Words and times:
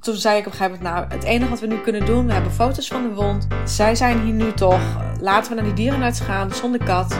toen 0.00 0.16
zei 0.16 0.38
ik 0.38 0.46
op 0.46 0.52
een 0.52 0.58
gegeven 0.58 0.82
moment, 0.82 1.08
nou, 1.08 1.12
het 1.12 1.24
enige 1.24 1.50
wat 1.50 1.60
we 1.60 1.66
nu 1.66 1.78
kunnen 1.78 2.06
doen, 2.06 2.26
we 2.26 2.32
hebben 2.32 2.52
foto's 2.52 2.88
van 2.88 3.02
de 3.02 3.14
wond. 3.14 3.46
Zij 3.64 3.94
zijn 3.94 4.20
hier 4.20 4.32
nu 4.32 4.52
toch. 4.52 4.80
Laten 5.20 5.50
we 5.50 5.54
naar 5.54 5.64
die 5.64 5.84
dierenarts 5.84 6.20
gaan, 6.20 6.54
zonder 6.54 6.84
kat. 6.84 7.18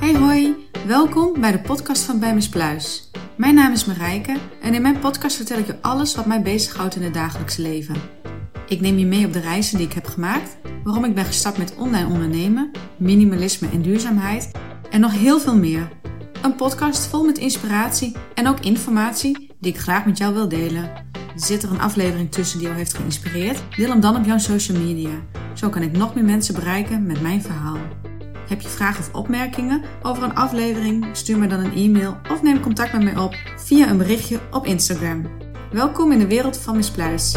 Hey 0.00 0.14
hoi, 0.14 0.68
welkom 0.86 1.40
bij 1.40 1.52
de 1.52 1.60
podcast 1.60 2.02
van 2.02 2.18
Bij 2.18 2.46
Pluis. 2.50 3.10
Mijn 3.36 3.54
naam 3.54 3.72
is 3.72 3.84
Marijke 3.84 4.36
en 4.62 4.74
in 4.74 4.82
mijn 4.82 4.98
podcast 4.98 5.36
vertel 5.36 5.58
ik 5.58 5.66
je 5.66 5.76
alles 5.80 6.14
wat 6.14 6.26
mij 6.26 6.42
bezighoudt 6.42 6.96
in 6.96 7.02
het 7.02 7.14
dagelijkse 7.14 7.62
leven. 7.62 7.96
Ik 8.68 8.80
neem 8.80 8.98
je 8.98 9.06
mee 9.06 9.26
op 9.26 9.32
de 9.32 9.40
reizen 9.40 9.78
die 9.78 9.86
ik 9.86 9.92
heb 9.92 10.06
gemaakt, 10.06 10.56
waarom 10.84 11.04
ik 11.04 11.14
ben 11.14 11.24
gestart 11.24 11.58
met 11.58 11.74
online 11.76 12.06
ondernemen, 12.06 12.70
minimalisme 12.96 13.68
en 13.72 13.82
duurzaamheid 13.82 14.50
en 14.90 15.00
nog 15.00 15.12
heel 15.12 15.40
veel 15.40 15.56
meer. 15.56 15.88
Een 16.42 16.54
podcast 16.54 17.06
vol 17.06 17.24
met 17.24 17.38
inspiratie 17.38 18.16
en 18.34 18.48
ook 18.48 18.60
informatie 18.60 19.53
die 19.64 19.72
ik 19.72 19.80
graag 19.80 20.04
met 20.04 20.18
jou 20.18 20.34
wil 20.34 20.48
delen. 20.48 20.90
Zit 21.34 21.62
er 21.62 21.70
een 21.70 21.80
aflevering 21.80 22.32
tussen 22.32 22.58
die 22.58 22.66
jou 22.66 22.78
heeft 22.78 22.94
geïnspireerd? 22.94 23.62
Deel 23.76 23.88
hem 23.88 24.00
dan 24.00 24.16
op 24.16 24.24
jouw 24.24 24.38
social 24.38 24.78
media. 24.78 25.10
Zo 25.54 25.68
kan 25.68 25.82
ik 25.82 25.96
nog 25.96 26.14
meer 26.14 26.24
mensen 26.24 26.54
bereiken 26.54 27.06
met 27.06 27.20
mijn 27.20 27.42
verhaal. 27.42 27.78
Heb 28.48 28.60
je 28.60 28.68
vragen 28.68 29.00
of 29.00 29.14
opmerkingen 29.14 29.82
over 30.02 30.22
een 30.22 30.34
aflevering? 30.34 31.06
Stuur 31.12 31.38
me 31.38 31.46
dan 31.46 31.64
een 31.64 31.74
e-mail 31.74 32.16
of 32.30 32.42
neem 32.42 32.60
contact 32.60 32.92
met 32.92 33.02
mij 33.02 33.16
op 33.16 33.34
via 33.56 33.88
een 33.88 33.98
berichtje 33.98 34.40
op 34.50 34.66
Instagram. 34.66 35.26
Welkom 35.72 36.12
in 36.12 36.18
de 36.18 36.26
wereld 36.26 36.58
van 36.58 36.76
Miss 36.76 36.90
Pluis. 36.90 37.34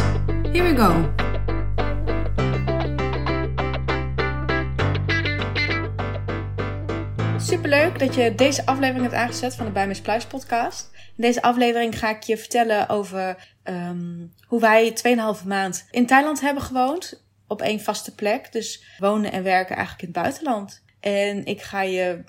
Here 0.52 0.74
we 0.74 0.76
go! 0.76 1.26
Superleuk 7.48 7.98
dat 7.98 8.14
je 8.14 8.34
deze 8.34 8.66
aflevering 8.66 9.02
hebt 9.02 9.14
aangezet 9.14 9.54
van 9.54 9.64
de 9.64 9.72
Bij 9.72 9.86
Miss 9.86 10.00
Pluis 10.00 10.26
podcast. 10.26 10.90
In 10.92 11.22
deze 11.22 11.42
aflevering 11.42 11.98
ga 11.98 12.10
ik 12.10 12.22
je 12.22 12.36
vertellen 12.36 12.88
over 12.88 13.48
um, 13.64 14.32
hoe 14.46 14.60
wij 14.60 14.96
2,5 15.40 15.46
maand 15.46 15.86
in 15.90 16.06
Thailand 16.06 16.40
hebben 16.40 16.62
gewoond. 16.62 17.24
Op 17.46 17.62
één 17.62 17.80
vaste 17.80 18.14
plek. 18.14 18.52
Dus 18.52 18.84
wonen 18.98 19.32
en 19.32 19.42
werken 19.42 19.76
eigenlijk 19.76 20.08
in 20.08 20.14
het 20.14 20.22
buitenland. 20.22 20.82
En 21.00 21.44
ik 21.44 21.62
ga 21.62 21.82
je 21.82 22.24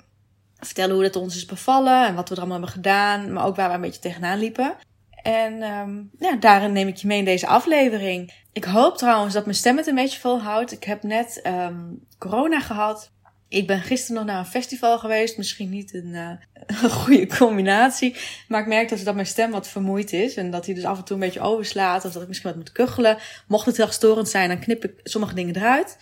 vertellen 0.56 0.94
hoe 0.94 1.04
het 1.04 1.16
ons 1.16 1.36
is 1.36 1.46
bevallen 1.46 2.06
en 2.06 2.14
wat 2.14 2.28
we 2.28 2.34
er 2.34 2.40
allemaal 2.40 2.58
hebben 2.58 2.76
gedaan. 2.76 3.32
Maar 3.32 3.44
ook 3.44 3.56
waar 3.56 3.68
we 3.68 3.74
een 3.74 3.80
beetje 3.80 4.00
tegenaan 4.00 4.38
liepen. 4.38 4.74
En 5.22 5.62
um, 5.62 6.10
ja, 6.18 6.36
daarin 6.36 6.72
neem 6.72 6.88
ik 6.88 6.96
je 6.96 7.06
mee 7.06 7.18
in 7.18 7.24
deze 7.24 7.46
aflevering. 7.46 8.32
Ik 8.52 8.64
hoop 8.64 8.96
trouwens 8.96 9.34
dat 9.34 9.44
mijn 9.44 9.56
stem 9.56 9.76
het 9.76 9.86
een 9.86 9.94
beetje 9.94 10.20
volhoudt. 10.20 10.72
Ik 10.72 10.84
heb 10.84 11.02
net 11.02 11.40
um, 11.46 12.06
corona 12.18 12.60
gehad. 12.60 13.10
Ik 13.50 13.66
ben 13.66 13.80
gisteren 13.80 14.16
nog 14.16 14.24
naar 14.24 14.38
een 14.38 14.50
festival 14.50 14.98
geweest. 14.98 15.36
Misschien 15.36 15.70
niet 15.70 15.94
een, 15.94 16.14
een 16.82 16.90
goede 16.90 17.26
combinatie. 17.26 18.16
Maar 18.48 18.60
ik 18.60 18.66
merk 18.66 19.04
dat, 19.04 19.14
mijn 19.14 19.26
stem 19.26 19.50
wat 19.50 19.68
vermoeid 19.68 20.12
is. 20.12 20.34
En 20.34 20.50
dat 20.50 20.66
hij 20.66 20.74
dus 20.74 20.84
af 20.84 20.98
en 20.98 21.04
toe 21.04 21.16
een 21.16 21.22
beetje 21.22 21.40
overslaat. 21.40 22.04
Of 22.04 22.12
dat 22.12 22.22
ik 22.22 22.28
misschien 22.28 22.48
wat 22.48 22.58
moet 22.58 22.72
kuchelen. 22.72 23.18
Mocht 23.48 23.66
het 23.66 23.76
heel 23.76 23.90
storend 23.90 24.28
zijn, 24.28 24.48
dan 24.48 24.58
knip 24.58 24.84
ik 24.84 25.00
sommige 25.02 25.34
dingen 25.34 25.56
eruit. 25.56 25.98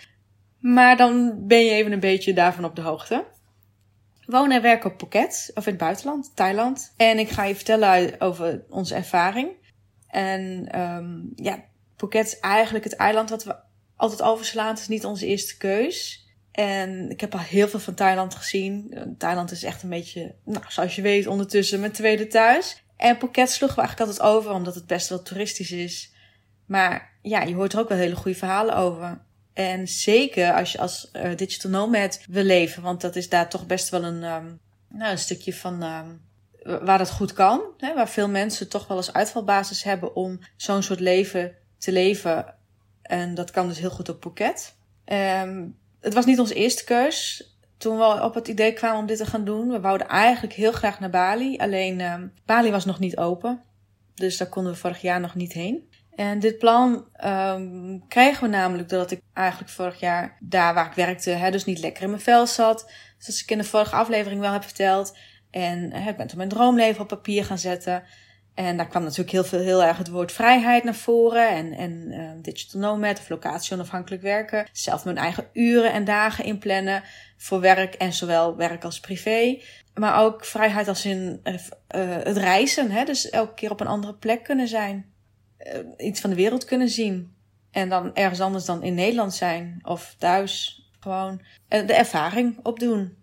Maar 0.59 0.97
dan 0.97 1.47
ben 1.47 1.65
je 1.65 1.71
even 1.71 1.93
een 1.93 2.01
beetje 2.01 2.33
daarvan 2.33 2.65
op 2.65 2.77
de 2.77 2.83
hoogte. 2.83 3.25
Wonen 4.27 4.57
en 4.57 4.63
werken 4.63 4.91
op 4.91 4.99
Phuket. 4.99 5.51
Of 5.55 5.65
in 5.67 5.73
het 5.73 5.81
buitenland, 5.81 6.33
Thailand. 6.35 6.95
En 6.97 7.19
ik 7.19 7.29
ga 7.29 7.45
je 7.45 7.55
vertellen 7.55 8.21
over 8.21 8.65
onze 8.69 8.95
ervaring. 8.95 9.51
En 10.09 10.69
um, 10.81 11.33
ja, 11.35 11.65
Phuket 11.97 12.27
is 12.27 12.39
eigenlijk 12.41 12.85
het 12.85 12.97
eiland 12.97 13.31
wat 13.31 13.45
we 13.45 13.57
altijd 13.97 14.23
overslaan. 14.23 14.69
Het 14.69 14.79
is 14.79 14.89
niet 14.89 15.05
onze 15.05 15.27
eerste 15.27 15.57
keus. 15.57 16.27
En 16.59 17.11
ik 17.11 17.21
heb 17.21 17.33
al 17.33 17.41
heel 17.41 17.69
veel 17.69 17.81
van 17.81 17.95
Thailand 17.95 18.35
gezien. 18.35 18.95
Thailand 19.19 19.51
is 19.51 19.63
echt 19.63 19.83
een 19.83 19.89
beetje, 19.89 20.35
nou, 20.45 20.65
zoals 20.69 20.97
je 20.97 21.03
weet, 21.03 21.27
ondertussen 21.27 21.81
mijn 21.81 21.93
tweede 21.93 22.27
thuis. 22.27 22.83
En 22.97 23.19
Phuket 23.19 23.51
sloegen 23.51 23.79
we 23.79 23.85
eigenlijk 23.85 24.11
altijd 24.11 24.37
over, 24.37 24.53
omdat 24.53 24.75
het 24.75 24.87
best 24.87 25.09
wel 25.09 25.23
toeristisch 25.23 25.71
is. 25.71 26.13
Maar 26.67 27.13
ja, 27.23 27.43
je 27.43 27.55
hoort 27.55 27.73
er 27.73 27.79
ook 27.79 27.89
wel 27.89 27.99
hele 27.99 28.17
goede 28.17 28.39
verhalen 28.39 28.77
over. 28.77 29.21
En 29.53 29.89
zeker 29.89 30.53
als 30.53 30.73
je 30.73 30.79
als 30.79 31.11
uh, 31.13 31.37
digital 31.37 31.71
nomad 31.71 32.21
wil 32.29 32.45
leven, 32.45 32.83
want 32.83 33.01
dat 33.01 33.17
is 33.17 33.29
daar 33.29 33.49
toch 33.49 33.67
best 33.67 33.89
wel 33.89 34.05
een, 34.05 34.23
um, 34.23 34.61
nou, 34.89 35.11
een 35.11 35.19
stukje 35.19 35.55
van 35.55 35.83
um, 35.83 36.21
waar 36.85 36.99
dat 36.99 37.11
goed 37.11 37.33
kan. 37.33 37.61
Hè, 37.77 37.95
waar 37.95 38.09
veel 38.09 38.29
mensen 38.29 38.69
toch 38.69 38.87
wel 38.87 38.97
eens 38.97 39.13
uitvalbasis 39.13 39.83
hebben 39.83 40.15
om 40.15 40.39
zo'n 40.57 40.83
soort 40.83 41.01
leven 41.01 41.55
te 41.79 41.93
leven. 41.93 42.55
En 43.03 43.35
dat 43.35 43.51
kan 43.51 43.69
dus 43.69 43.79
heel 43.79 43.91
goed 43.91 44.09
op 44.09 44.23
Phuket. 44.23 44.75
Um, 45.05 45.77
het 46.01 46.15
was 46.15 46.25
niet 46.25 46.39
onze 46.39 46.55
eerste 46.55 46.85
keus. 46.85 47.43
Toen 47.77 47.99
we 47.99 48.23
op 48.23 48.35
het 48.35 48.49
idee 48.49 48.73
kwamen 48.73 48.99
om 48.99 49.07
dit 49.07 49.17
te 49.17 49.27
gaan 49.27 49.45
doen. 49.45 49.69
We 49.69 49.81
wouden 49.81 50.09
eigenlijk 50.09 50.55
heel 50.55 50.73
graag 50.73 51.01
naar 51.01 51.11
Bali. 51.11 51.57
Alleen 51.57 51.99
uh, 51.99 52.15
Bali 52.47 52.71
was 52.71 52.85
nog 52.85 52.99
niet 52.99 53.17
open. 53.17 53.63
Dus 54.15 54.37
daar 54.37 54.49
konden 54.49 54.73
we 54.73 54.79
vorig 54.79 55.01
jaar 55.01 55.21
nog 55.21 55.35
niet 55.35 55.53
heen. 55.53 55.89
En 56.15 56.39
dit 56.39 56.59
plan 56.59 57.07
um, 57.25 58.09
kregen 58.09 58.43
we 58.43 58.49
namelijk 58.49 58.89
doordat 58.89 59.11
ik 59.11 59.21
eigenlijk 59.33 59.71
vorig 59.71 60.01
jaar 60.01 60.37
daar 60.41 60.75
waar 60.75 60.87
ik 60.87 60.93
werkte, 60.93 61.31
hè, 61.31 61.51
dus 61.51 61.65
niet 61.65 61.79
lekker 61.79 62.03
in 62.03 62.11
mijn 62.11 62.23
vel 62.23 62.47
zat. 62.47 62.91
Zoals 63.19 63.43
ik 63.43 63.51
in 63.51 63.59
de 63.59 63.65
vorige 63.65 63.97
aflevering 63.97 64.41
wel 64.41 64.53
heb 64.53 64.65
verteld. 64.65 65.17
En 65.51 65.93
hè, 65.93 66.11
ik 66.11 66.17
ben 66.17 66.27
toen 66.27 66.37
mijn 66.37 66.49
droomleven 66.49 67.03
op 67.03 67.09
papier 67.09 67.45
gaan 67.45 67.59
zetten. 67.59 68.03
En 68.59 68.77
daar 68.77 68.89
kwam 68.89 69.03
natuurlijk 69.03 69.31
heel, 69.31 69.45
veel, 69.45 69.61
heel 69.61 69.85
erg 69.85 69.99
het 69.99 70.09
woord 70.09 70.33
vrijheid 70.33 70.85
naar 70.85 70.95
voren. 70.95 71.49
En, 71.49 71.73
en 71.73 72.13
uh, 72.13 72.31
digital 72.43 72.81
nomad 72.81 73.19
of 73.19 73.29
locatie 73.29 73.75
onafhankelijk 73.75 74.23
werken. 74.23 74.67
Zelf 74.73 75.05
mijn 75.05 75.17
eigen 75.17 75.47
uren 75.53 75.93
en 75.93 76.05
dagen 76.05 76.45
inplannen 76.45 77.03
voor 77.37 77.61
werk 77.61 77.95
en 77.95 78.13
zowel 78.13 78.57
werk 78.57 78.85
als 78.85 79.01
privé. 79.01 79.61
Maar 79.95 80.21
ook 80.21 80.45
vrijheid 80.45 80.89
als 80.89 81.05
in 81.05 81.41
uh, 81.45 81.55
het 82.23 82.37
reizen. 82.37 82.91
Hè? 82.91 83.05
Dus 83.05 83.31
elke 83.31 83.55
keer 83.55 83.71
op 83.71 83.81
een 83.81 83.87
andere 83.87 84.15
plek 84.15 84.45
kunnen 84.45 84.69
zijn. 84.69 85.13
Iets 85.97 86.21
van 86.21 86.31
de 86.31 86.37
wereld 86.37 86.65
kunnen 86.65 86.89
zien. 86.89 87.35
En 87.71 87.89
dan 87.89 88.15
ergens 88.15 88.41
anders 88.41 88.65
dan 88.65 88.83
in 88.83 88.95
Nederland 88.95 89.35
zijn 89.35 89.79
of 89.83 90.15
thuis. 90.19 90.83
Gewoon 91.01 91.41
de 91.69 91.95
ervaring 91.95 92.59
opdoen. 92.63 93.18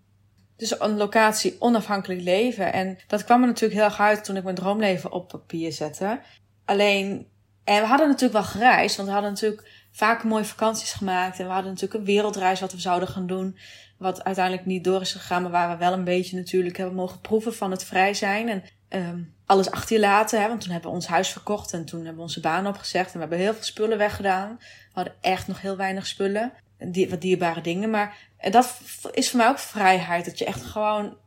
Dus 0.57 0.79
een 0.79 0.97
locatie 0.97 1.55
onafhankelijk 1.59 2.21
leven. 2.21 2.73
En 2.73 2.97
dat 3.07 3.23
kwam 3.23 3.41
er 3.41 3.47
natuurlijk 3.47 3.79
heel 3.79 3.89
erg 3.89 3.99
uit 3.99 4.23
toen 4.23 4.35
ik 4.35 4.43
mijn 4.43 4.55
droomleven 4.55 5.11
op 5.11 5.27
papier 5.27 5.71
zette. 5.71 6.19
Alleen, 6.65 7.27
en 7.63 7.81
we 7.81 7.87
hadden 7.87 8.07
natuurlijk 8.07 8.33
wel 8.33 8.51
gereisd, 8.51 8.95
want 8.95 9.07
we 9.07 9.13
hadden 9.13 9.31
natuurlijk 9.31 9.87
vaak 9.91 10.23
mooie 10.23 10.45
vakanties 10.45 10.93
gemaakt. 10.93 11.39
En 11.39 11.45
we 11.45 11.51
hadden 11.51 11.71
natuurlijk 11.71 11.99
een 11.99 12.05
wereldreis 12.05 12.59
wat 12.59 12.71
we 12.71 12.79
zouden 12.79 13.09
gaan 13.09 13.27
doen. 13.27 13.57
Wat 13.97 14.23
uiteindelijk 14.23 14.65
niet 14.65 14.83
door 14.83 15.01
is 15.01 15.11
gegaan, 15.11 15.41
maar 15.41 15.51
waar 15.51 15.69
we 15.69 15.77
wel 15.77 15.93
een 15.93 16.03
beetje 16.03 16.37
natuurlijk 16.37 16.77
hebben 16.77 16.95
mogen 16.95 17.21
proeven 17.21 17.53
van 17.53 17.71
het 17.71 17.83
vrij 17.83 18.13
zijn. 18.13 18.49
En 18.49 18.63
um, 18.89 19.33
alles 19.45 19.71
achter 19.71 19.95
je 19.95 20.01
laten, 20.01 20.41
hè, 20.41 20.47
want 20.47 20.61
toen 20.61 20.71
hebben 20.71 20.89
we 20.89 20.95
ons 20.95 21.07
huis 21.07 21.29
verkocht 21.29 21.73
en 21.73 21.85
toen 21.85 21.99
hebben 21.99 22.15
we 22.15 22.21
onze 22.21 22.39
baan 22.39 22.67
opgezegd. 22.67 23.07
En 23.07 23.13
we 23.13 23.19
hebben 23.19 23.37
heel 23.37 23.53
veel 23.53 23.63
spullen 23.63 23.97
weggedaan. 23.97 24.55
We 24.59 24.91
hadden 24.93 25.13
echt 25.21 25.47
nog 25.47 25.61
heel 25.61 25.77
weinig 25.77 26.07
spullen 26.07 26.53
die, 26.77 27.09
wat 27.09 27.21
dierbare 27.21 27.61
dingen. 27.61 27.89
Maar 27.89 28.17
dat 28.51 28.79
is 29.11 29.29
voor 29.29 29.39
mij 29.39 29.47
ook 29.47 29.59
vrijheid. 29.59 30.25
Dat 30.25 30.39
je 30.39 30.45
echt 30.45 30.63
gewoon. 30.63 31.17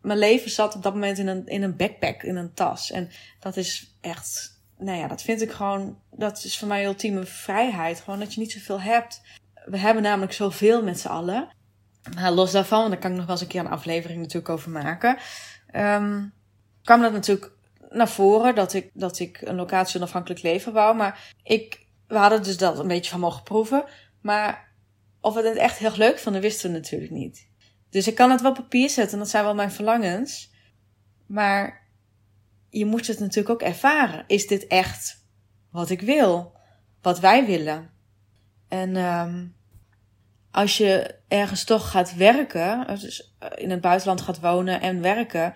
Mijn 0.00 0.18
leven 0.18 0.50
zat 0.50 0.74
op 0.74 0.82
dat 0.82 0.92
moment 0.92 1.18
in 1.18 1.26
een, 1.26 1.46
in 1.46 1.62
een 1.62 1.76
backpack, 1.76 2.22
in 2.22 2.36
een 2.36 2.54
tas. 2.54 2.90
En 2.90 3.10
dat 3.40 3.56
is 3.56 3.96
echt. 4.00 4.62
Nou 4.78 4.98
ja, 4.98 5.08
dat 5.08 5.22
vind 5.22 5.42
ik 5.42 5.50
gewoon. 5.50 5.98
Dat 6.10 6.44
is 6.44 6.58
voor 6.58 6.68
mij 6.68 6.84
ultieme 6.84 7.24
vrijheid. 7.24 8.00
Gewoon 8.00 8.18
dat 8.18 8.34
je 8.34 8.40
niet 8.40 8.52
zoveel 8.52 8.80
hebt. 8.80 9.22
We 9.64 9.78
hebben 9.78 10.02
namelijk 10.02 10.32
zoveel 10.32 10.82
met 10.82 11.00
z'n 11.00 11.08
allen. 11.08 11.48
Maar 12.14 12.32
los 12.32 12.52
daarvan, 12.52 12.90
daar 12.90 12.98
kan 12.98 13.10
ik 13.10 13.16
nog 13.16 13.26
wel 13.26 13.34
eens 13.34 13.44
een 13.44 13.50
keer 13.50 13.60
een 13.60 13.70
aflevering 13.70 14.18
natuurlijk 14.18 14.48
over 14.48 14.70
maken. 14.70 15.16
Um, 15.74 16.32
kwam 16.82 17.00
dat 17.00 17.12
natuurlijk 17.12 17.52
naar 17.90 18.08
voren 18.08 18.54
dat 18.54 18.72
ik, 18.72 18.90
dat 18.92 19.18
ik 19.18 19.40
een 19.40 19.54
locatie 19.54 19.96
onafhankelijk 19.96 20.42
leven 20.42 20.72
wou. 20.72 20.96
Maar 20.96 21.32
ik, 21.42 21.86
we 22.06 22.16
hadden 22.16 22.42
dus 22.42 22.56
dat 22.56 22.78
een 22.78 22.88
beetje 22.88 23.10
van 23.10 23.20
mogen 23.20 23.42
proeven. 23.42 23.84
Maar 24.20 24.72
of 25.24 25.34
we 25.34 25.48
het 25.48 25.56
echt 25.56 25.78
heel 25.78 25.96
leuk 25.96 26.18
vonden, 26.18 26.40
wisten 26.40 26.70
we 26.70 26.76
natuurlijk 26.76 27.12
niet. 27.12 27.48
Dus 27.90 28.06
ik 28.06 28.14
kan 28.14 28.30
het 28.30 28.40
wel 28.40 28.50
op 28.50 28.56
papier 28.56 28.90
zetten, 28.90 29.18
dat 29.18 29.28
zijn 29.28 29.44
wel 29.44 29.54
mijn 29.54 29.70
verlangens. 29.70 30.52
Maar 31.26 31.88
je 32.68 32.84
moet 32.84 33.06
het 33.06 33.18
natuurlijk 33.18 33.48
ook 33.48 33.68
ervaren. 33.68 34.24
Is 34.26 34.46
dit 34.46 34.66
echt 34.66 35.26
wat 35.70 35.90
ik 35.90 36.00
wil? 36.00 36.56
Wat 37.02 37.20
wij 37.20 37.46
willen? 37.46 37.90
En 38.68 38.96
um, 38.96 39.56
als 40.50 40.76
je 40.76 41.14
ergens 41.28 41.64
toch 41.64 41.90
gaat 41.90 42.14
werken, 42.14 42.86
dus 42.86 43.34
in 43.54 43.70
het 43.70 43.80
buitenland 43.80 44.20
gaat 44.20 44.40
wonen 44.40 44.80
en 44.80 45.00
werken, 45.00 45.54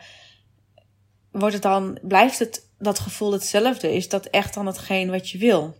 wordt 1.31 1.55
het 1.55 1.63
dan, 1.63 1.99
blijft 2.03 2.39
het 2.39 2.71
dat 2.79 2.99
gevoel 2.99 3.33
hetzelfde? 3.33 3.95
Is 3.95 4.09
dat 4.09 4.27
echt 4.27 4.55
dan 4.55 4.67
hetgeen 4.67 5.11
wat 5.11 5.31
je 5.31 5.39
wil? 5.39 5.77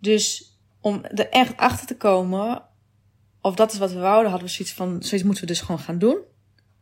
Dus 0.00 0.54
om 0.80 1.04
er 1.04 1.28
echt 1.28 1.56
achter 1.56 1.86
te 1.86 1.96
komen 1.96 2.74
of 3.46 3.54
dat 3.54 3.72
is 3.72 3.78
wat 3.78 3.92
we 3.92 3.98
wouden, 3.98 4.30
hadden 4.30 4.48
we 4.48 4.54
zoiets 4.54 4.74
van, 4.74 5.02
zoiets 5.02 5.22
moeten 5.22 5.44
we 5.44 5.50
dus 5.50 5.60
gewoon 5.60 5.78
gaan 5.78 5.98
doen. 5.98 6.18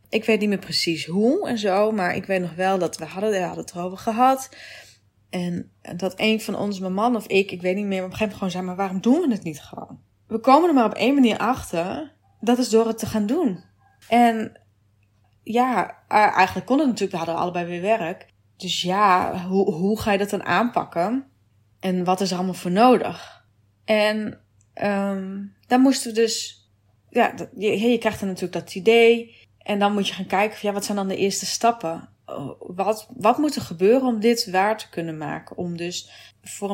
Ik 0.09 0.25
weet 0.25 0.39
niet 0.39 0.49
meer 0.49 0.59
precies 0.59 1.05
hoe 1.05 1.47
en 1.47 1.57
zo, 1.57 1.91
maar 1.91 2.15
ik 2.15 2.25
weet 2.25 2.41
nog 2.41 2.55
wel 2.55 2.77
dat 2.77 2.97
we 2.97 3.05
hadden, 3.05 3.31
we 3.31 3.39
hadden 3.39 3.65
het 3.65 3.75
erover 3.75 3.97
gehad. 3.97 4.49
En 5.29 5.71
dat 5.95 6.13
een 6.15 6.41
van 6.41 6.55
ons, 6.55 6.79
mijn 6.79 6.93
man 6.93 7.15
of 7.15 7.27
ik, 7.27 7.51
ik 7.51 7.61
weet 7.61 7.75
niet 7.75 7.85
meer, 7.85 8.03
op 8.03 8.11
een 8.11 8.17
gegeven 8.17 8.37
moment 8.37 8.37
gewoon 8.37 8.51
zei, 8.51 8.63
maar 8.63 8.75
waarom 8.75 9.01
doen 9.01 9.27
we 9.27 9.33
het 9.33 9.43
niet 9.43 9.61
gewoon? 9.61 9.99
We 10.27 10.39
komen 10.39 10.69
er 10.69 10.75
maar 10.75 10.85
op 10.85 10.93
één 10.93 11.13
manier 11.13 11.37
achter, 11.37 12.11
dat 12.39 12.57
is 12.57 12.69
door 12.69 12.87
het 12.87 12.97
te 12.97 13.05
gaan 13.05 13.25
doen. 13.25 13.63
En 14.07 14.61
ja, 15.43 16.03
eigenlijk 16.07 16.65
kon 16.65 16.77
het 16.77 16.87
natuurlijk, 16.87 17.11
we 17.11 17.17
hadden 17.17 17.35
allebei 17.35 17.65
weer 17.65 17.81
werk. 17.81 18.27
dus 18.57 18.81
ja, 18.81 19.39
hoe, 19.47 19.71
hoe 19.71 19.99
ga 19.99 20.11
je 20.11 20.17
dat 20.17 20.29
dan 20.29 20.43
aanpakken? 20.43 21.25
En 21.79 22.03
wat 22.03 22.21
is 22.21 22.31
er 22.31 22.37
allemaal 22.37 22.53
voor 22.53 22.71
nodig? 22.71 23.45
En 23.85 24.39
um, 24.83 25.54
dan 25.67 25.81
moesten 25.81 26.13
we 26.13 26.15
dus, 26.15 26.65
ja, 27.09 27.33
je, 27.57 27.79
je 27.79 27.97
krijgt 27.97 28.19
dan 28.19 28.27
natuurlijk 28.27 28.65
dat 28.65 28.75
idee. 28.75 29.43
En 29.57 29.79
dan 29.79 29.93
moet 29.93 30.07
je 30.07 30.13
gaan 30.13 30.25
kijken 30.25 30.57
van 30.57 30.69
ja, 30.69 30.75
wat 30.75 30.85
zijn 30.85 30.97
dan 30.97 31.07
de 31.07 31.17
eerste 31.17 31.45
stappen? 31.45 32.09
Oh, 32.25 32.61
wat, 32.75 33.07
wat 33.17 33.37
moet 33.37 33.55
er 33.55 33.61
gebeuren 33.61 34.07
om 34.07 34.19
dit 34.19 34.49
waar 34.51 34.77
te 34.77 34.89
kunnen 34.89 35.17
maken? 35.17 35.57
Om 35.57 35.77
dus 35.77 36.09
voor 36.43 36.69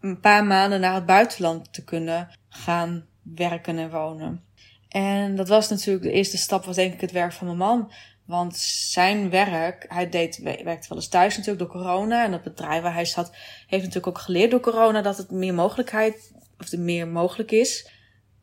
een, 0.00 0.20
paar 0.20 0.44
maanden 0.44 0.80
naar 0.80 0.94
het 0.94 1.06
buitenland 1.06 1.72
te 1.72 1.84
kunnen 1.84 2.28
gaan 2.48 3.06
werken 3.22 3.78
en 3.78 3.90
wonen. 3.90 4.44
En 4.88 5.36
dat 5.36 5.48
was 5.48 5.68
natuurlijk 5.68 6.04
de 6.04 6.12
eerste 6.12 6.38
stap, 6.38 6.64
was 6.64 6.76
denk 6.76 6.94
ik 6.94 7.00
het 7.00 7.12
werk 7.12 7.32
van 7.32 7.46
mijn 7.46 7.58
man. 7.58 7.92
Want 8.24 8.56
zijn 8.56 9.30
werk, 9.30 9.84
hij 9.88 10.08
deed, 10.08 10.38
werkte 10.42 10.88
wel 10.88 10.98
eens 10.98 11.08
thuis 11.08 11.36
natuurlijk 11.36 11.58
door 11.58 11.80
corona. 11.80 12.24
En 12.24 12.30
dat 12.30 12.42
bedrijf 12.42 12.82
waar 12.82 12.94
hij 12.94 13.04
zat, 13.04 13.36
heeft 13.66 13.84
natuurlijk 13.84 14.06
ook 14.06 14.18
geleerd 14.18 14.50
door 14.50 14.60
corona 14.60 15.02
dat 15.02 15.16
het 15.16 15.30
meer 15.30 15.54
mogelijkheid, 15.54 16.32
of 16.58 16.72
er 16.72 16.78
meer 16.78 17.08
mogelijk 17.08 17.50
is. 17.50 17.90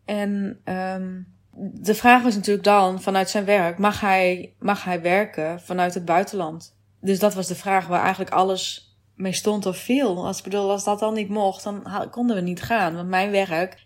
En 0.06 0.62
um, 0.66 1.36
de 1.74 1.96
vraag 1.96 2.24
was 2.24 2.36
natuurlijk 2.36 2.66
dan, 2.66 3.02
vanuit 3.02 3.30
zijn 3.30 3.46
werk, 3.46 3.78
mag 3.78 4.00
hij, 4.00 4.54
mag 4.60 4.84
hij 4.84 5.02
werken 5.02 5.62
vanuit 5.62 5.94
het 5.94 6.06
buitenland? 6.06 6.76
Dus 7.02 7.20
dat 7.20 7.34
was 7.34 7.48
de 7.48 7.56
vraag 7.56 7.88
waar 7.88 8.02
eigenlijk 8.02 8.32
alles 8.32 8.96
mee 9.16 9.34
stond 9.34 9.66
of 9.66 9.78
viel. 9.78 10.26
Als, 10.26 10.42
bedoel, 10.42 10.72
als 10.72 10.84
dat 10.84 11.00
dan 11.00 11.14
niet 11.14 11.30
mocht, 11.30 11.64
dan 11.64 12.08
konden 12.12 12.36
we 12.36 12.42
niet 12.42 12.62
gaan. 12.62 12.96
Want 12.96 13.10
mijn 13.10 13.32
werk, 13.32 13.86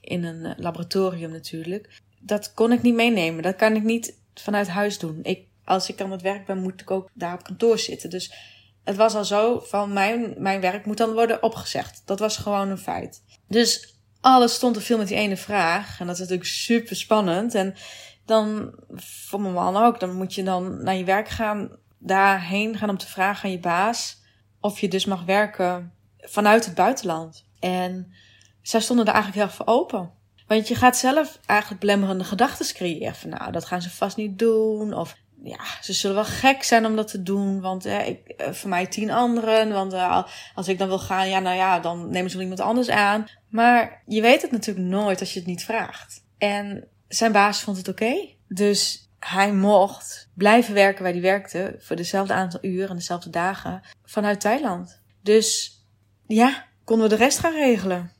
in 0.00 0.24
een 0.24 0.44
eh, 0.44 0.52
laboratorium 0.56 1.30
natuurlijk, 1.30 2.02
dat 2.20 2.54
kon 2.54 2.72
ik 2.72 2.82
niet 2.82 2.94
meenemen. 2.94 3.42
Dat 3.42 3.56
kan 3.56 3.76
ik 3.76 3.82
niet 3.82 4.18
vanuit 4.34 4.68
huis 4.68 4.98
doen. 4.98 5.18
Ik, 5.22 5.46
als 5.64 5.88
ik 5.88 6.00
aan 6.00 6.10
het 6.10 6.22
werk 6.22 6.46
ben, 6.46 6.58
moet 6.58 6.80
ik 6.80 6.90
ook 6.90 7.08
daar 7.14 7.34
op 7.34 7.42
kantoor 7.42 7.78
zitten. 7.78 8.10
Dus 8.10 8.32
het 8.84 8.96
was 8.96 9.14
al 9.14 9.24
zo 9.24 9.60
van 9.60 9.92
mijn, 9.92 10.34
mijn 10.38 10.60
werk 10.60 10.86
moet 10.86 10.96
dan 10.96 11.12
worden 11.12 11.42
opgezegd. 11.42 12.02
Dat 12.04 12.18
was 12.18 12.36
gewoon 12.36 12.68
een 12.68 12.78
feit. 12.78 13.22
Dus 13.48 14.01
alles 14.22 14.54
stond 14.54 14.76
er 14.76 14.82
veel 14.82 14.98
met 14.98 15.08
die 15.08 15.16
ene 15.16 15.36
vraag. 15.36 16.00
En 16.00 16.06
dat 16.06 16.14
is 16.14 16.20
natuurlijk 16.20 16.48
super 16.48 16.96
spannend. 16.96 17.54
En 17.54 17.74
dan, 18.24 18.74
voor 18.94 19.40
mijn 19.40 19.54
man 19.54 19.76
ook, 19.76 20.00
dan 20.00 20.14
moet 20.14 20.34
je 20.34 20.42
dan 20.42 20.82
naar 20.82 20.94
je 20.94 21.04
werk 21.04 21.28
gaan, 21.28 21.70
daarheen 21.98 22.78
gaan 22.78 22.90
om 22.90 22.98
te 22.98 23.06
vragen 23.06 23.44
aan 23.44 23.50
je 23.50 23.58
baas 23.58 24.20
of 24.60 24.80
je 24.80 24.88
dus 24.88 25.04
mag 25.04 25.24
werken 25.24 25.92
vanuit 26.18 26.64
het 26.64 26.74
buitenland. 26.74 27.46
En 27.60 28.12
zij 28.62 28.80
stonden 28.80 29.06
er 29.06 29.12
eigenlijk 29.12 29.42
heel 29.42 29.58
erg 29.58 29.68
open. 29.68 30.10
Want 30.46 30.68
je 30.68 30.74
gaat 30.74 30.96
zelf 30.96 31.38
eigenlijk 31.46 31.80
belemmerende 31.80 32.24
gedachten 32.24 32.74
creëren. 32.74 33.14
Van 33.14 33.30
nou, 33.30 33.52
dat 33.52 33.64
gaan 33.64 33.82
ze 33.82 33.90
vast 33.90 34.16
niet 34.16 34.38
doen. 34.38 34.94
Of 34.94 35.16
ja, 35.44 35.60
ze 35.80 35.92
zullen 35.92 36.16
wel 36.16 36.24
gek 36.24 36.62
zijn 36.62 36.86
om 36.86 36.96
dat 36.96 37.08
te 37.08 37.22
doen. 37.22 37.60
Want 37.60 37.84
eh, 37.84 38.08
ik, 38.08 38.28
eh, 38.28 38.52
voor 38.52 38.70
mij 38.70 38.86
tien 38.86 39.10
anderen. 39.10 39.72
Want 39.72 39.92
uh, 39.92 40.24
als 40.54 40.68
ik 40.68 40.78
dan 40.78 40.88
wil 40.88 40.98
gaan, 40.98 41.28
ja, 41.28 41.38
nou 41.38 41.56
ja, 41.56 41.80
dan 41.80 42.10
nemen 42.10 42.30
ze 42.30 42.36
wel 42.36 42.46
iemand 42.46 42.68
anders 42.68 42.90
aan. 42.90 43.26
Maar 43.48 44.02
je 44.06 44.20
weet 44.20 44.42
het 44.42 44.50
natuurlijk 44.50 44.86
nooit 44.86 45.20
als 45.20 45.32
je 45.32 45.38
het 45.38 45.48
niet 45.48 45.64
vraagt. 45.64 46.24
En 46.38 46.88
zijn 47.08 47.32
baas 47.32 47.60
vond 47.60 47.76
het 47.76 47.88
oké. 47.88 48.28
Dus 48.48 49.10
hij 49.18 49.52
mocht 49.52 50.30
blijven 50.34 50.74
werken 50.74 51.02
waar 51.02 51.12
hij 51.12 51.22
werkte. 51.22 51.76
Voor 51.78 51.96
dezelfde 51.96 52.34
aantal 52.34 52.60
uren 52.62 52.88
en 52.88 52.96
dezelfde 52.96 53.30
dagen. 53.30 53.82
Vanuit 54.04 54.40
Thailand. 54.40 55.00
Dus 55.22 55.78
ja, 56.26 56.64
konden 56.84 57.08
we 57.08 57.16
de 57.16 57.22
rest 57.24 57.38
gaan 57.38 57.54
regelen. 57.54 58.12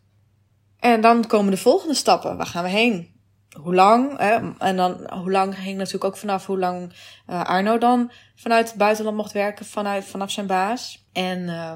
En 0.78 1.00
dan 1.00 1.26
komen 1.26 1.50
de 1.50 1.56
volgende 1.56 1.94
stappen. 1.94 2.36
Waar 2.36 2.46
gaan 2.46 2.64
we 2.64 2.70
heen? 2.70 3.11
Hoe 3.60 3.74
lang? 3.74 4.18
Hè? 4.18 4.54
En 4.58 4.76
dan, 4.76 5.12
hoe 5.12 5.30
lang 5.30 5.56
hing 5.56 5.76
natuurlijk 5.76 6.04
ook 6.04 6.16
vanaf 6.16 6.46
hoe 6.46 6.58
lang 6.58 6.92
uh, 7.30 7.44
Arno 7.44 7.78
dan 7.78 8.12
vanuit 8.34 8.68
het 8.68 8.78
buitenland 8.78 9.16
mocht 9.16 9.32
werken, 9.32 9.66
vanuit, 9.66 10.04
vanaf 10.04 10.30
zijn 10.30 10.46
baas. 10.46 11.06
En 11.12 11.38
uh, 11.38 11.72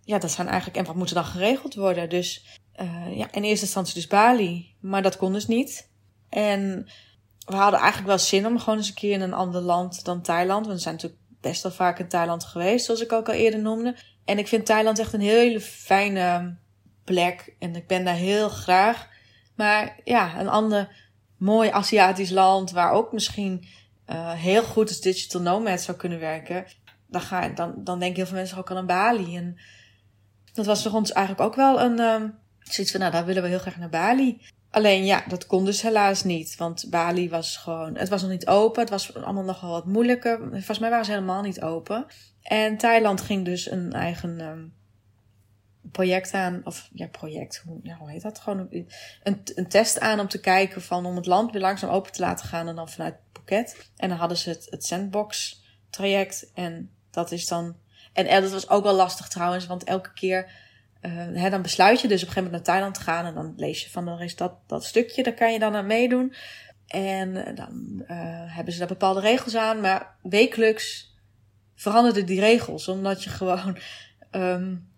ja, 0.00 0.18
dat 0.18 0.30
zijn 0.30 0.46
eigenlijk, 0.48 0.78
en 0.78 0.84
wat 0.84 0.94
moet 0.94 1.14
dan 1.14 1.24
geregeld 1.24 1.74
worden? 1.74 2.08
Dus 2.08 2.58
uh, 2.80 3.16
ja, 3.16 3.28
in 3.32 3.42
eerste 3.42 3.64
instantie 3.64 3.94
dus 3.94 4.06
Bali, 4.06 4.74
maar 4.80 5.02
dat 5.02 5.16
kon 5.16 5.32
dus 5.32 5.46
niet. 5.46 5.90
En 6.28 6.90
we 7.46 7.54
hadden 7.56 7.80
eigenlijk 7.80 8.08
wel 8.08 8.18
zin 8.18 8.46
om 8.46 8.58
gewoon 8.58 8.78
eens 8.78 8.88
een 8.88 8.94
keer 8.94 9.12
in 9.12 9.20
een 9.20 9.34
ander 9.34 9.60
land 9.60 10.04
dan 10.04 10.22
Thailand. 10.22 10.66
Want 10.66 10.76
we 10.76 10.82
zijn 10.82 10.94
natuurlijk 10.94 11.22
best 11.40 11.62
wel 11.62 11.72
vaak 11.72 11.98
in 11.98 12.08
Thailand 12.08 12.44
geweest, 12.44 12.84
zoals 12.84 13.00
ik 13.00 13.12
ook 13.12 13.28
al 13.28 13.34
eerder 13.34 13.60
noemde. 13.60 13.96
En 14.24 14.38
ik 14.38 14.48
vind 14.48 14.66
Thailand 14.66 14.98
echt 14.98 15.12
een 15.12 15.20
hele 15.20 15.60
fijne 15.60 16.56
plek. 17.04 17.54
En 17.58 17.76
ik 17.76 17.86
ben 17.86 18.04
daar 18.04 18.14
heel 18.14 18.48
graag. 18.48 19.08
Maar 19.56 19.96
ja, 20.04 20.40
een 20.40 20.48
ander 20.48 20.88
mooi 21.36 21.70
Aziatisch 21.70 22.30
land 22.30 22.70
waar 22.70 22.92
ook 22.92 23.12
misschien 23.12 23.64
uh, 24.10 24.32
heel 24.32 24.62
goed 24.62 24.88
als 24.88 25.00
digital 25.00 25.40
nomad 25.40 25.80
zou 25.80 25.96
kunnen 25.96 26.18
werken. 26.18 26.64
Dan, 27.06 27.20
ga, 27.20 27.48
dan, 27.48 27.74
dan 27.76 27.98
denken 27.98 28.16
heel 28.16 28.26
veel 28.26 28.36
mensen 28.36 28.58
ook 28.58 28.70
aan 28.70 28.86
Bali. 28.86 29.36
En 29.36 29.58
dat 30.52 30.66
was 30.66 30.82
voor 30.82 30.92
ons 30.92 31.12
eigenlijk 31.12 31.46
ook 31.46 31.54
wel 31.54 31.80
een 31.80 31.98
um, 31.98 32.34
zoiets 32.60 32.92
van, 32.92 33.00
nou, 33.00 33.12
daar 33.12 33.24
willen 33.24 33.42
we 33.42 33.48
heel 33.48 33.58
graag 33.58 33.76
naar 33.76 33.88
Bali. 33.88 34.40
Alleen 34.70 35.04
ja, 35.04 35.24
dat 35.28 35.46
kon 35.46 35.64
dus 35.64 35.82
helaas 35.82 36.24
niet. 36.24 36.56
Want 36.56 36.86
Bali 36.90 37.30
was 37.30 37.56
gewoon, 37.56 37.96
het 37.96 38.08
was 38.08 38.22
nog 38.22 38.30
niet 38.30 38.46
open. 38.46 38.80
Het 38.80 38.90
was 38.90 39.14
allemaal 39.14 39.44
nog 39.44 39.60
wel 39.60 39.70
wat 39.70 39.86
moeilijker. 39.86 40.38
Volgens 40.50 40.78
mij 40.78 40.90
waren 40.90 41.04
ze 41.04 41.10
helemaal 41.10 41.42
niet 41.42 41.62
open. 41.62 42.06
En 42.42 42.76
Thailand 42.76 43.20
ging 43.20 43.44
dus 43.44 43.70
een 43.70 43.92
eigen 43.92 44.40
um, 44.40 44.74
project 45.96 46.32
aan, 46.32 46.60
of 46.64 46.88
ja, 46.92 47.06
project, 47.06 47.64
hoe, 47.98 48.10
heet 48.10 48.22
dat? 48.22 48.38
Gewoon 48.38 48.66
een, 48.70 49.42
een 49.54 49.68
test 49.68 50.00
aan 50.00 50.20
om 50.20 50.28
te 50.28 50.40
kijken 50.40 50.82
van 50.82 51.06
om 51.06 51.16
het 51.16 51.26
land 51.26 51.52
weer 51.52 51.60
langzaam 51.60 51.90
open 51.90 52.12
te 52.12 52.20
laten 52.20 52.46
gaan 52.46 52.68
en 52.68 52.74
dan 52.74 52.88
vanuit 52.88 53.14
Phuket. 53.32 53.90
En 53.96 54.08
dan 54.08 54.18
hadden 54.18 54.36
ze 54.36 54.48
het, 54.48 54.66
het 54.70 54.84
sandbox 54.84 55.62
traject 55.90 56.50
en 56.54 56.90
dat 57.10 57.32
is 57.32 57.46
dan, 57.46 57.76
en, 58.12 58.42
dat 58.42 58.50
was 58.50 58.68
ook 58.68 58.82
wel 58.82 58.94
lastig 58.94 59.28
trouwens, 59.28 59.66
want 59.66 59.84
elke 59.84 60.12
keer, 60.12 60.50
uh, 61.02 61.12
hè, 61.12 61.50
dan 61.50 61.62
besluit 61.62 62.00
je 62.00 62.08
dus 62.08 62.22
op 62.22 62.28
een 62.28 62.34
gegeven 62.34 62.50
moment 62.50 62.66
naar 62.66 62.74
Thailand 62.74 62.94
te 62.94 63.00
gaan 63.00 63.24
en 63.24 63.34
dan 63.34 63.52
lees 63.56 63.82
je 63.82 63.90
van, 63.90 64.04
dan 64.04 64.20
is 64.20 64.36
dat, 64.36 64.52
dat 64.66 64.84
stukje, 64.84 65.22
daar 65.22 65.34
kan 65.34 65.52
je 65.52 65.58
dan 65.58 65.74
aan 65.74 65.86
meedoen. 65.86 66.34
En 66.86 67.54
dan 67.54 68.02
uh, 68.02 68.08
hebben 68.54 68.72
ze 68.72 68.78
daar 68.78 68.88
bepaalde 68.88 69.20
regels 69.20 69.56
aan, 69.56 69.80
maar 69.80 70.16
wekelijks 70.22 71.14
veranderden 71.74 72.26
die 72.26 72.40
regels, 72.40 72.88
omdat 72.88 73.24
je 73.24 73.30
gewoon 73.30 73.78
um, 74.30 74.94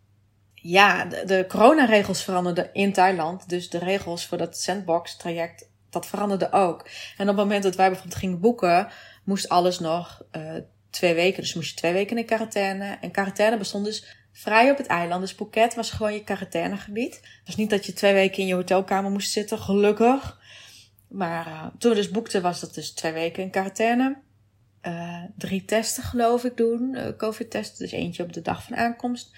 ja, 0.63 1.05
de, 1.05 1.23
de 1.27 1.45
coronaregels 1.49 2.25
veranderden 2.25 2.71
in 2.73 2.93
Thailand. 2.93 3.49
Dus 3.49 3.71
de 3.71 3.79
regels 3.79 4.27
voor 4.27 4.39
dat 4.39 4.59
sandbox-traject, 4.59 5.69
dat 5.91 6.07
veranderde 6.07 6.53
ook. 6.53 6.89
En 7.17 7.29
op 7.29 7.37
het 7.37 7.37
moment 7.37 7.63
dat 7.63 7.77
wij 7.77 7.89
bijvoorbeeld 7.89 8.21
gingen 8.21 8.41
boeken, 8.41 8.89
moest 9.25 9.49
alles 9.49 9.79
nog 9.79 10.23
uh, 10.33 10.55
twee 10.91 11.15
weken. 11.15 11.43
Dus 11.43 11.55
moest 11.55 11.71
je 11.71 11.77
twee 11.77 11.93
weken 11.93 12.19
in 12.19 12.27
quarantaine. 12.27 12.99
En 13.01 13.11
quarantaine 13.11 13.57
bestond 13.57 13.85
dus 13.85 14.17
vrij 14.33 14.71
op 14.71 14.77
het 14.77 14.87
eiland. 14.87 15.21
Dus 15.21 15.33
Phuket 15.33 15.75
was 15.75 15.91
gewoon 15.91 16.13
je 16.13 16.25
quarantainegebied. 16.25 17.21
Dus 17.45 17.57
niet 17.57 17.71
dat 17.71 17.87
je 17.87 17.93
twee 17.93 18.13
weken 18.13 18.39
in 18.39 18.47
je 18.47 18.55
hotelkamer 18.55 19.11
moest 19.11 19.31
zitten, 19.31 19.59
gelukkig. 19.59 20.39
Maar 21.09 21.47
uh, 21.47 21.67
toen 21.79 21.91
we 21.91 21.97
dus 21.97 22.11
boekten, 22.11 22.43
was 22.43 22.61
dat 22.61 22.75
dus 22.75 22.93
twee 22.93 23.13
weken 23.13 23.43
in 23.43 23.51
quarantaine. 23.51 24.19
Uh, 24.83 25.23
drie 25.37 25.65
testen 25.65 26.03
geloof 26.03 26.45
ik 26.45 26.57
doen, 26.57 26.99
covid-testen. 27.17 27.79
Dus 27.79 27.93
eentje 27.93 28.23
op 28.23 28.33
de 28.33 28.43
dag 28.43 28.63
van 28.63 28.77
aankomst. 28.77 29.37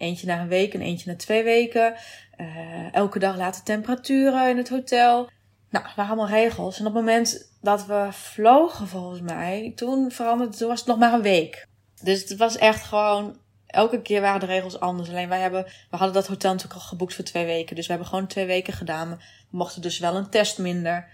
Eentje 0.00 0.26
na 0.26 0.40
een 0.40 0.48
week 0.48 0.74
en 0.74 0.80
eentje 0.80 1.10
na 1.10 1.16
twee 1.16 1.42
weken. 1.42 1.94
Uh, 2.36 2.94
elke 2.94 3.18
dag 3.18 3.36
laten 3.36 3.64
temperaturen 3.64 4.50
in 4.50 4.56
het 4.56 4.68
hotel. 4.68 5.30
Nou, 5.70 5.84
dat 5.84 5.94
waren 5.94 6.12
allemaal 6.16 6.38
regels. 6.38 6.78
En 6.78 6.86
op 6.86 6.94
het 6.94 7.04
moment 7.04 7.50
dat 7.60 7.86
we 7.86 8.08
vlogen, 8.10 8.88
volgens 8.88 9.20
mij, 9.20 9.72
toen 9.74 10.10
veranderde, 10.10 10.56
toen 10.56 10.68
was 10.68 10.78
het 10.78 10.88
nog 10.88 10.98
maar 10.98 11.12
een 11.12 11.22
week. 11.22 11.66
Dus 12.02 12.28
het 12.28 12.36
was 12.38 12.56
echt 12.56 12.82
gewoon, 12.82 13.36
elke 13.66 14.02
keer 14.02 14.20
waren 14.20 14.40
de 14.40 14.46
regels 14.46 14.80
anders. 14.80 15.08
Alleen 15.08 15.28
wij 15.28 15.40
hebben, 15.40 15.64
we 15.64 15.96
hadden 15.96 16.12
dat 16.14 16.26
hotel 16.26 16.52
natuurlijk 16.52 16.80
al 16.80 16.86
geboekt 16.86 17.14
voor 17.14 17.24
twee 17.24 17.46
weken. 17.46 17.76
Dus 17.76 17.86
we 17.86 17.92
hebben 17.92 18.10
gewoon 18.10 18.26
twee 18.26 18.46
weken 18.46 18.72
gedaan. 18.72 19.10
We 19.50 19.56
mochten 19.56 19.82
dus 19.82 19.98
wel 19.98 20.16
een 20.16 20.30
test 20.30 20.58
minder. 20.58 21.08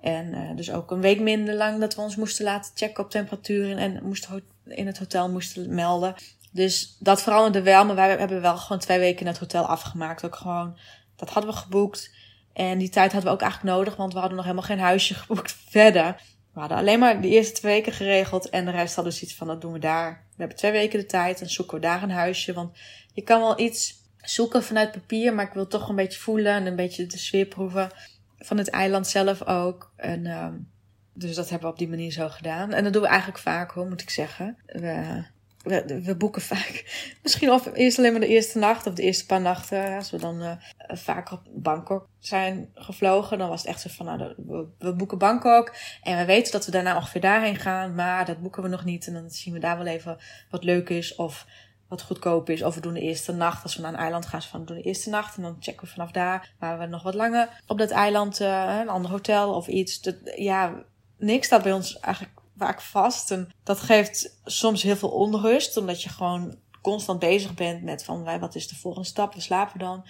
En 0.00 0.34
uh, 0.34 0.56
dus 0.56 0.72
ook 0.72 0.90
een 0.90 1.00
week 1.00 1.20
minder 1.20 1.54
lang 1.54 1.80
dat 1.80 1.94
we 1.94 2.00
ons 2.00 2.16
moesten 2.16 2.44
laten 2.44 2.72
checken 2.74 3.04
op 3.04 3.10
temperatuur. 3.10 3.76
En 3.76 4.00
moesten 4.02 4.42
in 4.64 4.86
het 4.86 4.98
hotel 4.98 5.30
moesten 5.30 5.74
melden. 5.74 6.14
Dus 6.50 6.96
dat 6.98 7.22
veranderde 7.22 7.62
wel, 7.62 7.84
maar 7.84 7.94
wij 7.94 8.16
hebben 8.16 8.40
wel 8.40 8.56
gewoon 8.56 8.78
twee 8.78 8.98
weken 8.98 9.26
het 9.26 9.38
hotel 9.38 9.66
afgemaakt. 9.66 10.24
Ook 10.24 10.36
gewoon, 10.36 10.78
dat 11.16 11.30
hadden 11.30 11.52
we 11.52 11.56
geboekt. 11.56 12.10
En 12.52 12.78
die 12.78 12.88
tijd 12.88 13.12
hadden 13.12 13.30
we 13.30 13.36
ook 13.36 13.42
eigenlijk 13.42 13.76
nodig, 13.76 13.96
want 13.96 14.12
we 14.12 14.18
hadden 14.18 14.36
nog 14.36 14.46
helemaal 14.46 14.66
geen 14.66 14.78
huisje 14.78 15.14
geboekt 15.24 15.56
verder. 15.68 16.20
We 16.52 16.60
hadden 16.60 16.78
alleen 16.78 16.98
maar 16.98 17.20
de 17.20 17.28
eerste 17.28 17.52
twee 17.52 17.74
weken 17.74 17.92
geregeld 17.92 18.48
en 18.48 18.64
de 18.64 18.70
rest 18.70 18.94
hadden 18.94 19.12
we 19.12 19.18
zoiets 19.18 19.36
van, 19.36 19.46
dat 19.46 19.60
doen 19.60 19.72
we 19.72 19.78
daar. 19.78 20.26
We 20.30 20.36
hebben 20.36 20.56
twee 20.56 20.72
weken 20.72 20.98
de 20.98 21.06
tijd 21.06 21.40
en 21.40 21.50
zoeken 21.50 21.74
we 21.74 21.80
daar 21.80 22.02
een 22.02 22.10
huisje. 22.10 22.52
Want 22.52 22.78
je 23.12 23.22
kan 23.22 23.40
wel 23.40 23.60
iets 23.60 23.94
zoeken 24.16 24.62
vanuit 24.62 24.92
papier, 24.92 25.34
maar 25.34 25.46
ik 25.46 25.52
wil 25.52 25.66
toch 25.66 25.88
een 25.88 25.96
beetje 25.96 26.18
voelen 26.18 26.52
en 26.52 26.66
een 26.66 26.76
beetje 26.76 27.06
de 27.06 27.18
sfeer 27.18 27.46
proeven. 27.46 27.90
Van 28.38 28.58
het 28.58 28.70
eiland 28.70 29.06
zelf 29.06 29.46
ook. 29.46 29.92
En, 29.96 30.26
um, 30.26 30.70
dus 31.14 31.34
dat 31.34 31.48
hebben 31.48 31.68
we 31.68 31.72
op 31.72 31.78
die 31.78 31.88
manier 31.88 32.10
zo 32.10 32.28
gedaan. 32.28 32.72
En 32.72 32.84
dat 32.84 32.92
doen 32.92 33.02
we 33.02 33.08
eigenlijk 33.08 33.38
vaak 33.38 33.70
hoor, 33.70 33.86
moet 33.86 34.02
ik 34.02 34.10
zeggen. 34.10 34.56
We, 34.66 35.24
we, 35.62 36.14
boeken 36.18 36.42
vaak 36.42 36.84
misschien 37.22 37.50
of 37.50 37.68
eerst 37.74 37.98
alleen 37.98 38.12
maar 38.12 38.20
de 38.20 38.26
eerste 38.26 38.58
nacht 38.58 38.86
of 38.86 38.94
de 38.94 39.02
eerste 39.02 39.26
paar 39.26 39.40
nachten. 39.40 39.96
Als 39.96 40.10
we 40.10 40.18
dan 40.18 40.42
uh, 40.42 40.52
vaak 40.88 41.32
op 41.32 41.40
Bangkok 41.50 42.08
zijn 42.18 42.70
gevlogen, 42.74 43.38
dan 43.38 43.48
was 43.48 43.60
het 43.60 43.70
echt 43.70 43.80
zo 43.80 43.88
van, 43.92 44.06
nou, 44.06 44.34
we, 44.46 44.66
we, 44.78 44.94
boeken 44.94 45.18
Bangkok 45.18 45.74
en 46.02 46.18
we 46.18 46.24
weten 46.24 46.52
dat 46.52 46.64
we 46.64 46.70
daarna 46.70 46.96
ongeveer 46.96 47.20
daarheen 47.20 47.56
gaan, 47.56 47.94
maar 47.94 48.24
dat 48.24 48.40
boeken 48.40 48.62
we 48.62 48.68
nog 48.68 48.84
niet. 48.84 49.06
En 49.06 49.12
dan 49.12 49.30
zien 49.30 49.54
we 49.54 49.60
daar 49.60 49.78
wel 49.78 49.86
even 49.86 50.18
wat 50.50 50.64
leuk 50.64 50.88
is 50.88 51.14
of 51.14 51.46
wat 51.88 52.02
goedkoop 52.02 52.50
is. 52.50 52.62
Of 52.62 52.74
we 52.74 52.80
doen 52.80 52.94
de 52.94 53.00
eerste 53.00 53.32
nacht. 53.32 53.62
Als 53.62 53.76
we 53.76 53.82
naar 53.82 53.92
een 53.92 53.98
eiland 53.98 54.26
gaan, 54.26 54.42
van 54.42 54.60
we 54.60 54.66
doen 54.66 54.76
de 54.76 54.82
eerste 54.82 55.10
nacht. 55.10 55.36
En 55.36 55.42
dan 55.42 55.56
checken 55.60 55.86
we 55.86 55.92
vanaf 55.92 56.10
daar 56.10 56.52
waar 56.58 56.78
we 56.78 56.86
nog 56.86 57.02
wat 57.02 57.14
langer 57.14 57.48
op 57.66 57.78
dat 57.78 57.90
eiland, 57.90 58.40
uh, 58.40 58.78
een 58.80 58.88
ander 58.88 59.10
hotel 59.10 59.54
of 59.54 59.66
iets. 59.66 60.00
Dat, 60.00 60.14
ja, 60.36 60.84
niks 61.18 61.46
staat 61.46 61.62
bij 61.62 61.72
ons 61.72 61.98
eigenlijk 61.98 62.39
vaak 62.66 62.80
vast. 62.80 63.30
En 63.30 63.50
dat 63.64 63.80
geeft 63.80 64.40
soms 64.44 64.82
heel 64.82 64.96
veel 64.96 65.08
onrust, 65.08 65.76
omdat 65.76 66.02
je 66.02 66.08
gewoon 66.08 66.58
constant 66.82 67.18
bezig 67.18 67.54
bent 67.54 67.82
met 67.82 68.04
van 68.04 68.40
wat 68.40 68.54
is 68.54 68.68
de 68.68 68.76
volgende 68.76 69.08
stap, 69.08 69.34
we 69.34 69.40
slapen 69.40 69.78
dan. 69.78 70.06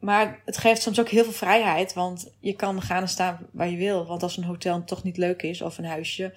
Maar 0.00 0.42
het 0.44 0.58
geeft 0.58 0.82
soms 0.82 1.00
ook 1.00 1.08
heel 1.08 1.24
veel 1.24 1.32
vrijheid, 1.32 1.92
want 1.92 2.32
je 2.40 2.52
kan 2.52 2.82
gaan 2.82 3.02
en 3.02 3.08
staan 3.08 3.46
waar 3.52 3.68
je 3.68 3.76
wil. 3.76 4.06
Want 4.06 4.22
als 4.22 4.36
een 4.36 4.44
hotel 4.44 4.84
toch 4.84 5.02
niet 5.02 5.16
leuk 5.16 5.42
is 5.42 5.62
of 5.62 5.78
een 5.78 5.84
huisje, 5.84 6.34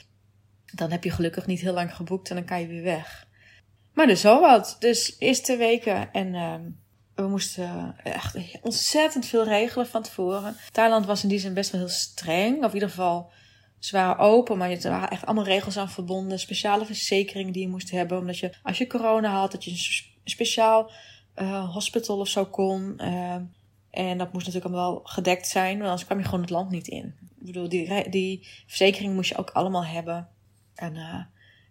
dan 0.74 0.92
heb 0.92 1.04
je 1.04 1.12
gelukkig 1.12 1.46
niet 1.46 1.60
heel 1.60 1.74
lang 1.74 1.96
geboekt 1.96 2.30
en 2.30 2.36
dan 2.36 2.46
kan 2.46 2.62
je 2.62 2.68
weer 2.68 2.84
weg. 2.84 3.28
Maar 3.94 4.08
dus 4.08 4.22
zo 4.22 4.40
wat. 4.40 4.76
Dus 4.80 5.16
eerste 5.20 5.58
weken 5.58 6.12
en 6.12 6.34
uh, 6.34 6.56
we 7.16 7.28
moesten 7.28 7.96
echt 8.04 8.38
ontzettend 8.62 9.26
veel 9.26 9.44
regelen 9.44 9.88
van 9.88 10.04
tevoren. 10.04 10.56
Thailand 10.72 11.06
was 11.06 11.24
in 11.24 11.30
die 11.30 11.40
zin 11.40 11.54
best 11.54 11.72
wel 11.72 11.82
heel 11.82 11.90
streng, 11.90 12.58
of 12.58 12.68
in 12.68 12.74
ieder 12.74 12.90
geval 12.90 13.32
ze 13.86 13.96
waren 13.96 14.18
open, 14.18 14.58
maar 14.58 14.72
er 14.72 14.90
waren 14.90 15.10
echt 15.10 15.26
allemaal 15.26 15.44
regels 15.44 15.78
aan 15.78 15.90
verbonden. 15.90 16.40
Speciale 16.40 16.86
verzekeringen 16.86 17.54
die 17.54 17.62
je 17.62 17.70
moest 17.70 17.92
hebben. 17.92 18.18
Omdat 18.18 18.38
je, 18.38 18.54
als 18.64 18.78
je 18.78 18.88
corona 18.88 19.40
had, 19.40 19.52
dat 19.52 19.64
je 19.64 19.72
een 19.72 20.30
speciaal 20.30 20.92
uh, 21.36 21.74
hospital 21.74 22.20
of 22.20 22.28
zo 22.28 22.46
kon. 22.46 22.94
Uh, 22.98 23.36
en 23.90 24.18
dat 24.18 24.34
moest 24.34 24.46
natuurlijk 24.46 24.74
allemaal 24.74 24.92
wel 24.92 25.02
gedekt 25.04 25.48
zijn, 25.48 25.72
want 25.72 25.84
anders 25.84 26.06
kwam 26.06 26.18
je 26.18 26.26
gewoon 26.26 26.42
het 26.42 26.50
land 26.50 26.70
niet 26.70 26.88
in. 26.88 27.16
Ik 27.40 27.46
bedoel, 27.46 27.70
die, 27.70 28.10
die 28.10 28.48
verzekering 28.68 29.14
moest 29.14 29.30
je 29.30 29.38
ook 29.38 29.50
allemaal 29.50 29.86
hebben. 29.86 30.30
En 30.76 30.96
uh, 30.96 31.22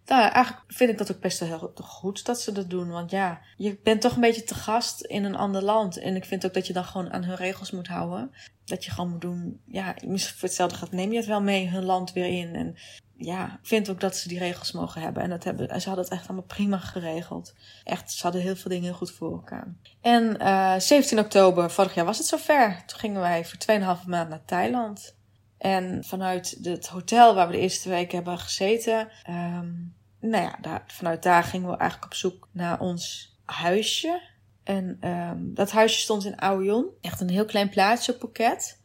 nou, 0.05 0.21
eigenlijk 0.21 0.63
vind 0.67 0.89
ik 0.89 0.97
dat 0.97 1.11
ook 1.11 1.19
best 1.19 1.39
wel 1.39 1.49
heel 1.49 1.71
goed 1.75 2.25
dat 2.25 2.41
ze 2.41 2.51
dat 2.51 2.69
doen. 2.69 2.89
Want 2.89 3.11
ja, 3.11 3.41
je 3.57 3.79
bent 3.83 4.01
toch 4.01 4.15
een 4.15 4.21
beetje 4.21 4.43
te 4.43 4.55
gast 4.55 5.01
in 5.01 5.23
een 5.23 5.35
ander 5.35 5.63
land. 5.63 5.97
En 5.97 6.15
ik 6.15 6.25
vind 6.25 6.45
ook 6.45 6.53
dat 6.53 6.67
je 6.67 6.73
dan 6.73 6.85
gewoon 6.85 7.11
aan 7.11 7.23
hun 7.23 7.35
regels 7.35 7.71
moet 7.71 7.87
houden. 7.87 8.31
Dat 8.65 8.85
je 8.85 8.91
gewoon 8.91 9.09
moet 9.09 9.21
doen, 9.21 9.61
ja, 9.65 9.95
voor 10.01 10.39
hetzelfde 10.39 10.77
gaat 10.77 10.91
neem 10.91 11.11
je 11.11 11.17
het 11.17 11.25
wel 11.25 11.41
mee 11.41 11.69
hun 11.69 11.85
land 11.85 12.13
weer 12.13 12.27
in. 12.27 12.55
En 12.55 12.75
ja, 13.17 13.45
ik 13.45 13.67
vind 13.67 13.89
ook 13.89 13.99
dat 13.99 14.15
ze 14.15 14.27
die 14.27 14.39
regels 14.39 14.71
mogen 14.71 15.01
hebben. 15.01 15.23
En 15.23 15.29
dat 15.29 15.43
hebben, 15.43 15.81
ze 15.81 15.87
hadden 15.87 16.05
het 16.05 16.13
echt 16.13 16.27
allemaal 16.27 16.47
prima 16.47 16.77
geregeld. 16.77 17.53
Echt, 17.83 18.11
ze 18.11 18.23
hadden 18.23 18.41
heel 18.41 18.55
veel 18.55 18.71
dingen 18.71 18.85
heel 18.85 18.93
goed 18.93 19.11
voor 19.11 19.31
elkaar. 19.31 19.75
En 20.01 20.23
uh, 20.41 20.73
eh, 20.75 20.81
17 20.81 21.19
oktober 21.19 21.71
vorig 21.71 21.93
jaar 21.93 22.05
was 22.05 22.17
het 22.17 22.27
zover. 22.27 22.83
Toen 22.85 22.99
gingen 22.99 23.21
wij 23.21 23.45
voor 23.45 23.57
2,5 24.01 24.07
maand 24.07 24.29
naar 24.29 24.45
Thailand. 24.45 25.15
En 25.57 26.03
vanuit 26.03 26.57
het 26.61 26.87
hotel 26.87 27.35
waar 27.35 27.47
we 27.47 27.53
de 27.53 27.59
eerste 27.59 27.89
week 27.89 28.11
hebben 28.11 28.39
gezeten, 28.39 29.09
um, 29.29 29.94
nou 30.29 30.43
ja, 30.43 30.83
vanuit 30.87 31.23
daar 31.23 31.43
gingen 31.43 31.69
we 31.69 31.77
eigenlijk 31.77 32.11
op 32.11 32.17
zoek 32.17 32.47
naar 32.51 32.79
ons 32.79 33.33
huisje. 33.45 34.21
En 34.63 35.09
um, 35.09 35.53
dat 35.53 35.71
huisje 35.71 35.99
stond 35.99 36.25
in 36.25 36.41
Aoyon. 36.41 36.87
Echt 37.01 37.21
een 37.21 37.29
heel 37.29 37.45
klein 37.45 37.69
plaatsje 37.69 38.13
op 38.13 38.19
Phuket. 38.19 38.81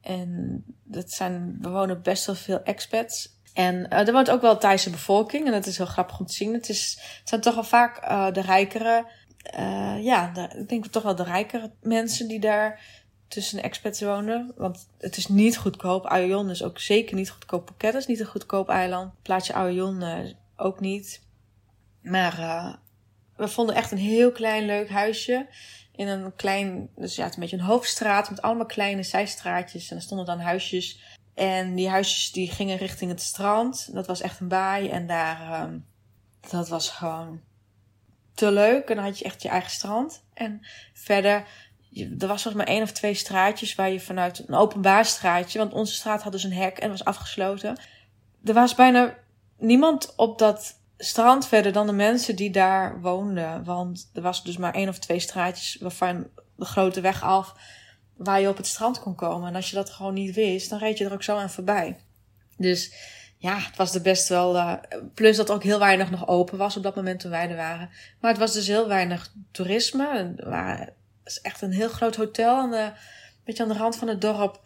En 0.00 0.62
dat 0.82 1.10
zijn, 1.10 1.58
we 1.60 1.68
wonen 1.68 2.02
best 2.02 2.26
wel 2.26 2.34
veel 2.34 2.62
expats. 2.62 3.40
En 3.54 3.74
uh, 3.74 4.06
er 4.06 4.12
woont 4.12 4.30
ook 4.30 4.40
wel 4.40 4.58
Thaise 4.58 4.90
bevolking. 4.90 5.46
En 5.46 5.52
dat 5.52 5.66
is 5.66 5.76
heel 5.76 5.86
grappig 5.86 6.20
om 6.20 6.26
te 6.26 6.34
zien. 6.34 6.52
Het, 6.52 6.68
is, 6.68 6.98
het 7.18 7.28
zijn 7.28 7.40
toch 7.40 7.54
wel 7.54 7.64
vaak 7.64 8.04
uh, 8.04 8.32
de 8.32 8.40
rijkere... 8.40 9.06
Uh, 9.58 10.04
ja, 10.04 10.50
ik 10.56 10.68
denk 10.68 10.86
toch 10.86 11.02
wel 11.02 11.14
de 11.14 11.22
rijkere 11.22 11.72
mensen 11.80 12.28
die 12.28 12.40
daar 12.40 12.80
tussen 13.28 13.62
expats 13.62 14.00
wonen. 14.00 14.52
Want 14.56 14.88
het 14.98 15.16
is 15.16 15.28
niet 15.28 15.58
goedkoop. 15.58 16.06
Aoyon 16.06 16.50
is 16.50 16.62
ook 16.62 16.78
zeker 16.78 17.16
niet 17.16 17.30
goedkoop. 17.30 17.66
Phuket 17.66 17.94
is 17.94 18.06
niet 18.06 18.20
een 18.20 18.26
goedkoop 18.26 18.68
eiland. 18.68 19.12
Plaatje 19.22 19.52
Aoyon 19.52 20.02
ook 20.62 20.80
niet. 20.80 21.22
Maar 22.02 22.38
uh, 22.38 22.74
we 23.36 23.48
vonden 23.48 23.74
echt 23.74 23.90
een 23.90 23.98
heel 23.98 24.32
klein 24.32 24.66
leuk 24.66 24.90
huisje. 24.90 25.46
In 25.92 26.08
een 26.08 26.36
klein, 26.36 26.88
dus 26.96 27.16
ja, 27.16 27.24
een 27.24 27.32
beetje 27.38 27.56
een 27.56 27.62
hoofdstraat 27.62 28.30
met 28.30 28.42
allemaal 28.42 28.66
kleine 28.66 29.02
zijstraatjes. 29.02 29.90
En 29.90 29.96
er 29.96 30.02
stonden 30.02 30.26
dan 30.26 30.40
huisjes. 30.40 31.16
En 31.34 31.74
die 31.74 31.88
huisjes 31.88 32.32
die 32.32 32.50
gingen 32.50 32.76
richting 32.76 33.10
het 33.10 33.20
strand. 33.20 33.94
Dat 33.94 34.06
was 34.06 34.20
echt 34.20 34.40
een 34.40 34.48
baai. 34.48 34.88
En 34.88 35.06
daar, 35.06 35.68
uh, 35.70 35.74
dat 36.50 36.68
was 36.68 36.88
gewoon 36.88 37.40
te 38.34 38.52
leuk. 38.52 38.88
En 38.88 38.96
dan 38.96 39.04
had 39.04 39.18
je 39.18 39.24
echt 39.24 39.42
je 39.42 39.48
eigen 39.48 39.70
strand. 39.70 40.24
En 40.34 40.60
verder 40.92 41.46
er 41.94 42.26
was 42.26 42.42
volgens 42.42 42.54
maar 42.54 42.74
één 42.74 42.82
of 42.82 42.92
twee 42.92 43.14
straatjes 43.14 43.74
waar 43.74 43.90
je 43.90 44.00
vanuit 44.00 44.48
een 44.48 44.54
openbaar 44.54 45.04
straatje, 45.04 45.58
want 45.58 45.72
onze 45.72 45.94
straat 45.94 46.22
had 46.22 46.32
dus 46.32 46.44
een 46.44 46.52
hek 46.52 46.78
en 46.78 46.90
was 46.90 47.04
afgesloten. 47.04 47.80
Er 48.44 48.54
was 48.54 48.74
bijna 48.74 49.14
niemand 49.62 50.12
op 50.16 50.38
dat 50.38 50.80
strand 50.98 51.46
verder 51.46 51.72
dan 51.72 51.86
de 51.86 51.92
mensen 51.92 52.36
die 52.36 52.50
daar 52.50 53.00
woonden. 53.00 53.64
Want 53.64 54.10
er 54.14 54.22
was 54.22 54.44
dus 54.44 54.56
maar 54.56 54.74
één 54.74 54.88
of 54.88 54.98
twee 54.98 55.20
straatjes 55.20 55.76
waarvan 55.80 56.26
de 56.56 56.64
grote 56.64 57.00
weg 57.00 57.22
af 57.22 57.54
waar 58.16 58.40
je 58.40 58.48
op 58.48 58.56
het 58.56 58.66
strand 58.66 59.00
kon 59.00 59.14
komen. 59.14 59.48
En 59.48 59.54
als 59.54 59.70
je 59.70 59.76
dat 59.76 59.90
gewoon 59.90 60.14
niet 60.14 60.34
wist, 60.34 60.70
dan 60.70 60.78
reed 60.78 60.98
je 60.98 61.04
er 61.04 61.12
ook 61.12 61.22
zo 61.22 61.36
aan 61.36 61.50
voorbij. 61.50 61.98
Dus 62.56 62.94
ja, 63.38 63.58
het 63.58 63.76
was 63.76 63.94
er 63.94 64.02
best 64.02 64.28
wel. 64.28 64.56
Uh, 64.56 64.74
plus 65.14 65.36
dat 65.36 65.50
ook 65.50 65.62
heel 65.62 65.78
weinig 65.78 66.10
nog 66.10 66.28
open 66.28 66.58
was 66.58 66.76
op 66.76 66.82
dat 66.82 66.96
moment 66.96 67.20
toen 67.20 67.30
wij 67.30 67.50
er 67.50 67.56
waren. 67.56 67.90
Maar 68.20 68.30
het 68.30 68.40
was 68.40 68.52
dus 68.52 68.66
heel 68.66 68.88
weinig 68.88 69.32
toerisme. 69.50 70.34
Het 70.36 70.92
is 71.24 71.40
echt 71.40 71.62
een 71.62 71.72
heel 71.72 71.88
groot 71.88 72.16
hotel 72.16 72.56
aan 72.56 72.72
een 72.72 72.92
beetje 73.44 73.62
aan 73.62 73.68
de 73.68 73.74
rand 73.74 73.96
van 73.96 74.08
het 74.08 74.20
dorp. 74.20 74.60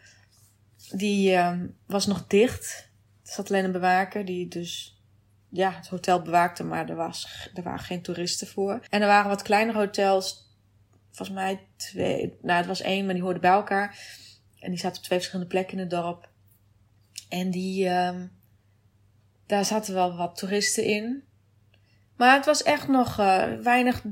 Die 0.91 1.33
uh, 1.33 1.53
was 1.87 2.07
nog 2.07 2.27
dicht. 2.27 2.86
Er 3.27 3.33
zat 3.33 3.51
alleen 3.51 3.65
een 3.65 3.73
bewaker 3.73 4.25
die 4.25 4.49
dus 4.49 5.01
ja, 5.49 5.73
het 5.73 5.89
hotel 5.89 6.23
bewaakte, 6.23 6.65
maar 6.65 6.89
er, 6.89 6.97
was, 6.97 7.51
er 7.55 7.63
waren 7.63 7.85
geen 7.85 8.03
toeristen 8.03 8.47
voor. 8.47 8.81
En 8.89 9.01
er 9.01 9.07
waren 9.07 9.29
wat 9.29 9.43
kleinere 9.43 9.79
hotels, 9.79 10.55
volgens 11.11 11.39
mij 11.39 11.67
twee, 11.77 12.37
nou 12.43 12.59
het 12.59 12.67
was 12.67 12.81
één, 12.81 13.05
maar 13.05 13.15
die 13.15 13.23
hoorden 13.23 13.41
bij 13.41 13.51
elkaar. 13.51 13.99
En 14.59 14.71
die 14.71 14.79
zaten 14.79 14.99
op 14.99 15.05
twee 15.05 15.19
verschillende 15.19 15.51
plekken 15.51 15.75
in 15.75 15.81
het 15.81 15.91
dorp. 15.91 16.29
En 17.29 17.51
die, 17.51 17.89
um, 17.89 18.33
daar 19.47 19.65
zaten 19.65 19.95
wel 19.95 20.17
wat 20.17 20.37
toeristen 20.37 20.85
in. 20.85 21.25
Maar 22.17 22.35
het 22.35 22.45
was 22.47 22.63
echt 22.63 22.89
nog 22.89 23.19
uh, 23.19 23.45
weinig 23.63 24.03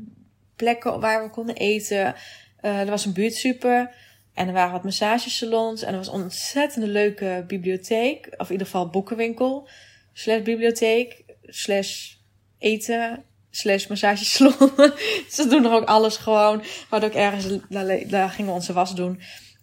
plekken 0.56 1.00
waar 1.00 1.22
we 1.22 1.30
konden 1.30 1.56
eten. 1.56 2.14
Uh, 2.60 2.80
er 2.80 2.90
was 2.90 3.04
een 3.04 3.12
buurtsuper. 3.12 3.94
En 4.34 4.46
er 4.46 4.52
waren 4.52 4.72
wat 4.72 4.84
massagesalons. 4.84 5.82
En 5.82 5.92
er 5.92 5.98
was 5.98 6.06
een 6.06 6.12
ontzettend 6.12 6.86
leuke 6.86 7.44
bibliotheek. 7.46 8.26
Of 8.36 8.46
in 8.46 8.52
ieder 8.52 8.66
geval 8.66 8.88
boekenwinkel. 8.88 9.68
Slash 10.12 10.42
bibliotheek. 10.42 11.24
Slash 11.42 12.14
eten. 12.58 13.24
Slash 13.50 13.86
massagesalon. 13.86 14.70
Ze 15.28 15.46
doen 15.48 15.64
er 15.64 15.72
ook 15.72 15.88
alles 15.88 16.16
gewoon. 16.16 16.58
We 16.58 16.86
hadden 16.88 17.08
ook 17.08 17.16
ergens, 17.16 17.46
daar, 17.68 18.08
daar 18.08 18.30
gingen 18.30 18.50
we 18.50 18.56
onze 18.56 18.72
was 18.72 18.94
doen. 18.94 19.20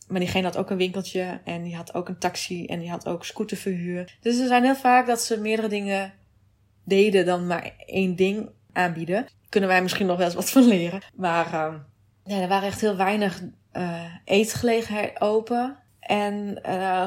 Maar 0.08 0.20
diegene 0.20 0.46
had 0.46 0.58
ook 0.58 0.70
een 0.70 0.78
winkeltje. 0.78 1.40
En 1.46 1.63
die 1.63 1.75
had 1.75 1.94
ook 1.94 2.10
een 2.10 2.18
taxi. 2.18 2.66
En 2.66 2.80
die 2.80 2.90
had 2.90 3.08
ook 3.08 3.25
scooterverhuur. 3.25 4.18
Dus 4.22 4.40
er 4.40 4.48
zijn 4.48 4.63
heel 4.63 4.75
vaak 4.75 5.08
dat 5.08 5.22
ze 5.22 5.40
meerdere 5.40 5.68
dingen 5.68 6.13
deden 6.84 7.25
dan 7.25 7.48
maar 7.48 7.74
één 7.86 8.16
ding 8.16 8.50
aanbieden. 8.74 9.28
Kunnen 9.50 9.70
wij 9.70 9.82
misschien 9.82 10.06
nog 10.06 10.18
wel 10.18 10.25
eens 10.25 10.36
wat 10.36 10.50
van 10.50 10.68
leren. 10.68 11.01
Maar 11.16 11.50
ja, 12.25 12.42
er 12.42 12.48
waren 12.48 12.68
echt 12.68 12.82
heel 12.82 12.96
weinig 12.96 13.42
uh, 13.74 14.04
eetgelegenheid 14.25 15.22
open. 15.22 15.78
En 16.00 16.62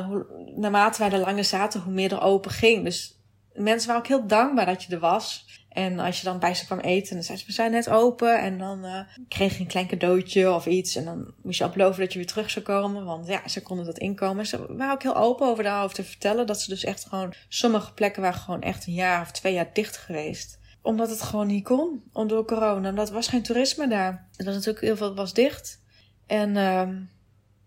hoe, 0.06 0.26
naarmate 0.56 0.98
wij 0.98 1.10
er 1.12 1.18
langer 1.18 1.44
zaten, 1.44 1.80
hoe 1.80 1.92
meer 1.92 2.12
er 2.12 2.20
open 2.20 2.50
ging. 2.50 2.84
Dus 2.84 3.18
mensen 3.52 3.88
waren 3.88 4.02
ook 4.02 4.08
heel 4.08 4.26
dankbaar 4.26 4.66
dat 4.66 4.82
je 4.82 4.94
er 4.94 5.00
was. 5.00 5.46
En 5.68 5.98
als 5.98 6.18
je 6.18 6.24
dan 6.24 6.38
bij 6.38 6.54
ze 6.54 6.66
kwam 6.66 6.78
eten, 6.78 7.14
dan 7.14 7.24
zei 7.24 7.38
ze, 7.38 7.46
we 7.46 7.52
zijn 7.52 7.70
net 7.70 7.88
open. 7.88 8.40
En 8.40 8.58
dan 8.58 8.84
uh, 8.84 9.00
kreeg 9.28 9.54
je 9.54 9.60
een 9.60 9.66
klein 9.66 9.86
cadeautje 9.86 10.52
of 10.52 10.66
iets. 10.66 10.96
En 10.96 11.04
dan 11.04 11.34
moest 11.42 11.58
je 11.58 11.70
beloven 11.70 12.00
dat 12.00 12.12
je 12.12 12.18
weer 12.18 12.28
terug 12.28 12.50
zou 12.50 12.64
komen. 12.64 13.04
Want 13.04 13.26
ja, 13.26 13.48
ze 13.48 13.62
konden 13.62 13.86
dat 13.86 13.98
inkomen. 13.98 14.46
Ze 14.46 14.74
waren 14.76 14.94
ook 14.94 15.02
heel 15.02 15.16
open 15.16 15.46
over 15.46 15.64
daarover 15.64 15.94
te 15.94 16.04
vertellen. 16.04 16.46
Dat 16.46 16.60
ze 16.60 16.70
dus 16.70 16.84
echt 16.84 17.06
gewoon, 17.08 17.34
sommige 17.48 17.92
plekken 17.92 18.22
waren 18.22 18.40
gewoon 18.40 18.62
echt 18.62 18.86
een 18.86 18.92
jaar 18.92 19.20
of 19.20 19.30
twee 19.30 19.52
jaar 19.52 19.70
dicht 19.72 19.96
geweest 19.96 20.62
omdat 20.82 21.10
het 21.10 21.22
gewoon 21.22 21.46
niet 21.46 21.64
kon, 21.64 22.02
door 22.12 22.44
corona. 22.44 22.92
Dat 22.92 23.10
was 23.10 23.28
geen 23.28 23.42
toerisme 23.42 23.88
daar. 23.88 24.28
Het 24.36 24.46
was 24.46 24.54
natuurlijk 24.54 24.84
heel 24.84 24.96
veel 24.96 25.14
was 25.14 25.32
dicht. 25.34 25.82
En, 26.26 26.48
uh, 26.48 26.88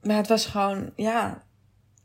maar 0.01 0.17
het 0.17 0.27
was 0.27 0.45
gewoon, 0.45 0.91
ja, 0.95 1.43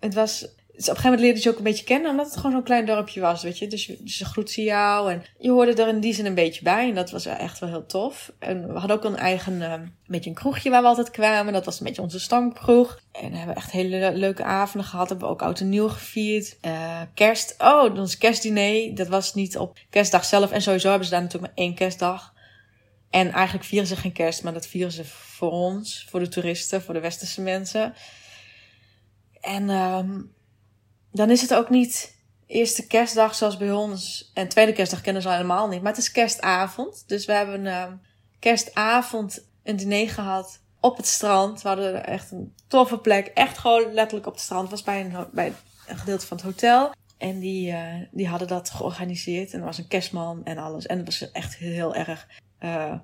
het 0.00 0.14
was, 0.14 0.40
Dus 0.40 0.88
op 0.88 0.96
een 0.96 1.02
gegeven 1.02 1.02
moment 1.04 1.20
leerde 1.20 1.40
je 1.42 1.50
ook 1.50 1.56
een 1.56 1.70
beetje 1.70 1.84
kennen, 1.84 2.10
omdat 2.10 2.26
het 2.26 2.36
gewoon 2.36 2.52
zo'n 2.52 2.62
klein 2.62 2.86
dorpje 2.86 3.20
was, 3.20 3.42
weet 3.42 3.58
je. 3.58 3.66
Dus, 3.66 3.86
je, 3.86 3.96
dus 4.00 4.16
ze 4.16 4.24
groet 4.24 4.50
ze 4.50 4.62
jou 4.62 5.12
en 5.12 5.22
je 5.38 5.50
hoorde 5.50 5.82
er 5.82 5.88
in 5.88 6.00
die 6.00 6.14
zin 6.14 6.26
een 6.26 6.34
beetje 6.34 6.62
bij. 6.62 6.88
En 6.88 6.94
dat 6.94 7.10
was 7.10 7.26
echt 7.26 7.58
wel 7.58 7.68
heel 7.68 7.86
tof. 7.86 8.32
En 8.38 8.72
we 8.72 8.78
hadden 8.78 8.96
ook 8.96 9.04
een 9.04 9.16
eigen, 9.16 9.52
uh, 9.60 9.74
beetje 10.06 10.30
een 10.30 10.36
kroegje 10.36 10.70
waar 10.70 10.82
we 10.82 10.88
altijd 10.88 11.10
kwamen. 11.10 11.52
Dat 11.52 11.64
was 11.64 11.80
een 11.80 11.86
beetje 11.86 12.02
onze 12.02 12.20
stamkroeg. 12.20 13.00
En 13.12 13.30
we 13.30 13.36
hebben 13.36 13.56
echt 13.56 13.70
hele 13.70 14.12
leuke 14.14 14.44
avonden 14.44 14.90
gehad. 14.90 15.08
Hebben 15.08 15.26
we 15.26 15.32
ook 15.32 15.42
oud 15.42 15.60
en 15.60 15.68
nieuw 15.68 15.88
gevierd. 15.88 16.56
Uh, 16.66 17.00
kerst, 17.14 17.54
oh, 17.58 17.98
ons 17.98 18.18
kerstdiner, 18.18 18.94
dat 18.94 19.08
was 19.08 19.34
niet 19.34 19.58
op 19.58 19.78
kerstdag 19.90 20.24
zelf. 20.24 20.50
En 20.50 20.62
sowieso 20.62 20.88
hebben 20.88 21.06
ze 21.06 21.12
daar 21.12 21.22
natuurlijk 21.22 21.54
maar 21.54 21.64
één 21.64 21.74
kerstdag. 21.74 22.32
En 23.12 23.32
eigenlijk 23.32 23.64
vieren 23.64 23.88
ze 23.88 23.96
geen 23.96 24.12
kerst, 24.12 24.42
maar 24.42 24.52
dat 24.52 24.66
vieren 24.66 24.92
ze 24.92 25.04
voor 25.04 25.50
ons, 25.50 26.06
voor 26.10 26.20
de 26.20 26.28
toeristen, 26.28 26.82
voor 26.82 26.94
de 26.94 27.00
westerse 27.00 27.40
mensen. 27.40 27.94
En 29.40 29.70
um, 29.70 30.32
dan 31.10 31.30
is 31.30 31.40
het 31.40 31.54
ook 31.54 31.70
niet 31.70 32.16
eerste 32.46 32.86
kerstdag 32.86 33.34
zoals 33.34 33.56
bij 33.56 33.72
ons. 33.72 34.30
En 34.34 34.48
tweede 34.48 34.72
kerstdag 34.72 35.00
kennen 35.00 35.22
ze 35.22 35.30
helemaal 35.30 35.68
niet. 35.68 35.82
Maar 35.82 35.92
het 35.92 36.00
is 36.00 36.12
kerstavond. 36.12 37.04
Dus 37.06 37.24
we 37.24 37.32
hebben 37.32 37.64
een 37.64 37.88
uh, 37.90 37.92
kerstavond 38.38 39.46
een 39.62 39.76
diner 39.76 40.08
gehad 40.08 40.60
op 40.80 40.96
het 40.96 41.06
strand. 41.06 41.62
We 41.62 41.68
hadden 41.68 42.06
echt 42.06 42.30
een 42.30 42.54
toffe 42.66 42.98
plek. 42.98 43.26
Echt 43.26 43.58
gewoon 43.58 43.92
letterlijk 43.92 44.26
op 44.26 44.32
het 44.32 44.42
strand. 44.42 44.70
Was 44.70 44.82
bij 44.82 45.00
een, 45.00 45.26
bij 45.32 45.52
een 45.86 45.98
gedeelte 45.98 46.26
van 46.26 46.36
het 46.36 46.46
hotel. 46.46 46.92
En 47.18 47.38
die, 47.38 47.72
uh, 47.72 47.94
die 48.10 48.28
hadden 48.28 48.48
dat 48.48 48.70
georganiseerd. 48.70 49.52
En 49.52 49.58
er 49.58 49.64
was 49.64 49.78
een 49.78 49.88
kerstman 49.88 50.44
en 50.44 50.58
alles. 50.58 50.86
En 50.86 50.96
het 50.98 51.06
was 51.06 51.30
echt 51.30 51.56
heel 51.56 51.94
erg, 51.94 52.26
uh, 52.64 52.94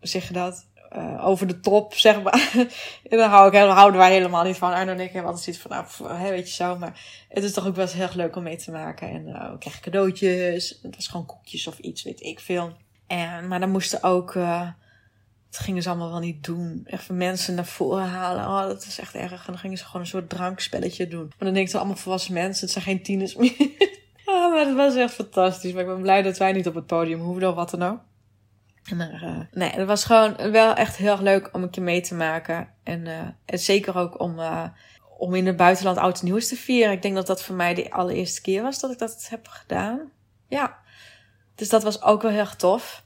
zeg 0.00 0.28
je 0.28 0.32
dat? 0.32 0.72
uh, 0.96 1.26
over 1.26 1.46
de 1.46 1.60
top, 1.60 1.94
zeg 1.94 2.22
maar. 2.22 2.52
en 3.10 3.18
daar 3.18 3.28
hou 3.28 3.56
ik, 3.56 3.68
houden 3.68 4.00
wij 4.00 4.12
helemaal 4.12 4.44
niet 4.44 4.56
van. 4.56 4.72
Arno 4.72 4.92
en 4.92 5.00
ik 5.00 5.12
hebben 5.12 5.32
altijd 5.32 5.44
zoiets 5.44 5.62
van, 5.62 5.70
nou, 6.08 6.30
weet 6.30 6.48
je 6.48 6.54
zo. 6.54 6.76
Maar 6.78 7.24
het 7.28 7.44
is 7.44 7.52
toch 7.52 7.66
ook 7.66 7.74
best 7.74 7.94
heel 7.94 8.08
leuk 8.14 8.36
om 8.36 8.42
mee 8.42 8.56
te 8.56 8.70
maken. 8.70 9.08
En 9.08 9.28
uh, 9.28 9.50
we 9.50 9.58
kregen 9.58 9.82
cadeautjes. 9.82 10.78
Het 10.82 10.96
was 10.96 11.08
gewoon 11.08 11.26
koekjes 11.26 11.66
of 11.66 11.78
iets, 11.78 12.02
weet 12.02 12.20
ik 12.20 12.40
veel. 12.40 12.72
En, 13.06 13.48
maar 13.48 13.60
dan 13.60 13.70
moesten 13.70 14.02
ook, 14.02 14.34
uh, 14.34 14.68
dat 15.50 15.60
gingen 15.60 15.82
ze 15.82 15.88
allemaal 15.88 16.10
wel 16.10 16.20
niet 16.20 16.44
doen. 16.44 16.86
Voor 16.90 17.14
mensen 17.14 17.54
naar 17.54 17.66
voren 17.66 18.08
halen. 18.08 18.44
Oh, 18.44 18.66
dat 18.66 18.84
was 18.84 18.98
echt 18.98 19.14
erg. 19.14 19.32
En 19.32 19.52
dan 19.52 19.58
gingen 19.58 19.78
ze 19.78 19.84
gewoon 19.84 20.00
een 20.00 20.06
soort 20.06 20.28
drankspelletje 20.28 21.08
doen. 21.08 21.26
Maar 21.26 21.34
dan 21.38 21.54
denk 21.54 21.68
je 21.68 21.78
allemaal 21.78 21.96
volwassen 21.96 22.34
mensen. 22.34 22.64
Het 22.64 22.72
zijn 22.72 22.84
geen 22.84 23.02
tieners 23.02 23.34
meer. 23.34 23.56
ah, 24.24 24.52
maar 24.52 24.66
het 24.66 24.74
was 24.74 24.94
echt 24.94 25.14
fantastisch. 25.14 25.72
Maar 25.72 25.82
ik 25.82 25.88
ben 25.88 26.00
blij 26.00 26.22
dat 26.22 26.38
wij 26.38 26.52
niet 26.52 26.66
op 26.66 26.74
het 26.74 26.86
podium 26.86 27.20
hoeven 27.20 27.48
of 27.48 27.54
wat 27.54 27.70
dan 27.70 27.82
ook. 27.82 28.00
Maar 28.92 29.22
uh, 29.22 29.38
nee, 29.50 29.70
het 29.70 29.86
was 29.86 30.04
gewoon 30.04 30.50
wel 30.50 30.74
echt 30.74 30.96
heel 30.96 31.10
erg 31.10 31.20
leuk 31.20 31.48
om 31.52 31.62
een 31.62 31.70
keer 31.70 31.82
mee 31.82 32.00
te 32.00 32.14
maken. 32.14 32.68
En, 32.82 33.06
uh, 33.06 33.28
zeker 33.46 33.96
ook 33.96 34.20
om, 34.20 34.38
uh, 34.38 34.64
om 35.18 35.34
in 35.34 35.46
het 35.46 35.56
buitenland 35.56 35.98
oud 35.98 36.22
nieuws 36.22 36.48
te 36.48 36.56
vieren. 36.56 36.92
Ik 36.92 37.02
denk 37.02 37.14
dat 37.14 37.26
dat 37.26 37.42
voor 37.42 37.54
mij 37.54 37.74
de 37.74 37.90
allereerste 37.90 38.40
keer 38.40 38.62
was 38.62 38.80
dat 38.80 38.90
ik 38.90 38.98
dat 38.98 39.26
heb 39.30 39.48
gedaan. 39.48 40.10
Ja, 40.48 40.78
dus 41.54 41.68
dat 41.68 41.82
was 41.82 42.02
ook 42.02 42.22
wel 42.22 42.30
heel 42.30 42.40
erg 42.40 42.56
tof. 42.56 43.04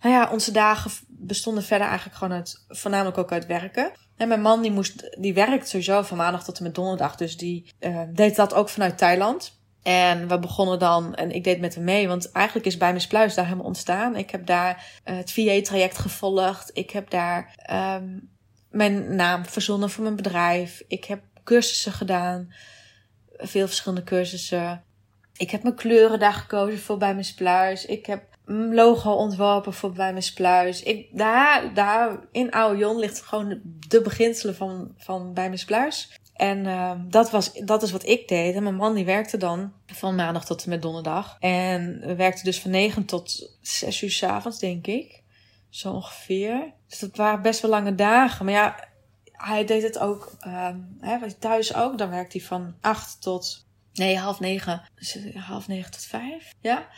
Nou 0.00 0.14
ja, 0.14 0.30
onze 0.30 0.52
dagen 0.52 0.90
bestonden 1.08 1.62
verder 1.64 1.86
eigenlijk 1.86 2.16
gewoon 2.16 2.36
uit, 2.36 2.64
voornamelijk 2.68 3.18
ook 3.18 3.32
uit 3.32 3.46
werken. 3.46 3.92
En 4.16 4.28
mijn 4.28 4.40
man 4.40 4.62
die 4.62 4.72
moest, 4.72 5.16
die 5.18 5.34
werkt 5.34 5.68
sowieso 5.68 6.02
van 6.02 6.16
maandag 6.16 6.44
tot 6.44 6.58
en 6.58 6.62
met 6.62 6.74
donderdag. 6.74 7.16
Dus 7.16 7.36
die 7.36 7.72
deed 8.12 8.36
dat 8.36 8.54
ook 8.54 8.68
vanuit 8.68 8.98
Thailand. 8.98 9.57
En 9.88 10.28
we 10.28 10.38
begonnen 10.38 10.78
dan, 10.78 11.14
en 11.14 11.30
ik 11.30 11.44
deed 11.44 11.60
met 11.60 11.74
hem 11.74 11.84
mee, 11.84 12.08
want 12.08 12.32
eigenlijk 12.32 12.66
is 12.66 12.76
bij 12.76 12.88
mijn 12.88 13.00
Spluis 13.00 13.34
daar 13.34 13.44
helemaal 13.44 13.66
ontstaan. 13.66 14.16
Ik 14.16 14.30
heb 14.30 14.46
daar 14.46 14.84
uh, 15.04 15.16
het 15.16 15.32
VA-traject 15.32 15.98
gevolgd. 15.98 16.70
Ik 16.72 16.90
heb 16.90 17.10
daar 17.10 17.54
um, 18.00 18.30
mijn 18.70 19.14
naam 19.14 19.46
verzonnen 19.46 19.90
voor 19.90 20.02
mijn 20.02 20.16
bedrijf. 20.16 20.82
Ik 20.88 21.04
heb 21.04 21.22
cursussen 21.44 21.92
gedaan, 21.92 22.52
veel 23.36 23.66
verschillende 23.66 24.04
cursussen. 24.04 24.84
Ik 25.36 25.50
heb 25.50 25.62
mijn 25.62 25.74
kleuren 25.74 26.18
daar 26.18 26.32
gekozen 26.32 26.78
voor 26.78 26.98
bij 26.98 27.12
mijn 27.12 27.24
Spluis. 27.24 27.86
Ik 27.86 28.06
heb 28.06 28.22
een 28.44 28.74
logo 28.74 29.12
ontworpen 29.12 29.72
voor 29.72 29.92
bij 29.92 30.10
mijn 30.10 30.22
Spluis. 30.22 30.82
Ik, 30.82 31.08
daar, 31.12 31.74
daar 31.74 32.18
in 32.32 32.50
Oude 32.50 32.98
ligt 32.98 33.22
gewoon 33.22 33.60
de 33.88 34.00
beginselen 34.00 34.54
van, 34.54 34.94
van 34.96 35.34
bij. 35.34 35.50
En 36.38 36.64
uh, 36.64 36.92
dat, 37.08 37.30
was, 37.30 37.52
dat 37.52 37.82
is 37.82 37.90
wat 37.90 38.06
ik 38.06 38.28
deed. 38.28 38.54
En 38.54 38.62
mijn 38.62 38.74
man 38.74 38.94
die 38.94 39.04
werkte 39.04 39.36
dan 39.36 39.72
van 39.86 40.14
maandag 40.14 40.44
tot 40.44 40.64
en 40.64 40.70
met 40.70 40.82
donderdag. 40.82 41.36
En 41.40 42.00
we 42.00 42.14
werkten 42.14 42.44
dus 42.44 42.60
van 42.60 42.70
9 42.70 43.04
tot 43.04 43.52
6 43.62 44.02
uur 44.02 44.10
s 44.10 44.22
avonds, 44.22 44.58
denk 44.58 44.86
ik. 44.86 45.22
Zo 45.70 45.92
ongeveer. 45.92 46.72
Dus 46.88 46.98
dat 46.98 47.16
waren 47.16 47.42
best 47.42 47.60
wel 47.60 47.70
lange 47.70 47.94
dagen. 47.94 48.44
Maar 48.44 48.54
ja, 48.54 48.88
hij 49.32 49.64
deed 49.64 49.82
het 49.82 49.98
ook 49.98 50.36
uh, 50.46 50.68
hè, 51.00 51.32
thuis 51.32 51.74
ook. 51.74 51.98
Dan 51.98 52.10
werkte 52.10 52.38
hij 52.38 52.46
van 52.46 52.74
8 52.80 53.22
tot 53.22 53.66
Nee, 53.98 54.18
half 54.18 54.40
negen. 54.40 54.82
Half 55.34 55.68
negen 55.68 55.90
tot 55.90 56.04
vijf. 56.04 56.54
Ja. 56.60 56.88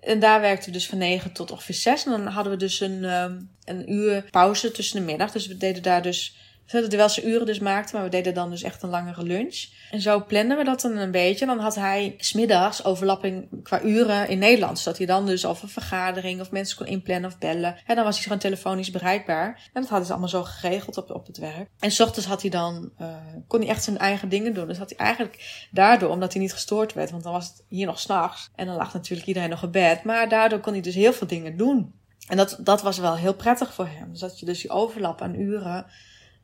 En 0.00 0.20
daar 0.20 0.40
werkten 0.40 0.66
we 0.66 0.72
dus 0.72 0.88
van 0.88 0.98
negen 0.98 1.32
tot 1.32 1.50
ongeveer 1.50 1.74
zes. 1.74 2.04
En 2.04 2.10
dan 2.10 2.26
hadden 2.26 2.52
we 2.52 2.58
dus 2.58 2.80
een, 2.80 3.04
um, 3.04 3.50
een 3.64 3.92
uur 3.92 4.24
pauze 4.30 4.70
tussen 4.70 4.98
de 4.98 5.04
middag. 5.04 5.32
Dus 5.32 5.46
we 5.46 5.56
deden 5.56 5.82
daar 5.82 6.02
dus 6.02 6.36
Terwijl 6.68 7.08
ze 7.08 7.24
uren 7.24 7.46
dus 7.46 7.58
maakten, 7.58 7.94
maar 7.94 8.04
we 8.04 8.10
deden 8.10 8.34
dan 8.34 8.50
dus 8.50 8.62
echt 8.62 8.82
een 8.82 8.88
langere 8.88 9.22
lunch. 9.22 9.66
En 9.90 10.00
zo 10.00 10.24
planden 10.24 10.56
we 10.56 10.64
dat 10.64 10.80
dan 10.80 10.96
een 10.96 11.10
beetje. 11.10 11.46
Dan 11.46 11.58
had 11.58 11.74
hij 11.74 12.14
smiddags 12.18 12.84
overlapping 12.84 13.62
qua 13.62 13.82
uren 13.82 14.28
in 14.28 14.38
Nederland. 14.38 14.78
Zodat 14.78 14.98
hij 14.98 15.06
dan 15.06 15.26
dus 15.26 15.44
of 15.44 15.62
een 15.62 15.68
vergadering 15.68 16.40
of 16.40 16.50
mensen 16.50 16.76
kon 16.76 16.86
inplannen 16.86 17.30
of 17.30 17.38
bellen. 17.38 17.76
En 17.86 17.94
dan 17.94 18.04
was 18.04 18.14
hij 18.14 18.22
gewoon 18.22 18.38
telefonisch 18.38 18.90
bereikbaar. 18.90 19.46
En 19.72 19.80
dat 19.80 19.88
hadden 19.88 20.06
ze 20.06 20.12
allemaal 20.12 20.30
zo 20.30 20.42
geregeld 20.44 20.96
op, 20.96 21.10
op 21.10 21.26
het 21.26 21.38
werk. 21.38 21.68
En 21.78 21.90
s 21.90 22.00
ochtends 22.00 22.28
had 22.28 22.40
hij 22.40 22.50
dan, 22.50 22.90
uh, 23.00 23.16
kon 23.46 23.60
hij 23.60 23.68
echt 23.68 23.84
zijn 23.84 23.98
eigen 23.98 24.28
dingen 24.28 24.54
doen. 24.54 24.66
Dus 24.66 24.78
had 24.78 24.90
hij 24.96 24.98
eigenlijk 24.98 25.66
daardoor, 25.70 26.10
omdat 26.10 26.32
hij 26.32 26.42
niet 26.42 26.52
gestoord 26.52 26.92
werd, 26.92 27.10
want 27.10 27.22
dan 27.22 27.32
was 27.32 27.46
het 27.46 27.64
hier 27.68 27.86
nog 27.86 28.00
s'nachts. 28.00 28.50
En 28.54 28.66
dan 28.66 28.76
lag 28.76 28.92
natuurlijk 28.92 29.28
iedereen 29.28 29.50
nog 29.50 29.62
in 29.62 29.70
bed. 29.70 30.04
Maar 30.04 30.28
daardoor 30.28 30.60
kon 30.60 30.72
hij 30.72 30.82
dus 30.82 30.94
heel 30.94 31.12
veel 31.12 31.26
dingen 31.26 31.56
doen. 31.56 31.94
En 32.28 32.36
dat, 32.36 32.58
dat 32.60 32.82
was 32.82 32.98
wel 32.98 33.16
heel 33.16 33.34
prettig 33.34 33.74
voor 33.74 33.88
hem. 33.88 34.10
Dus 34.10 34.20
dat 34.20 34.40
je 34.40 34.46
dus 34.46 34.60
die 34.60 34.70
overlap 34.70 35.22
aan 35.22 35.34
uren 35.34 35.86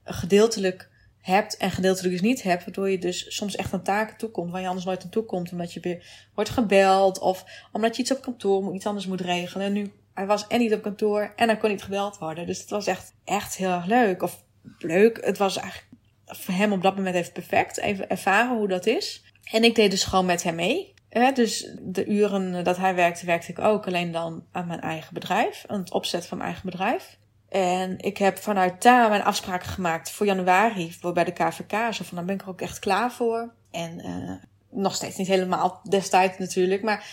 gedeeltelijk 0.04 0.88
hebt 1.24 1.56
en 1.56 1.70
gedeeltelijk 1.70 2.12
dus 2.12 2.22
niet 2.22 2.42
hebt. 2.42 2.64
Waardoor 2.64 2.90
je 2.90 2.98
dus 2.98 3.36
soms 3.36 3.56
echt 3.56 3.72
aan 3.72 3.82
taken 3.82 4.16
toekomt 4.16 4.50
waar 4.50 4.60
je 4.60 4.66
anders 4.66 4.86
nooit 4.86 5.02
aan 5.04 5.10
toekomt. 5.10 5.52
Omdat 5.52 5.72
je 5.72 5.80
weer 5.80 6.28
wordt 6.34 6.50
gebeld 6.50 7.18
of 7.18 7.44
omdat 7.72 7.96
je 7.96 8.02
iets 8.02 8.12
op 8.12 8.22
kantoor 8.22 8.74
iets 8.74 8.86
anders 8.86 9.06
moet 9.06 9.20
regelen. 9.20 9.66
En 9.66 9.72
nu, 9.72 9.92
hij 10.14 10.26
was 10.26 10.46
en 10.46 10.58
niet 10.58 10.74
op 10.74 10.82
kantoor 10.82 11.32
en 11.36 11.48
hij 11.48 11.56
kon 11.56 11.70
niet 11.70 11.82
gebeld 11.82 12.18
worden. 12.18 12.46
Dus 12.46 12.60
het 12.60 12.70
was 12.70 12.86
echt, 12.86 13.14
echt 13.24 13.56
heel 13.56 13.70
erg 13.70 13.86
leuk. 13.86 14.22
Of 14.22 14.44
leuk, 14.78 15.24
het 15.24 15.38
was 15.38 15.56
eigenlijk 15.56 15.88
voor 16.26 16.54
hem 16.54 16.72
op 16.72 16.82
dat 16.82 16.96
moment 16.96 17.14
even 17.14 17.32
perfect. 17.32 17.78
Even 17.78 18.08
ervaren 18.08 18.56
hoe 18.56 18.68
dat 18.68 18.86
is. 18.86 19.22
En 19.50 19.64
ik 19.64 19.74
deed 19.74 19.90
dus 19.90 20.04
gewoon 20.04 20.26
met 20.26 20.42
hem 20.42 20.54
mee. 20.54 20.94
dus 21.34 21.70
de 21.80 22.06
uren 22.06 22.64
dat 22.64 22.76
hij 22.76 22.94
werkte, 22.94 23.26
werkte 23.26 23.50
ik 23.50 23.58
ook. 23.58 23.86
Alleen 23.86 24.12
dan 24.12 24.44
aan 24.52 24.66
mijn 24.66 24.80
eigen 24.80 25.14
bedrijf. 25.14 25.64
Aan 25.66 25.80
het 25.80 25.92
opzetten 25.92 26.28
van 26.28 26.38
mijn 26.38 26.50
eigen 26.50 26.70
bedrijf. 26.70 27.16
En 27.54 27.98
ik 27.98 28.18
heb 28.18 28.38
vanuit 28.38 28.82
daar 28.82 29.08
mijn 29.08 29.22
afspraken 29.22 29.68
gemaakt 29.68 30.10
voor 30.10 30.26
januari 30.26 30.92
voor 30.92 31.12
bij 31.12 31.24
de 31.24 31.32
KVK. 31.32 31.94
Zo 31.94 32.04
van, 32.04 32.16
dan 32.16 32.26
ben 32.26 32.34
ik 32.34 32.42
er 32.42 32.48
ook 32.48 32.60
echt 32.60 32.78
klaar 32.78 33.12
voor. 33.12 33.52
En 33.70 34.06
uh, 34.06 34.32
nog 34.70 34.94
steeds 34.94 35.16
niet 35.16 35.26
helemaal 35.26 35.80
destijds 35.88 36.38
natuurlijk. 36.38 36.82
Maar 36.82 37.06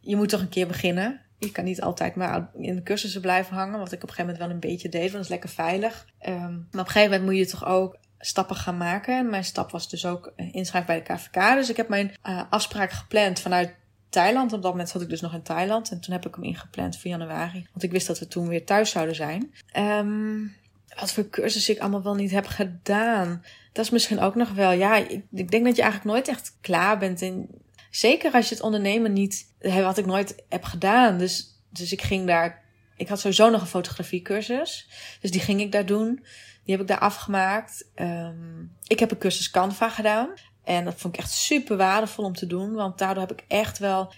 je 0.00 0.16
moet 0.16 0.28
toch 0.28 0.40
een 0.40 0.48
keer 0.48 0.66
beginnen. 0.66 1.20
Je 1.38 1.52
kan 1.52 1.64
niet 1.64 1.82
altijd 1.82 2.14
maar 2.14 2.50
in 2.58 2.74
de 2.74 2.82
cursussen 2.82 3.20
blijven 3.20 3.56
hangen. 3.56 3.78
Wat 3.78 3.92
ik 3.92 4.02
op 4.02 4.08
een 4.08 4.14
gegeven 4.14 4.26
moment 4.26 4.44
wel 4.44 4.50
een 4.50 4.72
beetje 4.72 4.88
deed. 4.88 5.00
Want 5.00 5.12
dat 5.12 5.22
is 5.22 5.28
lekker 5.28 5.48
veilig. 5.48 6.06
Um, 6.26 6.32
maar 6.32 6.80
op 6.80 6.86
een 6.86 6.86
gegeven 6.86 7.10
moment 7.10 7.24
moet 7.24 7.38
je 7.38 7.46
toch 7.46 7.66
ook 7.66 7.98
stappen 8.18 8.56
gaan 8.56 8.76
maken. 8.76 9.18
En 9.18 9.30
mijn 9.30 9.44
stap 9.44 9.70
was 9.70 9.88
dus 9.88 10.06
ook 10.06 10.32
inschrijven 10.36 10.94
bij 10.94 11.02
de 11.02 11.14
KVK. 11.14 11.54
Dus 11.54 11.70
ik 11.70 11.76
heb 11.76 11.88
mijn 11.88 12.14
uh, 12.28 12.42
afspraak 12.50 12.90
gepland 12.90 13.40
vanuit 13.40 13.74
Thailand. 14.08 14.52
Op 14.52 14.62
dat 14.62 14.70
moment 14.70 14.88
zat 14.88 15.02
ik 15.02 15.08
dus 15.08 15.20
nog 15.20 15.34
in 15.34 15.42
Thailand. 15.42 15.90
En 15.90 16.00
toen 16.00 16.12
heb 16.12 16.26
ik 16.26 16.34
hem 16.34 16.44
ingepland 16.44 16.98
voor 16.98 17.10
januari. 17.10 17.66
Want 17.70 17.82
ik 17.82 17.90
wist 17.90 18.06
dat 18.06 18.18
we 18.18 18.28
toen 18.28 18.48
weer 18.48 18.64
thuis 18.64 18.90
zouden 18.90 19.14
zijn. 19.14 19.54
Um, 19.76 20.56
wat 21.00 21.12
voor 21.12 21.28
cursus 21.28 21.68
ik 21.68 21.78
allemaal 21.78 22.02
wel 22.02 22.14
niet 22.14 22.30
heb 22.30 22.46
gedaan. 22.46 23.44
Dat 23.72 23.84
is 23.84 23.90
misschien 23.90 24.20
ook 24.20 24.34
nog 24.34 24.50
wel. 24.50 24.70
Ja, 24.70 24.96
ik, 24.96 25.22
ik 25.32 25.50
denk 25.50 25.64
dat 25.64 25.76
je 25.76 25.82
eigenlijk 25.82 26.12
nooit 26.12 26.28
echt 26.28 26.56
klaar 26.60 26.98
bent. 26.98 27.22
En 27.22 27.48
zeker 27.90 28.32
als 28.32 28.48
je 28.48 28.54
het 28.54 28.64
ondernemen 28.64 29.12
niet. 29.12 29.46
Wat 29.58 29.98
ik 29.98 30.06
nooit 30.06 30.44
heb 30.48 30.64
gedaan. 30.64 31.18
Dus, 31.18 31.62
dus 31.70 31.92
ik 31.92 32.02
ging 32.02 32.26
daar. 32.26 32.64
Ik 32.96 33.08
had 33.08 33.20
sowieso 33.20 33.50
nog 33.50 33.60
een 33.60 33.66
fotografiecursus. 33.66 34.88
Dus 35.20 35.30
die 35.30 35.40
ging 35.40 35.60
ik 35.60 35.72
daar 35.72 35.86
doen. 35.86 36.24
Die 36.64 36.76
heb 36.76 36.80
ik 36.80 36.86
daar 36.86 36.98
afgemaakt. 36.98 37.88
Um, 37.94 38.76
ik 38.86 38.98
heb 38.98 39.10
een 39.10 39.18
cursus 39.18 39.50
Canva 39.50 39.88
gedaan. 39.88 40.28
En 40.68 40.84
dat 40.84 40.94
vond 40.96 41.14
ik 41.14 41.20
echt 41.20 41.30
super 41.30 41.76
waardevol 41.76 42.24
om 42.24 42.34
te 42.34 42.46
doen. 42.46 42.72
Want 42.72 42.98
daardoor 42.98 43.26
heb 43.26 43.38
ik 43.38 43.44
echt 43.48 43.78
wel. 43.78 44.12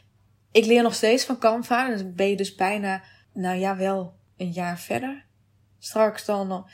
Ik 0.52 0.64
leer 0.64 0.82
nog 0.82 0.94
steeds 0.94 1.24
van 1.24 1.38
Canva. 1.38 1.90
En 1.90 1.96
dan 1.98 2.14
ben 2.14 2.28
je 2.28 2.36
dus 2.36 2.54
bijna, 2.54 3.02
nou 3.32 3.58
ja, 3.58 3.76
wel 3.76 4.14
een 4.36 4.50
jaar 4.50 4.78
verder. 4.78 5.24
Straks 5.78 6.24
dan. 6.24 6.66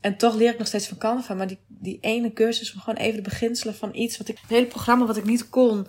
En 0.00 0.16
toch 0.16 0.34
leer 0.34 0.52
ik 0.52 0.58
nog 0.58 0.66
steeds 0.66 0.88
van 0.88 0.98
Canva. 0.98 1.34
Maar 1.34 1.46
die, 1.46 1.58
die 1.66 1.98
ene 2.00 2.32
cursus, 2.32 2.74
om 2.74 2.80
gewoon 2.80 2.98
even 2.98 3.16
de 3.16 3.28
beginselen 3.28 3.74
van 3.74 3.94
iets. 3.94 4.18
Wat 4.18 4.28
ik, 4.28 4.38
het 4.40 4.50
hele 4.50 4.66
programma 4.66 5.06
wat 5.06 5.16
ik 5.16 5.24
niet 5.24 5.48
kon. 5.48 5.86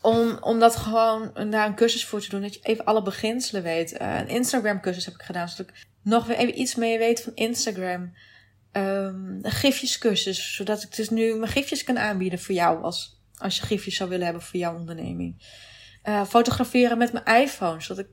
Om, 0.00 0.38
om 0.40 0.58
dat 0.58 0.76
gewoon 0.76 1.32
daar 1.50 1.66
een 1.66 1.74
cursus 1.74 2.04
voor 2.04 2.20
te 2.20 2.28
doen. 2.28 2.42
Dat 2.42 2.54
je 2.54 2.60
even 2.62 2.84
alle 2.84 3.02
beginselen 3.02 3.62
weet. 3.62 4.00
Uh, 4.00 4.18
een 4.18 4.28
Instagram 4.28 4.80
cursus 4.80 5.04
heb 5.04 5.14
ik 5.14 5.22
gedaan. 5.22 5.48
Zodat 5.48 5.68
ik 5.68 5.86
nog 6.02 6.26
weer 6.26 6.36
even 6.36 6.60
iets 6.60 6.74
meer 6.74 6.98
weet 6.98 7.22
van 7.22 7.34
Instagram 7.34 8.12
um, 8.76 9.38
gifjescursus. 9.42 10.54
Zodat 10.54 10.82
ik 10.82 10.96
dus 10.96 11.10
nu 11.10 11.34
mijn 11.34 11.52
gifjes 11.52 11.84
kan 11.84 11.98
aanbieden 11.98 12.38
voor 12.38 12.54
jou 12.54 12.82
als 12.82 13.20
Als 13.38 13.56
je 13.56 13.62
griefjes 13.62 13.96
zou 13.96 14.10
willen 14.10 14.24
hebben 14.24 14.42
voor 14.42 14.58
jouw 14.58 14.76
onderneming. 14.76 15.34
Uh, 16.04 16.24
fotograferen 16.24 16.98
met 16.98 17.12
mijn 17.12 17.42
iPhone, 17.42 17.80
zodat 17.80 18.04
ik 18.04 18.10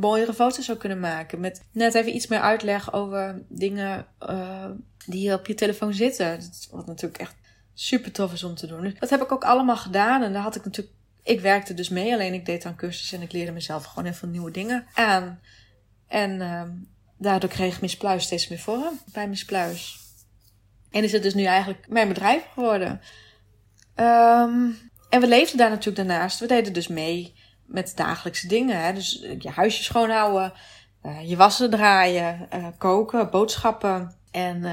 mooiere 0.00 0.34
foto's 0.34 0.64
zou 0.64 0.78
kunnen 0.78 1.00
maken. 1.00 1.40
Met 1.40 1.62
net 1.72 1.94
even 1.94 2.14
iets 2.14 2.26
meer 2.26 2.40
uitleg 2.40 2.92
over 2.92 3.42
dingen 3.48 4.06
uh, 4.20 4.70
die 5.06 5.32
op 5.32 5.46
je 5.46 5.54
telefoon 5.54 5.94
zitten. 5.94 6.40
Wat 6.70 6.86
natuurlijk 6.86 7.20
echt 7.20 7.34
super 7.74 8.12
tof 8.12 8.32
is 8.32 8.44
om 8.44 8.54
te 8.54 8.66
doen. 8.66 8.96
Dat 8.98 9.10
heb 9.10 9.22
ik 9.22 9.32
ook 9.32 9.44
allemaal 9.44 9.76
gedaan. 9.76 10.22
En 10.22 10.32
daar 10.32 10.42
had 10.42 10.56
ik 10.56 10.64
natuurlijk. 10.64 10.96
Ik 11.22 11.40
werkte 11.40 11.74
dus 11.74 11.88
mee, 11.88 12.12
alleen 12.12 12.34
ik 12.34 12.46
deed 12.46 12.64
aan 12.64 12.76
cursussen 12.76 13.18
en 13.18 13.24
ik 13.24 13.32
leerde 13.32 13.52
mezelf 13.52 13.84
gewoon 13.84 14.14
veel 14.14 14.28
nieuwe 14.28 14.50
dingen 14.50 14.86
aan. 14.94 15.40
En 16.06 16.40
uh, 16.40 16.62
daardoor 17.22 17.50
kreeg 17.50 17.80
Miss 17.80 17.96
Pluis 17.96 18.24
steeds 18.24 18.48
meer 18.48 18.58
vorm 18.58 19.00
bij 19.04 19.28
Miss 19.28 19.44
Pluis. 19.44 19.98
En 20.90 21.04
is 21.04 21.12
het 21.12 21.22
dus 21.22 21.34
nu 21.34 21.44
eigenlijk 21.44 21.88
mijn 21.88 22.08
bedrijf 22.08 22.42
geworden. 22.54 23.00
Um, 23.96 24.90
en 25.08 25.20
we 25.20 25.26
leefden 25.26 25.58
daar 25.58 25.70
natuurlijk 25.70 26.08
daarnaast. 26.08 26.38
We 26.38 26.46
deden 26.46 26.72
dus 26.72 26.88
mee 26.88 27.34
met 27.66 27.92
dagelijkse 27.96 28.48
dingen. 28.48 28.84
Hè? 28.84 28.92
Dus 28.92 29.26
je 29.38 29.50
huisje 29.50 29.82
schoonhouden, 29.82 30.52
uh, 31.02 31.28
je 31.28 31.36
wassen 31.36 31.70
draaien, 31.70 32.48
uh, 32.54 32.66
koken, 32.78 33.30
boodschappen. 33.30 34.16
En 34.30 34.64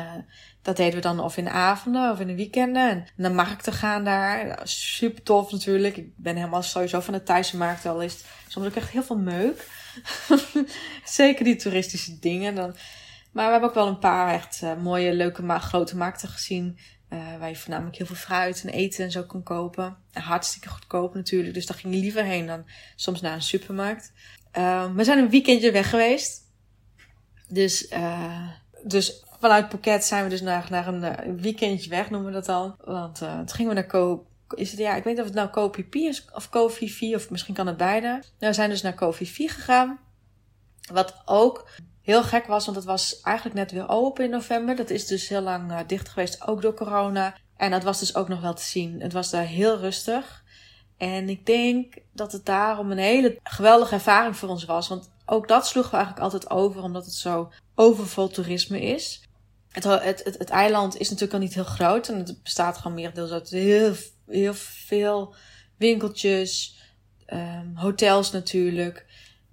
dat 0.61 0.77
deden 0.77 0.95
we 0.95 1.01
dan 1.01 1.19
of 1.19 1.37
in 1.37 1.43
de 1.43 1.49
avonden 1.49 2.11
of 2.11 2.19
in 2.19 2.27
de 2.27 2.35
weekenden. 2.35 2.89
En 2.89 3.07
naar 3.15 3.31
markten 3.31 3.73
gaan 3.73 4.03
daar. 4.03 4.59
Super 4.63 5.23
tof 5.23 5.51
natuurlijk. 5.51 5.97
Ik 5.97 6.15
ben 6.15 6.35
helemaal 6.35 6.63
sowieso 6.63 6.99
van 6.99 7.13
de 7.13 7.23
Thaise 7.23 7.57
markt. 7.57 7.85
Al 7.85 8.01
is 8.01 8.23
soms 8.47 8.65
ook 8.65 8.75
echt 8.75 8.89
heel 8.89 9.03
veel 9.03 9.17
meuk. 9.17 9.67
Zeker 11.05 11.43
die 11.43 11.55
toeristische 11.55 12.19
dingen. 12.19 12.55
Dan. 12.55 12.75
Maar 13.31 13.45
we 13.45 13.51
hebben 13.51 13.69
ook 13.69 13.75
wel 13.75 13.87
een 13.87 13.99
paar 13.99 14.33
echt 14.33 14.61
mooie, 14.81 15.13
leuke, 15.13 15.59
grote 15.59 15.97
markten 15.97 16.29
gezien. 16.29 16.77
Uh, 17.09 17.37
waar 17.39 17.49
je 17.49 17.55
voornamelijk 17.55 17.97
heel 17.97 18.05
veel 18.05 18.15
fruit 18.15 18.63
en 18.63 18.69
eten 18.69 19.03
en 19.03 19.11
zo 19.11 19.23
kon 19.23 19.43
kopen. 19.43 19.97
En 20.11 20.21
hartstikke 20.21 20.69
goedkoop 20.69 21.13
natuurlijk. 21.13 21.53
Dus 21.53 21.65
daar 21.65 21.77
ging 21.77 21.93
je 21.93 21.99
liever 21.99 22.23
heen 22.23 22.45
dan 22.45 22.65
soms 22.95 23.21
naar 23.21 23.33
een 23.33 23.41
supermarkt. 23.41 24.11
Uh, 24.57 24.95
we 24.95 25.03
zijn 25.03 25.17
een 25.17 25.29
weekendje 25.29 25.71
weg 25.71 25.89
geweest. 25.89 26.41
Dus, 27.47 27.91
uh, 27.91 28.47
dus 28.83 29.23
vanuit 29.39 29.69
Phuket 29.69 30.03
zijn 30.03 30.23
we 30.23 30.29
dus 30.29 30.41
naar, 30.41 30.67
naar 30.69 30.87
een 30.87 31.41
weekendje 31.41 31.89
weg, 31.89 32.09
noemen 32.09 32.27
we 32.27 32.33
dat 32.33 32.49
al. 32.49 32.75
Want 32.83 33.15
toen 33.17 33.49
gingen 33.49 33.73
we 33.73 33.79
naar 33.79 33.89
Ko... 33.89 34.28
Is 34.55 34.71
het, 34.71 34.79
ja, 34.79 34.95
ik 34.95 35.03
weet 35.03 35.13
niet 35.13 35.25
of 35.25 35.33
het 35.33 35.53
nou 35.53 35.71
Phi 35.89 36.07
is 36.07 36.25
of 36.33 36.49
Phi, 36.71 37.15
of 37.15 37.29
misschien 37.29 37.53
kan 37.53 37.67
het 37.67 37.77
beide. 37.77 38.07
Nou, 38.07 38.23
we 38.39 38.53
zijn 38.53 38.69
dus 38.69 38.81
naar 38.81 39.13
Phi 39.13 39.47
gegaan. 39.47 39.99
Wat 40.91 41.21
ook 41.25 41.69
heel 42.01 42.23
gek 42.23 42.45
was, 42.45 42.65
want 42.65 42.77
het 42.77 42.85
was 42.85 43.21
eigenlijk 43.21 43.55
net 43.55 43.71
weer 43.71 43.89
open 43.89 44.23
in 44.23 44.29
november. 44.29 44.75
Dat 44.75 44.89
is 44.89 45.07
dus 45.07 45.27
heel 45.27 45.41
lang 45.41 45.71
uh, 45.71 45.79
dicht 45.87 46.09
geweest, 46.09 46.47
ook 46.47 46.61
door 46.61 46.73
corona. 46.73 47.35
En 47.57 47.71
dat 47.71 47.83
was 47.83 47.99
dus 47.99 48.15
ook 48.15 48.27
nog 48.27 48.41
wel 48.41 48.53
te 48.53 48.63
zien. 48.63 49.01
Het 49.01 49.13
was 49.13 49.29
daar 49.29 49.45
heel 49.45 49.77
rustig. 49.77 50.43
En 50.97 51.29
ik 51.29 51.45
denk 51.45 51.93
dat 52.13 52.31
het 52.31 52.45
daarom 52.45 52.91
een 52.91 52.97
hele 52.97 53.39
geweldige 53.43 53.93
ervaring 53.93 54.37
voor 54.37 54.49
ons 54.49 54.65
was. 54.65 54.87
Want 54.87 55.09
ook 55.25 55.47
dat 55.47 55.67
sloegen 55.67 55.91
we 55.91 55.97
eigenlijk 55.97 56.25
altijd 56.25 56.51
over, 56.51 56.81
omdat 56.81 57.05
het 57.05 57.13
zo 57.13 57.51
overvol 57.75 58.27
toerisme 58.27 58.81
is. 58.81 59.23
Het, 59.71 59.83
het, 59.83 60.23
het, 60.23 60.37
het 60.37 60.49
eiland 60.49 60.97
is 60.97 61.09
natuurlijk 61.09 61.33
al 61.33 61.39
niet 61.39 61.53
heel 61.53 61.63
groot. 61.63 62.07
En 62.07 62.17
het 62.17 62.43
bestaat 62.43 62.77
gewoon 62.77 62.93
merendeels 62.93 63.31
uit 63.31 63.49
heel, 63.49 63.93
heel 64.29 64.53
veel 64.53 65.35
winkeltjes, 65.77 66.79
um, 67.27 67.71
hotels 67.75 68.31
natuurlijk. 68.31 69.05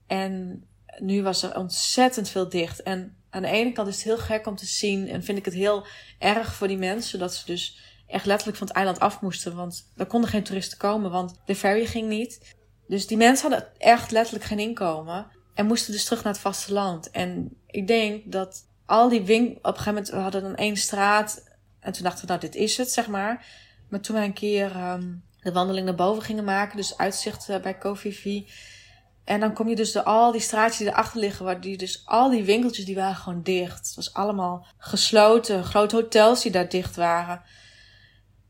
En 0.06 0.64
nu 0.98 1.22
was 1.22 1.42
er 1.42 1.56
ontzettend 1.56 2.28
veel 2.28 2.48
dicht. 2.48 2.82
En 2.82 3.16
aan 3.30 3.42
de 3.42 3.48
ene 3.48 3.72
kant 3.72 3.88
is 3.88 3.94
het 3.94 4.04
heel 4.04 4.18
gek 4.18 4.46
om 4.46 4.56
te 4.56 4.66
zien. 4.66 5.08
En 5.08 5.24
vind 5.24 5.38
ik 5.38 5.44
het 5.44 5.54
heel 5.54 5.86
erg 6.18 6.54
voor 6.54 6.68
die 6.68 6.76
mensen. 6.76 7.18
Dat 7.18 7.34
ze 7.34 7.46
dus 7.46 7.78
echt 8.06 8.26
letterlijk 8.26 8.58
van 8.58 8.66
het 8.66 8.76
eiland 8.76 9.00
af 9.00 9.20
moesten. 9.20 9.56
Want 9.56 9.90
er 9.96 10.06
konden 10.06 10.30
geen 10.30 10.42
toeristen 10.42 10.78
komen. 10.78 11.10
Want 11.10 11.34
de 11.44 11.54
ferry 11.54 11.86
ging 11.86 12.08
niet. 12.08 12.54
Dus 12.88 13.06
die 13.06 13.16
mensen 13.16 13.50
hadden 13.50 13.68
echt 13.78 14.10
letterlijk 14.10 14.44
geen 14.44 14.58
inkomen. 14.58 15.26
En 15.54 15.66
moesten 15.66 15.92
dus 15.92 16.04
terug 16.04 16.22
naar 16.22 16.32
het 16.32 16.42
vasteland. 16.42 17.10
En 17.10 17.56
ik 17.66 17.86
denk 17.86 18.32
dat 18.32 18.66
al 18.86 19.08
die 19.08 19.22
wink... 19.22 19.56
Op 19.56 19.64
een 19.64 19.70
gegeven 19.70 19.92
moment 19.94 20.10
we 20.10 20.16
hadden 20.16 20.42
dan 20.42 20.56
één 20.56 20.76
straat. 20.76 21.44
En 21.80 21.92
toen 21.92 22.02
dachten 22.02 22.20
we, 22.20 22.26
nou 22.26 22.40
dit 22.40 22.54
is 22.54 22.76
het, 22.76 22.90
zeg 22.90 23.06
maar. 23.06 23.46
Maar 23.88 24.00
toen 24.00 24.16
wij 24.16 24.24
een 24.24 24.32
keer 24.32 24.76
um, 24.76 25.22
de 25.40 25.52
wandeling 25.52 25.86
naar 25.86 25.94
boven 25.94 26.22
gingen 26.22 26.44
maken. 26.44 26.76
Dus 26.76 26.98
uitzicht 26.98 27.48
uh, 27.48 27.60
bij 27.60 27.74
Kofifi 27.74 28.46
en 29.26 29.40
dan 29.40 29.52
kom 29.52 29.68
je 29.68 29.76
dus 29.76 29.92
door 29.92 30.02
al 30.02 30.32
die 30.32 30.40
straatjes 30.40 30.78
die 30.78 30.86
erachter 30.86 31.20
liggen, 31.20 31.44
waar 31.44 31.60
die 31.60 31.76
dus 31.76 32.02
al 32.04 32.30
die 32.30 32.44
winkeltjes 32.44 32.84
die 32.84 32.94
waren 32.94 33.16
gewoon 33.16 33.42
dicht. 33.42 33.86
Het 33.86 33.94
was 33.94 34.14
allemaal 34.14 34.66
gesloten, 34.78 35.64
grote 35.64 35.96
hotels 35.96 36.42
die 36.42 36.52
daar 36.52 36.68
dicht 36.68 36.96
waren. 36.96 37.42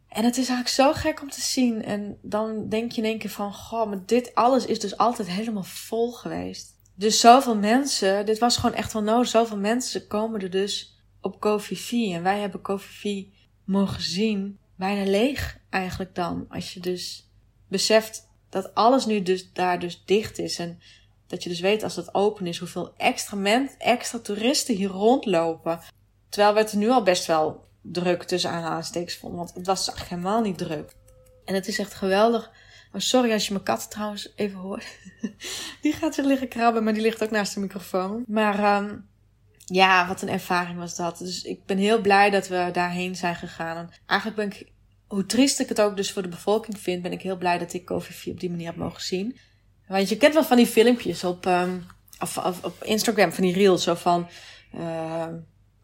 En 0.08 0.24
het 0.24 0.36
is 0.36 0.48
eigenlijk 0.48 0.68
zo 0.68 0.92
gek 0.92 1.22
om 1.22 1.30
te 1.30 1.40
zien. 1.40 1.84
En 1.84 2.18
dan 2.22 2.68
denk 2.68 2.92
je 2.92 3.00
in 3.00 3.08
één 3.08 3.18
keer 3.18 3.30
van, 3.30 3.54
goh, 3.54 3.88
maar 3.88 4.06
dit 4.06 4.34
alles 4.34 4.66
is 4.66 4.80
dus 4.80 4.96
altijd 4.96 5.28
helemaal 5.28 5.62
vol 5.62 6.12
geweest. 6.12 6.74
Dus 6.94 7.20
zoveel 7.20 7.56
mensen, 7.56 8.26
dit 8.26 8.38
was 8.38 8.56
gewoon 8.56 8.76
echt 8.76 8.92
wel 8.92 9.02
nodig. 9.02 9.28
Zoveel 9.28 9.58
mensen 9.58 10.06
komen 10.06 10.40
er 10.40 10.50
dus 10.50 11.00
op 11.20 11.40
Kofifi. 11.40 12.14
En 12.14 12.22
wij 12.22 12.38
hebben 12.38 12.62
Kofifi 12.62 13.32
mogen 13.64 14.02
zien. 14.02 14.58
Bijna 14.76 15.10
leeg 15.10 15.58
eigenlijk 15.70 16.14
dan. 16.14 16.46
Als 16.48 16.74
je 16.74 16.80
dus 16.80 17.30
beseft 17.68 18.28
dat 18.48 18.74
alles 18.74 19.06
nu 19.06 19.22
dus 19.22 19.52
daar 19.52 19.78
dus 19.78 20.02
dicht 20.04 20.38
is. 20.38 20.58
En 20.58 20.80
dat 21.26 21.42
je 21.42 21.48
dus 21.48 21.60
weet 21.60 21.82
als 21.82 21.96
het 21.96 22.14
open 22.14 22.46
is 22.46 22.58
hoeveel 22.58 22.94
extra, 22.96 23.36
men, 23.36 23.70
extra 23.78 24.18
toeristen 24.18 24.74
hier 24.74 24.88
rondlopen. 24.88 25.80
Terwijl 26.28 26.54
we 26.54 26.60
het 26.60 26.72
nu 26.72 26.90
al 26.90 27.02
best 27.02 27.26
wel 27.26 27.64
druk 27.82 28.22
tussen 28.22 28.50
aanhalingstekens 28.50 29.16
vonden. 29.16 29.38
Want 29.38 29.54
het 29.54 29.66
was 29.66 29.88
eigenlijk 29.88 30.08
helemaal 30.08 30.42
niet 30.42 30.58
druk. 30.58 30.92
En 31.44 31.54
het 31.54 31.68
is 31.68 31.78
echt 31.78 31.94
geweldig. 31.94 32.50
Oh, 32.92 33.00
sorry 33.00 33.32
als 33.32 33.46
je 33.46 33.52
mijn 33.52 33.64
kat 33.64 33.90
trouwens 33.90 34.32
even 34.36 34.58
hoort. 34.58 34.86
die 35.82 35.92
gaat 35.92 36.14
zich 36.14 36.24
liggen 36.24 36.48
krabben, 36.48 36.84
maar 36.84 36.92
die 36.92 37.02
ligt 37.02 37.22
ook 37.22 37.30
naast 37.30 37.54
de 37.54 37.60
microfoon. 37.60 38.24
Maar 38.26 38.82
um, 38.82 39.08
ja, 39.72 40.06
wat 40.06 40.22
een 40.22 40.28
ervaring 40.28 40.78
was 40.78 40.96
dat. 40.96 41.18
Dus 41.18 41.42
ik 41.42 41.64
ben 41.64 41.78
heel 41.78 42.00
blij 42.00 42.30
dat 42.30 42.48
we 42.48 42.68
daarheen 42.72 43.16
zijn 43.16 43.34
gegaan. 43.34 43.76
En 43.76 43.90
eigenlijk 44.06 44.40
ben 44.40 44.60
ik 44.60 44.74
hoe 45.06 45.26
triest 45.26 45.60
ik 45.60 45.68
het 45.68 45.80
ook 45.80 45.96
dus 45.96 46.12
voor 46.12 46.22
de 46.22 46.28
bevolking 46.28 46.78
vind, 46.78 47.02
ben 47.02 47.12
ik 47.12 47.22
heel 47.22 47.36
blij 47.36 47.58
dat 47.58 47.72
ik 47.72 47.84
COVID 47.84 48.26
op 48.26 48.40
die 48.40 48.50
manier 48.50 48.66
heb 48.66 48.76
mogen 48.76 49.02
zien. 49.02 49.38
Want 49.88 50.08
je 50.08 50.16
kent 50.16 50.34
wel 50.34 50.44
van 50.44 50.56
die 50.56 50.66
filmpjes 50.66 51.24
op, 51.24 51.46
um, 51.46 51.86
of, 52.20 52.64
op 52.64 52.84
Instagram, 52.84 53.32
van 53.32 53.44
die 53.44 53.54
reels, 53.54 53.82
zo 53.82 53.94
van, 53.94 54.28
uh, 54.74 54.80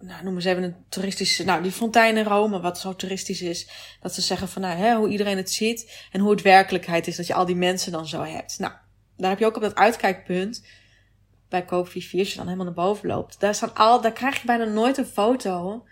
nou, 0.01 0.25
noem 0.25 0.35
eens 0.35 0.45
even 0.45 0.63
een 0.63 0.77
toeristische, 0.89 1.45
nou, 1.45 1.63
die 1.63 1.73
fontein 1.73 2.17
in 2.17 2.25
Rome, 2.25 2.61
wat 2.61 2.79
zo 2.79 2.97
toeristisch 2.97 3.43
is. 3.43 3.69
Dat 4.01 4.15
ze 4.15 4.21
zeggen 4.21 4.49
van, 4.49 4.63
nou, 4.63 4.79
hè, 4.79 4.97
hoe 4.97 5.09
iedereen 5.09 5.37
het 5.37 5.51
ziet 5.51 6.07
en 6.13 6.21
hoe 6.21 6.31
het 6.31 6.43
werkelijkheid 6.43 7.07
is, 7.07 7.17
dat 7.17 7.27
je 7.27 7.35
al 7.35 7.47
die 7.47 7.57
mensen 7.57 7.93
dan 7.93 8.07
zo 8.07 8.23
hebt. 8.23 8.59
Nou, 8.59 8.73
daar 9.17 9.31
heb 9.31 9.39
je 9.39 9.47
ook 9.47 9.57
op 9.57 9.63
dat 9.63 9.75
uitkijkpunt 9.75 10.65
bij 11.53 11.65
4, 11.67 12.19
als 12.19 12.31
je 12.31 12.37
dan 12.37 12.45
helemaal 12.45 12.65
naar 12.65 12.75
boven 12.75 13.09
loopt. 13.09 13.41
Daar, 13.41 13.55
staan 13.55 13.75
al, 13.75 14.01
daar 14.01 14.13
krijg 14.13 14.41
je 14.41 14.47
bijna 14.47 14.65
nooit 14.65 14.99
een 14.99 15.07
foto 15.07 15.85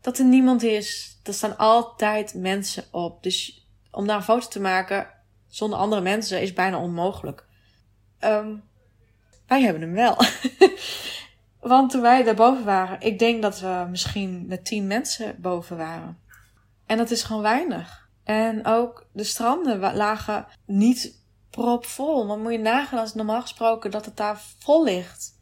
dat 0.00 0.18
er 0.18 0.24
niemand 0.24 0.62
is. 0.62 1.18
Er 1.22 1.34
staan 1.34 1.56
altijd 1.56 2.34
mensen 2.34 2.84
op. 2.90 3.22
Dus 3.22 3.66
om 3.90 4.06
daar 4.06 4.16
een 4.16 4.22
foto 4.22 4.48
te 4.48 4.60
maken 4.60 5.10
zonder 5.48 5.78
andere 5.78 6.02
mensen 6.02 6.42
is 6.42 6.52
bijna 6.52 6.78
onmogelijk. 6.78 7.44
Um, 8.20 8.62
wij 9.46 9.62
hebben 9.62 9.82
hem 9.82 9.92
wel. 9.92 10.16
Want 11.60 11.90
toen 11.90 12.02
wij 12.02 12.22
daarboven 12.22 12.64
waren, 12.64 13.00
ik 13.00 13.18
denk 13.18 13.42
dat 13.42 13.60
we 13.60 13.86
misschien 13.90 14.46
met 14.46 14.64
tien 14.64 14.86
mensen 14.86 15.40
boven 15.40 15.76
waren. 15.76 16.18
En 16.86 16.96
dat 16.96 17.10
is 17.10 17.22
gewoon 17.22 17.42
weinig. 17.42 18.08
En 18.24 18.66
ook 18.66 19.06
de 19.12 19.24
stranden 19.24 19.94
lagen 19.94 20.46
niet 20.66 21.17
propvol. 21.50 22.26
Maar 22.26 22.38
moet 22.38 22.52
je 22.52 22.58
nagaan 22.58 22.98
als 22.98 23.14
normaal 23.14 23.40
gesproken 23.40 23.90
dat 23.90 24.04
het 24.04 24.16
daar 24.16 24.40
vol 24.58 24.84
ligt. 24.84 25.36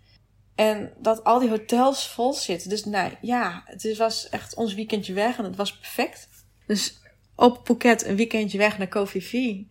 En 0.54 0.92
dat 0.98 1.24
al 1.24 1.38
die 1.38 1.48
hotels 1.48 2.08
vol 2.08 2.32
zitten. 2.32 2.68
Dus 2.68 2.84
nou 2.84 3.12
ja, 3.20 3.62
het 3.64 3.96
was 3.96 4.28
echt 4.28 4.54
ons 4.54 4.74
weekendje 4.74 5.12
weg 5.12 5.38
en 5.38 5.44
het 5.44 5.56
was 5.56 5.78
perfect. 5.78 6.28
Dus 6.66 6.98
op 7.34 7.60
Phuket 7.64 8.06
een 8.06 8.16
weekendje 8.16 8.58
weg 8.58 8.78
naar 8.78 8.88
Koh 8.88 9.06
Phi 9.06 9.68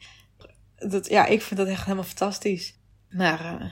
Dat, 0.75 1.09
ja, 1.09 1.25
ik 1.25 1.41
vind 1.41 1.59
dat 1.59 1.69
echt 1.69 1.83
helemaal 1.83 2.03
fantastisch. 2.03 2.75
Maar, 3.09 3.61
uh, 3.61 3.71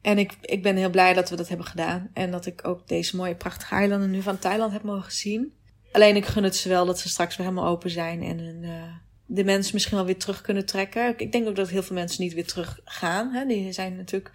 en 0.00 0.18
ik, 0.18 0.36
ik 0.40 0.62
ben 0.62 0.76
heel 0.76 0.90
blij 0.90 1.14
dat 1.14 1.30
we 1.30 1.36
dat 1.36 1.48
hebben 1.48 1.66
gedaan. 1.66 2.10
En 2.12 2.30
dat 2.30 2.46
ik 2.46 2.66
ook 2.66 2.88
deze 2.88 3.16
mooie 3.16 3.34
prachtige 3.34 3.74
eilanden 3.74 4.10
nu 4.10 4.22
van 4.22 4.38
Thailand 4.38 4.72
heb 4.72 4.82
mogen 4.82 5.12
zien. 5.12 5.54
Alleen 5.92 6.16
ik 6.16 6.26
gun 6.26 6.44
het 6.44 6.56
ze 6.56 6.68
wel 6.68 6.86
dat 6.86 6.98
ze 6.98 7.08
straks 7.08 7.36
weer 7.36 7.46
helemaal 7.46 7.70
open 7.70 7.90
zijn. 7.90 8.22
En 8.22 8.62
uh, 8.62 8.82
de 9.26 9.44
mensen 9.44 9.74
misschien 9.74 9.96
wel 9.96 10.06
weer 10.06 10.18
terug 10.18 10.40
kunnen 10.40 10.66
trekken. 10.66 11.18
Ik 11.18 11.32
denk 11.32 11.48
ook 11.48 11.56
dat 11.56 11.68
heel 11.68 11.82
veel 11.82 11.96
mensen 11.96 12.22
niet 12.22 12.34
weer 12.34 12.46
terug 12.46 12.80
gaan. 12.84 13.32
Hè? 13.32 13.46
Die 13.46 13.72
zijn 13.72 13.96
natuurlijk 13.96 14.30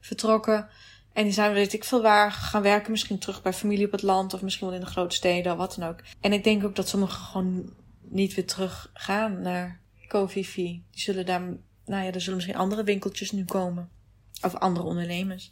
vertrokken. 0.00 0.68
En 1.12 1.24
die 1.24 1.32
zijn, 1.32 1.52
weet 1.52 1.72
ik 1.72 1.84
veel 1.84 2.02
waar, 2.02 2.32
gaan 2.32 2.62
werken. 2.62 2.90
Misschien 2.90 3.18
terug 3.18 3.42
bij 3.42 3.52
familie 3.52 3.86
op 3.86 3.92
het 3.92 4.02
land. 4.02 4.34
Of 4.34 4.42
misschien 4.42 4.66
wel 4.66 4.76
in 4.76 4.82
de 4.82 4.90
grote 4.90 5.16
steden, 5.16 5.56
wat 5.56 5.74
dan 5.78 5.88
ook. 5.88 6.00
En 6.20 6.32
ik 6.32 6.44
denk 6.44 6.64
ook 6.64 6.76
dat 6.76 6.88
sommigen 6.88 7.24
gewoon 7.24 7.72
niet 8.00 8.34
weer 8.34 8.46
terug 8.46 8.90
gaan 8.94 9.40
naar 9.42 9.80
Kofifi. 10.08 10.82
Die 10.90 11.00
zullen 11.00 11.26
daar, 11.26 11.40
nou 11.84 12.04
ja, 12.04 12.12
er 12.12 12.20
zullen 12.20 12.36
misschien 12.36 12.56
andere 12.56 12.84
winkeltjes 12.84 13.32
nu 13.32 13.44
komen. 13.44 13.88
Of 14.42 14.54
andere 14.54 14.86
ondernemers. 14.86 15.50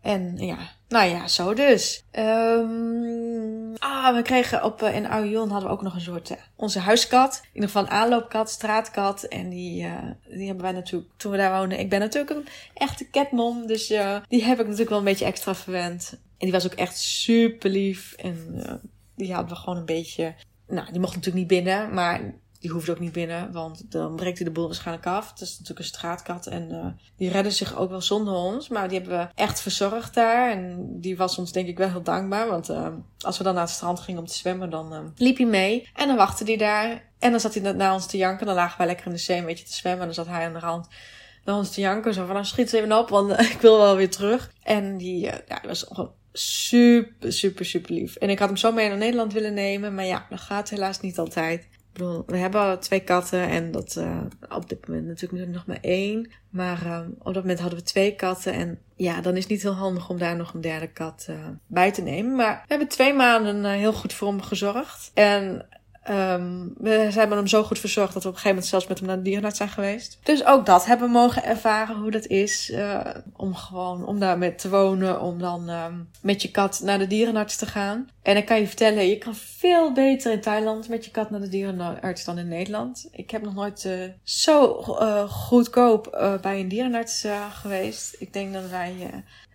En 0.00 0.36
ja, 0.36 0.58
nou 0.88 1.08
ja, 1.08 1.28
zo 1.28 1.54
dus. 1.54 2.04
Um, 2.12 3.55
ah, 3.78 4.14
we 4.14 4.22
kregen 4.22 4.64
op, 4.64 4.82
uh, 4.82 4.94
in 4.94 5.06
Oude 5.06 5.38
hadden 5.38 5.62
we 5.62 5.68
ook 5.68 5.82
nog 5.82 5.94
een 5.94 6.00
soort, 6.00 6.30
uh, 6.30 6.36
onze 6.56 6.78
huiskat. 6.78 7.40
In 7.42 7.48
ieder 7.52 7.70
geval 7.70 7.88
aanloopkat, 7.88 8.50
straatkat. 8.50 9.22
En 9.22 9.48
die, 9.48 9.82
uh, 9.82 9.92
die 10.28 10.46
hebben 10.46 10.64
wij 10.64 10.72
natuurlijk, 10.72 11.12
toen 11.16 11.32
we 11.32 11.38
daar 11.38 11.58
woonden. 11.58 11.78
Ik 11.78 11.90
ben 11.90 12.00
natuurlijk 12.00 12.36
een 12.36 12.46
echte 12.74 13.10
catmom. 13.10 13.66
Dus 13.66 13.86
die 14.28 14.44
heb 14.44 14.58
ik 14.58 14.64
natuurlijk 14.64 14.88
wel 14.88 14.98
een 14.98 15.04
beetje 15.04 15.24
extra 15.24 15.54
verwend. 15.54 16.10
En 16.12 16.20
die 16.38 16.52
was 16.52 16.66
ook 16.66 16.74
echt 16.74 16.98
super 16.98 17.70
lief. 17.70 18.12
En 18.12 18.62
die 19.16 19.32
hadden 19.32 19.54
we 19.54 19.60
gewoon 19.60 19.78
een 19.78 19.84
beetje, 19.84 20.34
nou, 20.66 20.90
die 20.90 21.00
mocht 21.00 21.14
natuurlijk 21.14 21.50
niet 21.50 21.64
binnen. 21.64 21.94
Maar 21.94 22.20
die 22.60 22.70
hoeft 22.70 22.90
ook 22.90 22.98
niet 22.98 23.12
binnen, 23.12 23.52
want 23.52 23.90
dan 23.90 24.16
breekt 24.16 24.38
hij 24.38 24.46
de 24.46 24.52
boel 24.52 24.66
waarschijnlijk 24.66 25.06
af. 25.06 25.30
Het 25.30 25.40
is 25.40 25.50
natuurlijk 25.50 25.78
een 25.78 25.84
straatkat 25.84 26.46
en 26.46 26.70
uh, 26.72 26.86
die 27.16 27.30
redden 27.30 27.52
zich 27.52 27.76
ook 27.76 27.90
wel 27.90 28.00
zonder 28.00 28.34
ons. 28.34 28.68
Maar 28.68 28.88
die 28.88 28.98
hebben 28.98 29.18
we 29.18 29.28
echt 29.34 29.60
verzorgd 29.60 30.14
daar. 30.14 30.50
En 30.50 30.86
die 31.00 31.16
was 31.16 31.38
ons 31.38 31.52
denk 31.52 31.68
ik 31.68 31.78
wel 31.78 31.90
heel 31.90 32.02
dankbaar. 32.02 32.48
Want 32.48 32.70
uh, 32.70 32.88
als 33.18 33.38
we 33.38 33.44
dan 33.44 33.54
naar 33.54 33.62
het 33.62 33.72
strand 33.72 34.00
gingen 34.00 34.20
om 34.20 34.26
te 34.26 34.34
zwemmen, 34.34 34.70
dan 34.70 34.92
uh, 34.92 35.00
liep 35.16 35.36
hij 35.36 35.46
mee. 35.46 35.88
En 35.94 36.06
dan 36.06 36.16
wachtte 36.16 36.44
hij 36.44 36.56
daar. 36.56 37.04
En 37.18 37.30
dan 37.30 37.40
zat 37.40 37.54
hij 37.54 37.72
naar 37.72 37.92
ons 37.92 38.06
te 38.06 38.16
janken. 38.16 38.46
Dan 38.46 38.54
lagen 38.54 38.78
wij 38.78 38.86
lekker 38.86 39.06
in 39.06 39.12
de 39.12 39.18
zee 39.18 39.38
een 39.38 39.44
beetje 39.44 39.64
te 39.64 39.74
zwemmen. 39.74 40.00
En 40.00 40.06
dan 40.06 40.24
zat 40.24 40.34
hij 40.34 40.46
aan 40.46 40.52
de 40.52 40.58
rand 40.58 40.88
naar 41.44 41.56
ons 41.56 41.70
te 41.70 41.80
janken. 41.80 42.14
Zo 42.14 42.24
van, 42.24 42.34
nou 42.34 42.46
schiet 42.46 42.58
eens 42.58 42.72
even 42.72 42.98
op, 42.98 43.08
want 43.08 43.40
ik 43.54 43.58
wil 43.60 43.78
wel 43.78 43.96
weer 43.96 44.10
terug. 44.10 44.52
En 44.62 44.96
die, 44.96 45.20
ja, 45.20 45.60
was 45.66 45.86
gewoon 45.88 46.12
super, 46.32 47.32
super, 47.32 47.64
super 47.64 47.94
lief. 47.94 48.16
En 48.16 48.30
ik 48.30 48.38
had 48.38 48.48
hem 48.48 48.56
zo 48.56 48.72
mee 48.72 48.88
naar 48.88 48.96
Nederland 48.96 49.32
willen 49.32 49.54
nemen. 49.54 49.94
Maar 49.94 50.04
ja, 50.04 50.26
dat 50.30 50.40
gaat 50.40 50.70
helaas 50.70 51.00
niet 51.00 51.18
altijd 51.18 51.66
bedoel, 51.96 52.22
we 52.26 52.36
hebben 52.36 52.80
twee 52.80 53.00
katten 53.00 53.48
en 53.48 53.70
dat 53.70 53.96
uh, 53.98 54.20
op 54.48 54.68
dit 54.68 54.88
moment 54.88 55.06
natuurlijk 55.06 55.50
nog 55.50 55.66
maar 55.66 55.78
één. 55.80 56.30
Maar 56.50 56.86
uh, 56.86 57.00
op 57.18 57.34
dat 57.34 57.42
moment 57.42 57.60
hadden 57.60 57.78
we 57.78 57.84
twee 57.84 58.14
katten 58.14 58.52
en 58.52 58.78
ja, 58.96 59.20
dan 59.20 59.36
is 59.36 59.42
het 59.42 59.50
niet 59.50 59.62
heel 59.62 59.74
handig 59.74 60.10
om 60.10 60.18
daar 60.18 60.36
nog 60.36 60.54
een 60.54 60.60
derde 60.60 60.86
kat 60.86 61.26
uh, 61.30 61.36
bij 61.66 61.92
te 61.92 62.02
nemen. 62.02 62.36
Maar 62.36 62.54
we 62.54 62.66
hebben 62.68 62.88
twee 62.88 63.14
maanden 63.14 63.64
heel 63.64 63.92
goed 63.92 64.12
voor 64.12 64.28
hem 64.28 64.42
gezorgd. 64.42 65.10
En 65.14 65.66
Um, 66.10 66.74
we 66.78 67.06
zijn 67.10 67.28
met 67.28 67.38
hem 67.38 67.46
zo 67.46 67.62
goed 67.62 67.78
verzorgd 67.78 68.12
dat 68.12 68.22
we 68.22 68.28
op 68.28 68.34
een 68.34 68.40
gegeven 68.40 68.48
moment 68.48 68.66
zelfs 68.66 68.86
met 68.86 68.98
hem 68.98 69.06
naar 69.06 69.16
de 69.16 69.22
dierenarts 69.22 69.56
zijn 69.56 69.68
geweest. 69.68 70.18
Dus 70.22 70.44
ook 70.44 70.66
dat 70.66 70.86
hebben 70.86 71.06
we 71.06 71.12
mogen 71.12 71.44
ervaren 71.44 71.96
hoe 71.96 72.10
dat 72.10 72.26
is. 72.26 72.70
Uh, 72.70 73.00
om 73.32 73.54
gewoon, 73.54 74.06
om 74.06 74.18
daar 74.18 74.38
met 74.38 74.58
te 74.58 74.68
wonen, 74.68 75.20
om 75.20 75.38
dan 75.38 75.68
um, 75.68 76.08
met 76.22 76.42
je 76.42 76.50
kat 76.50 76.80
naar 76.84 76.98
de 76.98 77.06
dierenarts 77.06 77.56
te 77.56 77.66
gaan. 77.66 78.08
En 78.22 78.36
ik 78.36 78.46
kan 78.46 78.60
je 78.60 78.66
vertellen, 78.66 79.06
je 79.06 79.18
kan 79.18 79.34
veel 79.34 79.92
beter 79.92 80.32
in 80.32 80.40
Thailand 80.40 80.88
met 80.88 81.04
je 81.04 81.10
kat 81.10 81.30
naar 81.30 81.40
de 81.40 81.48
dierenarts 81.48 82.24
dan 82.24 82.38
in 82.38 82.48
Nederland. 82.48 83.08
Ik 83.12 83.30
heb 83.30 83.42
nog 83.42 83.54
nooit 83.54 83.84
uh, 83.84 83.92
zo 84.22 84.84
uh, 84.88 85.30
goedkoop 85.30 86.36
bij 86.42 86.60
een 86.60 86.68
dierenarts 86.68 87.26
geweest. 87.50 88.16
Ik 88.18 88.32
denk 88.32 88.52
dat 88.52 88.68
wij 88.68 88.92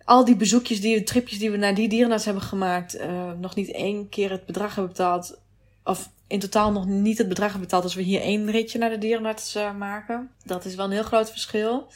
al 0.04 0.24
die 0.24 0.36
bezoekjes, 0.36 0.80
die 0.80 1.02
tripjes 1.02 1.38
die 1.38 1.50
we 1.50 1.56
naar 1.56 1.74
die 1.74 1.88
dierenarts 1.88 2.24
hebben 2.24 2.42
gemaakt, 2.42 2.98
nog 3.40 3.54
niet 3.54 3.70
één 3.70 4.08
keer 4.08 4.30
het 4.30 4.46
bedrag 4.46 4.74
hebben 4.74 4.92
betaald. 4.92 5.40
Of 5.84 6.10
in 6.32 6.38
totaal 6.38 6.72
nog 6.72 6.86
niet 6.86 7.18
het 7.18 7.28
bedrag 7.28 7.58
betaald 7.58 7.82
als 7.82 7.94
we 7.94 8.02
hier 8.02 8.20
één 8.20 8.50
ritje 8.50 8.78
naar 8.78 8.90
de 8.90 8.98
dierenarts 8.98 9.56
uh, 9.56 9.74
maken. 9.74 10.30
Dat 10.44 10.64
is 10.64 10.74
wel 10.74 10.84
een 10.84 10.92
heel 10.92 11.02
groot 11.02 11.30
verschil. 11.30 11.92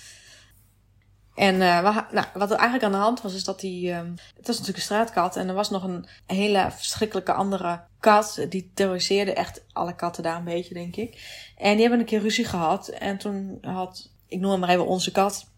En 1.35 1.55
uh, 1.55 2.05
nou, 2.13 2.27
wat 2.35 2.51
er 2.51 2.57
eigenlijk 2.57 2.83
aan 2.83 2.93
de 2.93 2.97
hand 2.97 3.21
was, 3.21 3.35
is 3.35 3.45
dat 3.45 3.61
die. 3.61 3.89
Uh, 3.89 3.97
het 4.37 4.47
was 4.47 4.59
natuurlijk 4.59 4.77
een 4.77 4.83
straatkat. 4.83 5.37
En 5.37 5.49
er 5.49 5.55
was 5.55 5.71
nog 5.71 5.83
een 5.83 6.07
hele 6.27 6.69
verschrikkelijke 6.71 7.33
andere 7.33 7.81
kat. 8.01 8.47
Die 8.49 8.71
terroriseerde 8.75 9.33
echt 9.33 9.65
alle 9.73 9.95
katten 9.95 10.23
daar 10.23 10.37
een 10.37 10.45
beetje, 10.45 10.75
denk 10.75 10.97
ik. 10.97 11.43
En 11.57 11.73
die 11.73 11.81
hebben 11.81 11.99
een 12.01 12.07
keer 12.07 12.21
ruzie 12.21 12.45
gehad. 12.45 12.89
En 12.89 13.19
toen 13.19 13.59
had. 13.61 14.11
Ik 14.29 14.41
noem 14.41 14.51
hem 14.51 14.61
maar 14.61 14.69
even 14.69 14.87
onze 14.87 15.13
kat. 15.13 15.51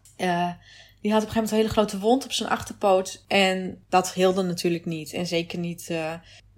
Die 1.01 1.11
had 1.11 1.21
op 1.21 1.27
een 1.27 1.33
gegeven 1.33 1.35
moment 1.35 1.51
een 1.51 1.57
hele 1.57 1.69
grote 1.69 1.99
wond 1.99 2.25
op 2.25 2.31
zijn 2.31 2.49
achterpoot. 2.49 3.23
En 3.27 3.83
dat 3.89 4.13
heelde 4.13 4.43
natuurlijk 4.43 4.85
niet. 4.85 5.13
En 5.13 5.27
zeker 5.27 5.59
niet 5.59 5.91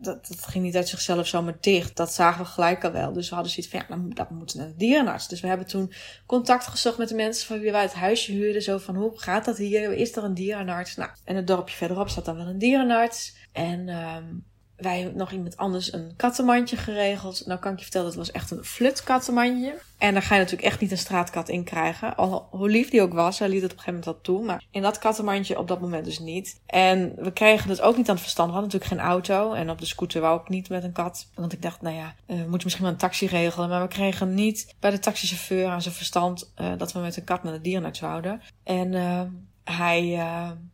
dat, 0.02 0.28
dat 0.28 0.46
ging 0.48 0.64
niet 0.64 0.76
uit 0.76 0.88
zichzelf 0.88 1.28
zomaar 1.28 1.58
dicht. 1.60 1.96
Dat 1.96 2.14
zagen 2.14 2.44
we 2.44 2.50
gelijk 2.50 2.84
al 2.84 2.92
wel. 2.92 3.14
Dus 3.14 3.30
we 3.30 3.36
hadden 3.36 3.54
zoiets 3.54 3.72
van, 3.72 3.86
ja, 3.88 4.14
dan 4.14 4.38
moeten 4.38 4.58
naar 4.58 4.68
de 4.68 4.76
dierenarts. 4.76 5.28
Dus 5.28 5.42
we 5.42 5.48
hebben 5.48 5.68
toen 5.68 5.94
contact 6.26 6.68
gezocht 6.68 6.98
met 6.98 7.10
de 7.10 7.16
mensen 7.16 7.48
van 7.48 7.60
wie 7.60 7.72
wij 7.72 7.82
het 7.82 7.94
huisje 7.94 8.32
huurden. 8.32 8.62
Zo 8.62 8.78
van, 8.78 8.96
hoe 8.96 9.20
gaat 9.20 9.46
dat 9.46 9.58
hier? 9.58 9.94
Is 9.94 10.16
er 10.16 10.24
een 10.24 10.34
dierenarts? 10.34 10.96
Nou, 10.96 11.10
en 11.24 11.36
het 11.36 11.48
dorpje 11.48 11.76
verderop 11.76 12.10
staat 12.10 12.26
dan 12.26 12.36
wel 12.36 12.48
een 12.48 12.58
dierenarts. 12.58 13.36
En 13.52 13.90
um, 13.90 14.46
wij 14.82 15.00
hebben 15.00 15.18
nog 15.18 15.32
iemand 15.32 15.58
anders 15.58 15.94
een 15.94 16.14
kattenmandje 16.16 16.78
geregeld. 16.78 17.46
Nou 17.46 17.60
kan 17.60 17.72
ik 17.72 17.78
je 17.78 17.84
vertellen, 17.84 18.08
dat 18.08 18.16
was 18.16 18.32
echt 18.32 18.52
een 18.52 18.64
flut 18.64 19.04
kattenmandje. 19.04 19.80
En 19.98 20.14
daar 20.14 20.22
ga 20.22 20.36
je 20.36 20.42
natuurlijk 20.42 20.68
echt 20.68 20.80
niet 20.80 20.92
een 20.92 20.98
straatkat 20.98 21.50
in 21.50 21.64
krijgen. 21.64 22.16
Al 22.16 22.48
hoe 22.52 22.70
lief 22.70 22.90
die 22.90 23.02
ook 23.02 23.14
was, 23.14 23.40
hij 23.40 23.50
liet 23.50 23.62
het 23.62 23.72
op 23.72 23.78
een 23.78 23.84
gegeven 23.84 24.00
moment 24.06 24.26
wel 24.26 24.36
toe. 24.36 24.46
Maar 24.46 24.64
in 24.72 24.82
dat 24.82 25.00
kattenmandje 25.00 25.60
op 25.60 25.68
dat 25.68 25.82
moment 25.82 26.06
dus 26.06 26.20
niet. 26.20 26.62
En 26.66 27.14
we 27.16 27.32
kregen 27.32 27.70
het 27.70 27.82
ook 27.82 27.98
niet 27.98 28.08
aan 28.08 28.14
het 28.14 28.24
verstand. 28.24 28.50
We 28.50 28.54
hadden 28.54 28.72
natuurlijk 28.72 29.02
geen 29.02 29.12
auto. 29.12 29.54
En 29.54 29.70
op 29.70 29.80
de 29.80 29.86
scooter 29.86 30.22
wou 30.22 30.42
ik 30.42 30.50
niet 30.50 30.70
met 30.70 30.84
een 30.84 30.92
kat. 30.92 31.28
Want 31.36 31.54
ik 31.54 31.62
dacht, 31.62 31.82
nou 31.82 31.96
ja, 31.96 32.06
uh, 32.06 32.14
we 32.28 32.36
moeten 32.36 32.62
misschien 32.64 32.84
wel 32.84 32.94
een 32.94 33.00
taxi 33.00 33.26
regelen. 33.26 33.70
Maar 33.70 33.82
we 33.82 33.88
kregen 33.88 34.34
niet 34.34 34.76
bij 34.80 34.92
de 34.92 35.00
taxichauffeur 35.00 35.68
aan 35.68 35.82
zijn 35.82 35.96
verstand 35.96 36.54
uh, 36.62 36.72
dat 36.78 36.92
we 36.92 37.00
met 37.00 37.18
een 37.18 37.24
kat 37.24 37.44
naar 37.44 37.54
de 37.54 37.62
dierenarts 37.62 38.00
zouden. 38.00 38.42
En 38.64 38.94
uh, 38.94 39.22
hij 39.64 40.26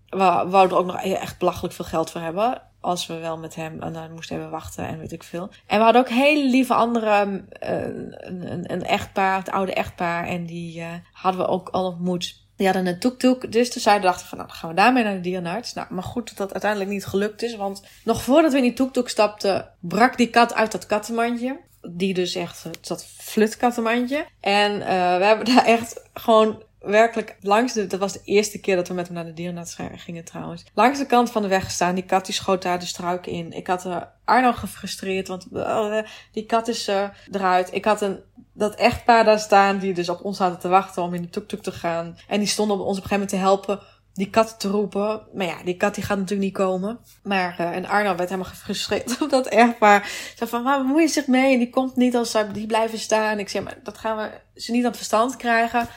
wou 0.10 0.68
er 0.68 0.78
ook 0.78 0.86
nog 0.86 1.02
echt 1.02 1.38
belachelijk 1.38 1.74
veel 1.74 1.86
geld 1.86 2.12
voor 2.12 2.22
hebben 2.22 2.62
als 2.88 3.08
we 3.08 3.18
wel 3.18 3.38
met 3.38 3.56
hem 3.56 3.82
en 3.82 3.94
dan 3.94 4.12
moesten 4.12 4.36
hebben 4.36 4.54
wachten 4.54 4.88
en 4.88 5.00
weet 5.00 5.12
ik 5.12 5.24
veel. 5.24 5.50
En 5.66 5.78
we 5.78 5.84
hadden 5.84 6.02
ook 6.02 6.10
hele 6.10 6.50
lieve 6.50 6.74
andere, 6.74 7.26
uh, 7.26 7.82
een, 7.82 8.52
een, 8.52 8.72
een, 8.72 8.84
echtpaar, 8.84 9.38
het 9.38 9.50
oude 9.50 9.74
echtpaar. 9.74 10.28
En 10.28 10.46
die 10.46 10.80
uh, 10.80 10.88
hadden 11.12 11.42
we 11.42 11.48
ook 11.48 11.70
al 11.70 11.86
ontmoet. 11.86 12.46
Die 12.56 12.66
hadden 12.66 12.88
een 12.88 13.00
toektoek. 13.00 13.52
Dus 13.52 13.72
toen 13.72 13.82
zeiden 13.82 14.06
dachten 14.06 14.28
van, 14.28 14.38
nou, 14.38 14.50
gaan 14.50 14.70
we 14.70 14.76
daarmee 14.76 15.04
naar 15.04 15.14
de 15.14 15.22
dierenarts. 15.22 15.74
Nou, 15.74 15.88
maar 15.94 16.04
goed 16.04 16.28
dat 16.28 16.38
dat 16.38 16.52
uiteindelijk 16.52 16.92
niet 16.92 17.06
gelukt 17.06 17.44
is. 17.44 17.56
Want 17.56 17.84
nog 18.04 18.22
voordat 18.22 18.52
we 18.52 18.58
in 18.58 18.64
die 18.64 18.74
toektoek 18.74 19.10
stapten, 19.10 19.74
brak 19.80 20.18
die 20.18 20.30
kat 20.30 20.54
uit 20.54 20.72
dat 20.72 20.86
kattenmandje. 20.86 21.60
Die 21.82 22.14
dus 22.14 22.36
echt, 22.36 22.88
dat 22.88 23.06
flutkattenmandje. 23.06 24.26
En 24.40 24.78
we 25.18 25.26
hebben 25.26 25.46
daar 25.56 25.66
echt 25.66 26.04
gewoon 26.14 26.64
werkelijk 26.88 27.38
langs 27.42 27.74
de, 27.74 27.88
dat 27.88 28.00
was 28.00 28.14
de 28.14 28.22
eerste 28.24 28.60
keer 28.60 28.76
dat 28.76 28.88
we 28.88 28.94
met 28.94 29.06
hem 29.06 29.16
naar 29.16 29.26
de 29.26 29.34
dierenarts 29.34 29.78
gingen 29.96 30.24
trouwens. 30.24 30.66
Langs 30.74 31.00
de 31.00 31.06
kant 31.06 31.32
van 31.32 31.42
de 31.42 31.48
weg 31.48 31.64
gestaan. 31.64 31.96
Die 31.96 32.06
kat 32.06 32.26
die 32.26 32.36
schoot 32.36 32.62
daar 32.62 32.80
de 32.80 32.86
struik 32.86 33.28
in. 33.28 33.52
Ik 33.52 33.68
had 33.68 33.86
uh, 33.86 34.02
Arno 34.26 34.52
gefrustreerd, 34.52 35.28
want 35.28 35.48
uh, 35.54 36.00
die 36.32 36.46
kat 36.46 36.68
is 36.68 36.90
uh, 36.90 37.04
eruit. 37.32 37.74
Ik 37.74 37.86
had 37.86 38.02
een, 38.02 38.20
dat 38.54 38.76
echtpaar 38.76 39.24
daar 39.24 39.40
staan 39.40 39.78
die 39.78 39.94
dus 39.94 40.10
op 40.10 40.24
ons 40.24 40.38
hadden 40.38 40.60
te 40.60 40.68
wachten 40.68 41.04
om 41.04 41.14
in 41.14 41.22
de 41.22 41.30
tuk-tuk 41.30 41.62
te 41.62 41.72
gaan. 41.72 42.18
En 42.28 42.40
die 42.40 42.48
stonden 42.48 42.78
om 42.78 42.82
ons 42.82 42.98
op 42.98 43.04
een 43.04 43.10
gegeven 43.10 43.38
moment 43.38 43.44
te 43.44 43.50
helpen 43.50 43.80
die 44.14 44.30
kat 44.30 44.60
te 44.60 44.68
roepen. 44.68 45.22
Maar 45.34 45.46
ja, 45.46 45.64
die 45.64 45.78
kat 45.78 45.96
die 45.96 46.04
gaat 46.04 46.18
natuurlijk 46.18 46.48
niet 46.48 46.58
komen. 46.58 47.00
Maar, 47.24 47.60
en 47.60 47.86
Arno 47.86 48.16
werd 48.16 48.30
helemaal 48.30 48.52
gefrustreerd 48.52 49.18
op 49.22 49.30
dat 49.30 49.48
echtpaar. 49.48 50.10
Zei 50.36 50.50
van, 50.50 50.64
waar 50.64 50.82
bemoei 50.82 51.02
je 51.02 51.08
zich 51.08 51.28
mee? 51.28 51.54
En 51.54 51.60
die 51.60 51.70
komt 51.70 51.96
niet 51.96 52.16
als 52.16 52.36
die 52.54 52.68
blijven 52.68 53.00
staan. 53.00 53.40
Ik 53.40 53.50
zeg, 53.50 53.64
maar 53.64 53.78
dat 53.84 53.98
gaan 53.98 54.18
we 54.18 54.60
ze 54.62 54.72
niet 54.72 54.82
aan 54.82 54.88
het 54.88 54.98
verstand 54.98 55.36
krijgen 55.36 55.90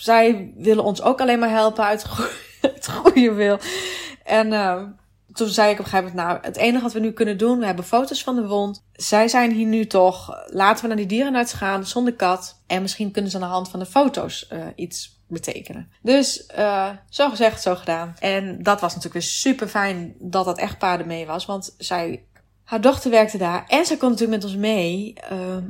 zij 0.00 0.52
willen 0.56 0.84
ons 0.84 1.02
ook 1.02 1.20
alleen 1.20 1.38
maar 1.38 1.50
helpen 1.50 1.84
uit, 1.84 2.06
het 2.60 2.88
goede 3.02 3.32
wil. 3.32 3.58
En 4.24 4.52
uh, 4.52 4.82
toen 5.32 5.48
zei 5.48 5.72
ik 5.72 5.78
op 5.78 5.84
een 5.84 5.90
gegeven 5.90 6.16
moment, 6.16 6.28
nou, 6.28 6.46
het 6.46 6.56
enige 6.56 6.82
wat 6.82 6.92
we 6.92 7.00
nu 7.00 7.12
kunnen 7.12 7.38
doen, 7.38 7.58
we 7.58 7.66
hebben 7.66 7.84
foto's 7.84 8.22
van 8.22 8.34
de 8.34 8.46
wond. 8.46 8.84
Zij 8.92 9.28
zijn 9.28 9.52
hier 9.52 9.66
nu 9.66 9.86
toch, 9.86 10.44
laten 10.46 10.82
we 10.82 10.88
naar 10.88 10.96
die 10.96 11.06
dierenarts 11.06 11.52
gaan 11.52 11.86
zonder 11.86 12.14
kat. 12.14 12.62
En 12.66 12.82
misschien 12.82 13.10
kunnen 13.10 13.30
ze 13.30 13.36
aan 13.36 13.42
de 13.42 13.48
hand 13.48 13.68
van 13.68 13.78
de 13.78 13.86
foto's 13.86 14.48
uh, 14.52 14.66
iets 14.74 15.22
betekenen. 15.28 15.90
Dus 16.02 16.50
uh, 16.58 16.90
zo 17.08 17.28
gezegd, 17.28 17.62
zo 17.62 17.74
gedaan. 17.74 18.14
En 18.18 18.62
dat 18.62 18.80
was 18.80 18.94
natuurlijk 18.94 19.24
weer 19.24 19.32
super 19.32 19.68
fijn 19.68 20.14
dat 20.18 20.44
dat 20.44 20.58
echtpaar 20.58 21.06
mee 21.06 21.26
was. 21.26 21.46
Want 21.46 21.74
zij, 21.78 22.24
haar 22.64 22.80
dochter 22.80 23.10
werkte 23.10 23.38
daar. 23.38 23.64
En 23.68 23.86
zij 23.86 23.96
kon 23.96 24.10
natuurlijk 24.10 24.42
met 24.42 24.50
ons 24.50 24.60
mee 24.60 25.14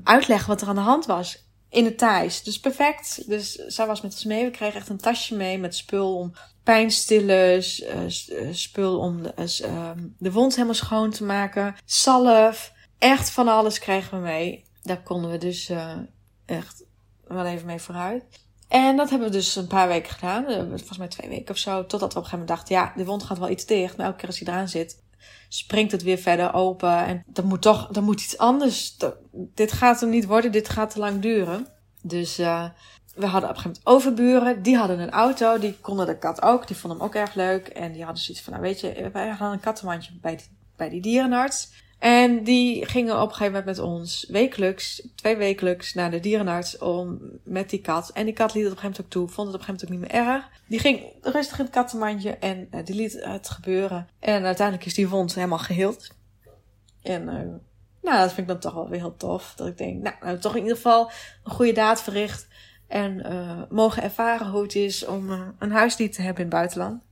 uitleggen 0.05 0.49
wat 0.49 0.61
er 0.61 0.69
aan 0.69 0.75
de 0.75 0.81
hand 0.81 1.07
was 1.07 1.48
in 1.71 1.85
het 1.85 1.99
Thais. 1.99 2.43
Dus 2.43 2.61
perfect. 2.61 3.29
Dus 3.29 3.55
zij 3.55 3.87
was 3.87 4.01
met 4.01 4.13
ons 4.13 4.25
mee. 4.25 4.45
We 4.45 4.51
kregen 4.51 4.81
echt 4.81 4.89
een 4.89 4.97
tasje 4.97 5.35
mee 5.35 5.59
met 5.59 5.75
spul 5.75 6.17
om 6.17 6.33
pijnstillers, 6.63 7.83
uh, 7.83 8.53
spul 8.53 8.99
om 8.99 9.23
de, 9.23 9.33
uh, 9.65 9.91
de 10.19 10.33
wond 10.33 10.55
helemaal 10.55 10.75
schoon 10.75 11.11
te 11.11 11.25
maken, 11.25 11.77
zalf. 11.85 12.73
Echt 12.99 13.31
van 13.31 13.49
alles 13.49 13.79
kregen 13.79 14.19
we 14.19 14.25
mee. 14.25 14.65
Daar 14.83 15.03
konden 15.03 15.31
we 15.31 15.39
dus 15.39 15.73
echt 16.47 16.85
wel 17.27 17.47
even 17.47 17.67
mee 17.67 17.81
vooruit. 17.81 18.25
En 18.69 18.97
dat 18.97 19.11
hebben 19.11 19.29
we 19.29 19.35
dus 19.35 19.57
een 19.57 19.67
paar 19.67 19.89
weken 19.89 20.13
gedaan. 20.13 20.45
Volgens 20.69 20.99
mij 20.99 21.09
twee 21.09 21.29
weken 21.29 21.51
of 21.51 21.59
zo. 21.59 21.87
Totdat 21.87 22.13
we 22.13 22.19
op 22.19 22.25
een 22.25 22.31
gegeven 22.31 22.39
moment 22.39 22.49
dachten, 22.49 22.75
ja, 22.75 22.93
de 22.97 23.05
wond 23.05 23.23
gaat 23.23 23.39
wel 23.39 23.51
iets 23.51 23.67
dicht. 23.67 23.97
Maar 23.97 24.07
elke 24.07 24.19
keer 24.19 24.29
als 24.29 24.39
hij 24.39 24.49
eraan 24.49 24.69
zit, 24.69 25.03
springt 25.49 25.93
het 25.93 26.03
weer 26.03 26.19
verder 26.19 26.55
open. 26.55 27.05
En 27.05 27.25
er 27.35 27.47
moet 27.47 27.63
toch, 27.63 27.89
er 27.95 28.03
moet 28.03 28.21
iets 28.21 28.39
anders. 28.39 28.97
dit 29.33 29.73
gaat 29.73 30.03
er 30.03 30.09
niet 30.09 30.27
worden, 30.27 30.53
dit 30.53 30.69
gaat 30.69 30.91
te 30.91 30.99
lang 30.99 31.21
duren. 31.21 31.67
Dus 32.03 32.39
uh, 32.39 32.65
we 33.15 33.27
hadden 33.27 33.51
op 33.51 33.57
een 33.57 33.63
gegeven 33.63 33.83
moment 33.85 34.05
overburen. 34.05 34.63
Die 34.63 34.77
hadden 34.77 34.99
een 34.99 35.11
auto, 35.11 35.59
die 35.59 35.77
konden 35.81 36.07
de 36.07 36.19
kat 36.19 36.43
ook. 36.43 36.67
Die 36.67 36.77
vonden 36.77 36.99
hem 36.99 37.09
ook 37.09 37.15
erg 37.15 37.35
leuk. 37.35 37.67
En 37.69 37.93
die 37.93 38.05
hadden 38.05 38.23
zoiets 38.23 38.43
van, 38.45 38.53
nou 38.53 38.65
weet 38.65 38.81
je, 38.81 39.11
wij 39.13 39.29
hadden 39.29 39.53
een 39.53 39.61
kattenmandje 39.61 40.13
bij 40.21 40.41
bij 40.79 40.89
die 40.89 41.01
dierenarts. 41.01 41.73
En 41.99 42.45
die 42.45 42.87
gingen 42.87 43.15
op 43.15 43.29
een 43.29 43.35
gegeven 43.35 43.53
moment 43.53 43.65
met 43.65 43.79
ons 43.79 44.27
wekelijks, 44.29 45.03
twee 45.15 45.37
wekelijks, 45.37 45.95
naar 45.95 46.11
de 46.11 46.21
dierenarts 46.21 46.79
om 46.79 47.21
met 47.43 47.71
die 47.71 47.81
kat. 47.81 48.11
En 48.11 48.25
die 48.25 48.35
kat 48.35 48.55
liet 48.55 48.63
het 48.63 48.73
op 48.73 48.79
een 48.79 48.83
gegeven 48.83 49.05
moment 49.05 49.05
ook 49.05 49.29
toe, 49.29 49.35
vond 49.35 49.47
het 49.47 49.57
op 49.57 49.61
een 49.61 49.67
gegeven 49.67 49.95
moment 49.95 50.13
ook 50.13 50.13
niet 50.13 50.27
meer 50.27 50.35
erg. 50.35 50.49
Die 50.67 50.79
ging 50.79 51.13
rustig 51.23 51.59
in 51.59 51.65
het 51.65 51.75
kattenmandje 51.75 52.31
en 52.31 52.69
uh, 52.71 52.85
die 52.85 52.95
liet 52.95 53.25
het 53.25 53.49
gebeuren. 53.49 54.09
En 54.19 54.45
uiteindelijk 54.45 54.87
is 54.87 54.95
die 54.95 55.09
wond 55.09 55.35
helemaal 55.35 55.59
geheeld. 55.59 56.15
En 57.03 57.23
uh, 57.23 57.33
nou, 58.03 58.19
dat 58.21 58.33
vind 58.33 58.39
ik 58.39 58.47
dan 58.47 58.59
toch 58.59 58.75
wel 58.75 58.89
weer 58.89 59.01
heel 59.01 59.17
tof. 59.17 59.53
Dat 59.57 59.67
ik 59.67 59.79
denk, 59.79 60.03
nou, 60.21 60.39
toch 60.39 60.55
in 60.55 60.63
ieder 60.63 60.77
geval 60.77 61.11
een 61.45 61.53
goede 61.53 61.73
daad 61.73 62.03
verricht. 62.03 62.47
En 62.87 63.27
uh, 63.33 63.63
mogen 63.71 64.03
ervaren 64.03 64.47
hoe 64.47 64.63
het 64.63 64.75
is 64.75 65.07
om 65.07 65.31
een 65.59 65.73
huisdier 65.73 66.11
te 66.11 66.23
hebben 66.23 66.45
in 66.45 66.49
het 66.49 66.59
buitenland. 66.59 67.03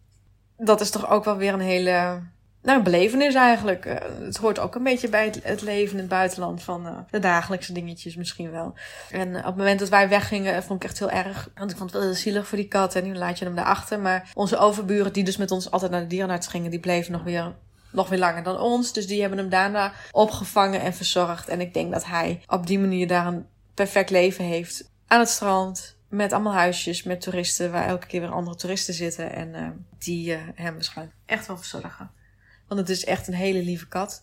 Dat 0.56 0.80
is 0.80 0.90
toch 0.90 1.10
ook 1.10 1.24
wel 1.24 1.36
weer 1.36 1.52
een 1.52 1.60
hele 1.60 2.22
nou, 2.66 2.78
een 2.78 2.84
belevenis 2.84 3.34
eigenlijk. 3.34 3.86
Uh, 3.86 3.94
het 4.20 4.36
hoort 4.36 4.58
ook 4.58 4.74
een 4.74 4.82
beetje 4.82 5.08
bij 5.08 5.34
het, 5.42 5.62
leven 5.62 5.92
in 5.92 5.98
het 5.98 6.08
buitenland 6.08 6.62
van 6.62 6.86
uh, 6.86 6.98
de 7.10 7.18
dagelijkse 7.18 7.72
dingetjes 7.72 8.16
misschien 8.16 8.50
wel. 8.50 8.74
En 9.10 9.28
uh, 9.28 9.38
op 9.38 9.44
het 9.44 9.56
moment 9.56 9.78
dat 9.78 9.88
wij 9.88 10.08
weggingen, 10.08 10.62
vond 10.62 10.82
ik 10.82 10.88
echt 10.88 10.98
heel 10.98 11.10
erg. 11.10 11.50
Want 11.54 11.70
ik 11.70 11.76
vond 11.76 11.92
het 11.92 12.02
wel 12.02 12.14
zielig 12.14 12.46
voor 12.46 12.58
die 12.58 12.68
kat 12.68 12.94
en 12.94 13.04
nu 13.04 13.14
laat 13.14 13.38
je 13.38 13.44
hem 13.44 13.54
daarachter. 13.54 14.00
Maar 14.00 14.30
onze 14.34 14.56
overburen, 14.56 15.12
die 15.12 15.24
dus 15.24 15.36
met 15.36 15.50
ons 15.50 15.70
altijd 15.70 15.90
naar 15.90 16.00
de 16.00 16.06
dierenarts 16.06 16.46
gingen, 16.46 16.70
die 16.70 16.80
bleven 16.80 17.12
nog 17.12 17.22
weer 17.22 17.54
nog 17.90 18.08
weer 18.08 18.18
langer 18.18 18.42
dan 18.42 18.60
ons. 18.60 18.92
Dus 18.92 19.06
die 19.06 19.20
hebben 19.20 19.38
hem 19.38 19.48
daarna 19.48 19.92
opgevangen 20.10 20.80
en 20.80 20.94
verzorgd. 20.94 21.48
En 21.48 21.60
ik 21.60 21.74
denk 21.74 21.92
dat 21.92 22.04
hij 22.04 22.42
op 22.46 22.66
die 22.66 22.78
manier 22.78 23.06
daar 23.06 23.26
een 23.26 23.46
perfect 23.74 24.10
leven 24.10 24.44
heeft. 24.44 24.90
Aan 25.06 25.20
het 25.20 25.28
strand, 25.28 25.96
met 26.08 26.32
allemaal 26.32 26.54
huisjes, 26.54 27.02
met 27.02 27.20
toeristen, 27.20 27.72
waar 27.72 27.86
elke 27.86 28.06
keer 28.06 28.20
weer 28.20 28.30
andere 28.30 28.56
toeristen 28.56 28.94
zitten. 28.94 29.32
En 29.32 29.86
die 29.98 30.30
uh, 30.30 30.38
hem 30.54 30.74
waarschijnlijk 30.74 31.16
echt 31.26 31.46
wel 31.46 31.56
verzorgen. 31.56 32.10
Want 32.68 32.80
het 32.80 32.88
is 32.88 33.04
echt 33.04 33.28
een 33.28 33.34
hele 33.34 33.62
lieve 33.62 33.88
kat. 33.88 34.22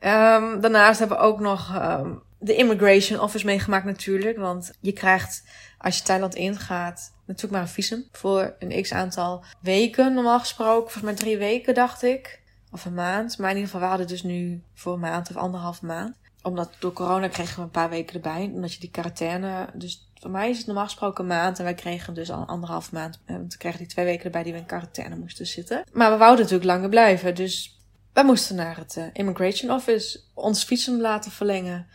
Um, 0.00 0.60
daarnaast 0.60 0.98
hebben 0.98 1.16
we 1.16 1.22
ook 1.22 1.40
nog 1.40 1.82
um, 1.82 2.22
de 2.38 2.54
Immigration 2.54 3.20
Office 3.20 3.46
meegemaakt 3.46 3.84
natuurlijk. 3.84 4.38
Want 4.38 4.72
je 4.80 4.92
krijgt, 4.92 5.44
als 5.78 5.96
je 5.96 6.02
Thailand 6.02 6.34
ingaat, 6.34 7.12
natuurlijk 7.26 7.52
maar 7.52 7.62
een 7.62 7.68
visum. 7.68 8.04
Voor 8.12 8.54
een 8.58 8.82
x 8.82 8.92
aantal 8.92 9.44
weken 9.60 10.14
normaal 10.14 10.40
gesproken. 10.40 10.90
Volgens 10.90 11.04
mij 11.04 11.14
drie 11.14 11.38
weken 11.38 11.74
dacht 11.74 12.02
ik. 12.02 12.40
Of 12.72 12.84
een 12.84 12.94
maand. 12.94 13.38
Maar 13.38 13.50
in 13.50 13.56
ieder 13.56 13.70
geval, 13.70 13.80
we 13.80 13.90
hadden 13.90 14.06
dus 14.06 14.22
nu 14.22 14.62
voor 14.74 14.92
een 14.92 15.00
maand 15.00 15.30
of 15.30 15.36
anderhalf 15.36 15.82
maand. 15.82 16.16
Omdat 16.42 16.70
door 16.78 16.92
corona 16.92 17.28
kregen 17.28 17.56
we 17.56 17.62
een 17.62 17.70
paar 17.70 17.90
weken 17.90 18.14
erbij. 18.14 18.50
Omdat 18.54 18.72
je 18.72 18.80
die 18.80 18.90
quarantaine... 18.90 19.68
Dus 19.74 20.09
voor 20.20 20.30
mij 20.30 20.50
is 20.50 20.56
het 20.56 20.66
normaal 20.66 20.84
gesproken 20.84 21.24
een 21.24 21.30
maand. 21.30 21.58
En 21.58 21.64
wij 21.64 21.74
kregen 21.74 22.14
dus 22.14 22.30
al 22.30 22.44
anderhalf 22.44 22.92
maand. 22.92 23.20
En 23.24 23.48
we 23.48 23.56
kregen 23.56 23.78
die 23.78 23.86
twee 23.86 24.04
weken 24.04 24.24
erbij 24.24 24.42
die 24.42 24.52
we 24.52 24.58
in 24.58 24.66
quarantaine 24.66 25.16
moesten 25.16 25.46
zitten. 25.46 25.84
Maar 25.92 26.10
we 26.10 26.16
wouden 26.16 26.40
natuurlijk 26.44 26.70
langer 26.70 26.88
blijven. 26.88 27.34
Dus 27.34 27.78
wij 28.12 28.24
moesten 28.24 28.56
naar 28.56 28.76
het 28.76 28.96
uh, 28.98 29.04
Immigration 29.12 29.70
Office. 29.70 30.20
Ons 30.34 30.64
visum 30.64 31.00
laten 31.00 31.30
verlengen. 31.30 31.86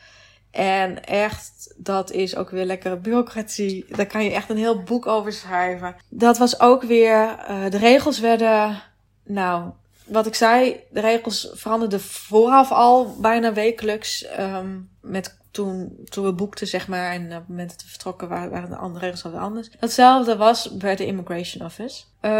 En 0.51 1.03
echt, 1.03 1.73
dat 1.77 2.11
is 2.11 2.35
ook 2.35 2.49
weer 2.49 2.65
lekkere 2.65 2.97
bureaucratie. 2.97 3.85
Daar 3.89 4.05
kan 4.05 4.23
je 4.23 4.31
echt 4.31 4.49
een 4.49 4.57
heel 4.57 4.83
boek 4.83 5.07
over 5.07 5.33
schrijven. 5.33 5.95
Dat 6.09 6.37
was 6.37 6.59
ook 6.59 6.83
weer... 6.83 7.37
Uh, 7.49 7.69
de 7.69 7.77
regels 7.77 8.19
werden... 8.19 8.81
Nou, 9.23 9.71
wat 10.05 10.25
ik 10.25 10.35
zei, 10.35 10.79
de 10.91 10.99
regels 10.99 11.49
veranderden 11.53 12.01
vooraf 12.01 12.71
al 12.71 13.15
bijna 13.19 13.53
wekelijks. 13.53 14.25
Um, 14.39 14.89
met 15.01 15.37
toen, 15.55 15.97
toen 16.03 16.25
we 16.25 16.33
boekten, 16.33 16.67
zeg 16.67 16.87
maar, 16.87 17.11
en 17.11 17.25
op 17.25 17.31
het 17.31 17.47
moment 17.47 17.69
dat 17.69 17.81
we 17.81 17.87
vertrokken 17.87 18.27
waren, 18.27 18.69
de 18.69 18.75
andere 18.75 19.05
regels 19.05 19.25
alweer 19.25 19.39
anders. 19.39 19.69
Hetzelfde 19.79 20.37
was 20.37 20.77
bij 20.77 20.95
de 20.95 21.05
Immigration 21.05 21.65
Office. 21.65 22.03
Uh, 22.21 22.31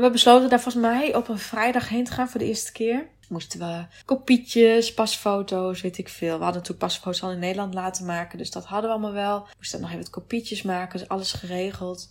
we 0.00 0.08
besloten 0.12 0.48
daar 0.48 0.60
volgens 0.60 0.84
mij 0.84 1.14
op 1.14 1.28
een 1.28 1.38
vrijdag 1.38 1.88
heen 1.88 2.04
te 2.04 2.12
gaan 2.12 2.28
voor 2.28 2.40
de 2.40 2.46
eerste 2.46 2.72
keer. 2.72 3.06
Moesten 3.28 3.58
we 3.58 3.84
kopietjes, 4.04 4.94
pasfoto's, 4.94 5.80
weet 5.80 5.98
ik 5.98 6.08
veel. 6.08 6.38
We 6.38 6.44
hadden 6.44 6.62
natuurlijk 6.62 6.78
pasfoto's 6.78 7.22
al 7.22 7.30
in 7.30 7.38
Nederland 7.38 7.74
laten 7.74 8.06
maken, 8.06 8.38
dus 8.38 8.50
dat 8.50 8.64
hadden 8.64 8.90
we 8.90 8.96
allemaal 8.96 9.22
wel. 9.22 9.40
We 9.40 9.54
moesten 9.56 9.80
nog 9.80 9.88
even 9.88 10.02
wat 10.02 10.10
kopietjes 10.10 10.62
maken, 10.62 10.98
dus 10.98 11.08
alles 11.08 11.32
geregeld. 11.32 12.10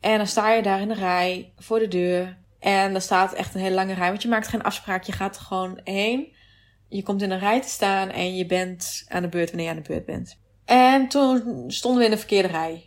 En 0.00 0.16
dan 0.16 0.26
sta 0.26 0.52
je 0.52 0.62
daar 0.62 0.80
in 0.80 0.88
de 0.88 0.94
rij 0.94 1.52
voor 1.58 1.78
de 1.78 1.88
deur. 1.88 2.36
En 2.58 2.92
dan 2.92 3.00
staat 3.00 3.32
echt 3.32 3.54
een 3.54 3.60
hele 3.60 3.74
lange 3.74 3.94
rij, 3.94 4.08
want 4.08 4.22
je 4.22 4.28
maakt 4.28 4.48
geen 4.48 4.62
afspraak. 4.62 5.02
Je 5.02 5.12
gaat 5.12 5.36
er 5.36 5.42
gewoon 5.42 5.80
heen. 5.84 6.36
Je 6.88 7.02
komt 7.02 7.22
in 7.22 7.30
een 7.30 7.38
rij 7.38 7.62
te 7.62 7.68
staan 7.68 8.10
en 8.10 8.36
je 8.36 8.46
bent 8.46 9.04
aan 9.08 9.22
de 9.22 9.28
beurt 9.28 9.48
wanneer 9.48 9.66
je 9.66 9.72
aan 9.72 9.82
de 9.82 9.88
beurt 9.88 10.04
bent. 10.04 10.38
En 10.64 11.08
toen 11.08 11.64
stonden 11.66 12.00
we 12.00 12.04
in 12.04 12.10
de 12.10 12.18
verkeerde 12.18 12.48
rij. 12.48 12.82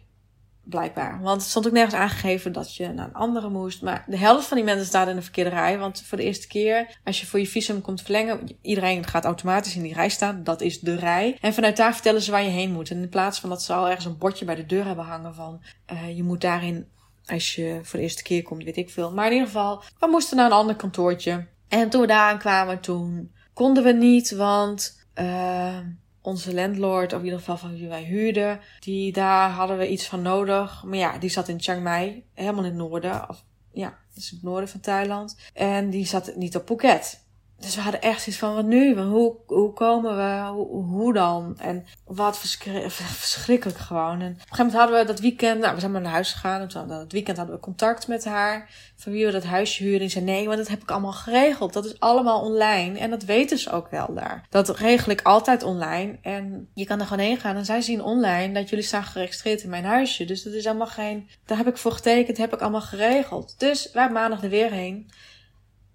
Blijkbaar. 0.64 1.22
Want 1.22 1.42
het 1.42 1.50
stond 1.50 1.68
ook 1.68 1.74
nergens 1.74 1.96
aangegeven 1.96 2.52
dat 2.52 2.76
je 2.76 2.88
naar 2.88 3.08
een 3.08 3.14
andere 3.14 3.50
moest. 3.50 3.82
Maar 3.82 4.04
de 4.08 4.18
helft 4.18 4.48
van 4.48 4.58
die 4.58 4.66
mensen 4.66 4.86
staat 4.86 5.08
in 5.08 5.16
de 5.16 5.22
verkeerde 5.22 5.50
rij. 5.50 5.78
Want 5.78 6.02
voor 6.02 6.18
de 6.18 6.24
eerste 6.24 6.48
keer, 6.48 6.98
als 7.04 7.20
je 7.20 7.28
voor 7.28 7.40
je 7.40 7.48
visum 7.48 7.82
komt 7.82 8.02
verlengen, 8.02 8.58
iedereen 8.62 9.08
gaat 9.08 9.26
automatisch 9.26 9.76
in 9.76 9.82
die 9.82 9.94
rij 9.94 10.10
staan. 10.10 10.44
Dat 10.44 10.62
is 10.62 10.80
de 10.80 10.96
rij. 10.96 11.38
En 11.42 11.54
vanuit 11.54 11.78
daar 11.78 11.94
vertellen 11.94 12.22
ze 12.22 12.32
waar 12.32 12.44
je 12.44 12.50
heen 12.50 12.72
moet. 12.72 12.90
En 12.90 13.02
in 13.02 13.10
plaats 13.10 13.40
van 13.40 13.50
dat 13.50 13.64
ze 13.64 13.74
al 13.74 13.88
ergens 13.88 14.06
een 14.06 14.18
bordje 14.18 14.46
bij 14.46 14.56
de 14.56 14.66
deur 14.66 14.86
hebben 14.86 15.06
hangen 15.06 15.36
van, 15.36 15.62
uh, 15.94 16.16
je 16.16 16.24
moet 16.24 16.42
daarin 16.42 16.88
als 17.26 17.56
je 17.56 17.80
voor 17.84 18.00
de 18.00 18.06
eerste 18.06 18.24
keer 18.24 18.44
komt, 18.44 18.64
weet 18.64 18.78
ik 18.78 18.90
veel. 18.90 19.12
Maar 19.12 19.26
in 19.26 19.32
ieder 19.32 19.48
geval, 19.48 19.84
we 20.00 20.08
moesten 20.08 20.38
naar 20.38 20.46
een 20.46 20.52
ander 20.52 20.76
kantoortje. 20.76 21.48
En 21.68 21.90
toen 21.90 22.02
we 22.02 22.08
daar 22.08 22.38
kwamen, 22.38 22.80
toen 22.80 23.32
konden 23.54 23.84
we 23.84 23.92
niet, 23.92 24.32
want 24.32 25.06
uh, 25.16 25.78
onze 26.22 26.54
landlord, 26.54 27.14
of 27.14 27.20
in 27.20 27.26
ieder 27.26 27.40
geval 27.40 27.58
van 27.58 27.74
wie 27.74 27.88
wij 27.88 28.04
huurden, 28.04 28.60
die, 28.80 29.14
daar 29.14 29.50
hadden 29.50 29.78
we 29.78 29.90
iets 29.90 30.08
van 30.08 30.22
nodig. 30.22 30.84
Maar 30.84 30.98
ja, 30.98 31.18
die 31.18 31.30
zat 31.30 31.48
in 31.48 31.62
Chiang 31.62 31.84
Mai, 31.84 32.24
helemaal 32.34 32.64
in 32.64 32.70
het 32.70 32.80
noorden. 32.80 33.30
Of, 33.30 33.44
ja, 33.72 33.98
is 34.16 34.32
in 34.32 34.38
het 34.38 34.46
noorden 34.46 34.70
van 34.70 34.80
Thailand. 34.80 35.38
En 35.54 35.90
die 35.90 36.06
zat 36.06 36.36
niet 36.36 36.56
op 36.56 36.66
Phuket. 36.66 37.24
Dus 37.62 37.76
we 37.76 37.82
hadden 37.82 38.02
echt 38.02 38.28
iets 38.28 38.38
van, 38.38 38.56
wat 38.56 38.66
nu? 38.66 39.00
Hoe, 39.02 39.36
hoe 39.46 39.74
komen 39.74 40.16
we? 40.16 40.62
Hoe, 40.72 41.14
dan? 41.14 41.56
En 41.60 41.86
wat 42.06 42.40
verschrik, 42.40 42.92
verschrikkelijk 42.92 43.80
gewoon. 43.80 44.22
En 44.22 44.32
op 44.32 44.38
een 44.38 44.40
gegeven 44.40 44.58
moment 44.58 44.74
hadden 44.74 45.00
we 45.00 45.06
dat 45.06 45.20
weekend, 45.20 45.60
nou, 45.60 45.74
we 45.74 45.80
zijn 45.80 45.92
maar 45.92 46.02
naar 46.02 46.12
huis 46.12 46.32
gegaan. 46.32 46.62
En 46.62 46.88
dat 46.88 47.12
weekend 47.12 47.38
hadden 47.38 47.56
we 47.56 47.62
contact 47.62 48.08
met 48.08 48.26
haar. 48.26 48.70
Van 48.96 49.12
wie 49.12 49.26
we 49.26 49.32
dat 49.32 49.44
huisje 49.44 49.84
huurden. 49.84 50.02
En 50.02 50.10
zei, 50.10 50.26
nee, 50.26 50.46
want 50.46 50.58
dat 50.58 50.68
heb 50.68 50.82
ik 50.82 50.92
allemaal 50.92 51.12
geregeld. 51.12 51.74
Dat 51.74 51.86
is 51.86 52.00
allemaal 52.00 52.42
online. 52.42 53.00
En 53.00 53.10
dat 53.10 53.24
weten 53.24 53.58
ze 53.58 53.72
ook 53.72 53.92
wel 53.92 54.14
daar. 54.14 54.46
Dat 54.50 54.78
regel 54.78 55.12
ik 55.12 55.22
altijd 55.22 55.64
online. 55.64 56.18
En 56.22 56.70
je 56.74 56.86
kan 56.86 57.00
er 57.00 57.06
gewoon 57.06 57.26
heen 57.26 57.38
gaan. 57.38 57.56
En 57.56 57.66
zij 57.66 57.82
zien 57.82 58.04
online 58.04 58.54
dat 58.54 58.70
jullie 58.70 58.86
staan 58.86 59.04
geregistreerd 59.04 59.64
in 59.64 59.70
mijn 59.70 59.86
huisje. 59.86 60.26
Dus 60.26 60.44
dat 60.44 60.54
is 60.54 60.68
allemaal 60.68 60.88
geen, 60.88 61.30
daar 61.46 61.58
heb 61.58 61.68
ik 61.68 61.78
voor 61.78 61.92
getekend, 61.92 62.38
heb 62.38 62.54
ik 62.54 62.62
allemaal 62.62 62.82
geregeld. 62.82 63.56
Dus 63.58 63.92
wij 63.92 64.10
maandag 64.10 64.44
er 64.44 64.50
weer 64.50 64.72
heen. 64.72 65.10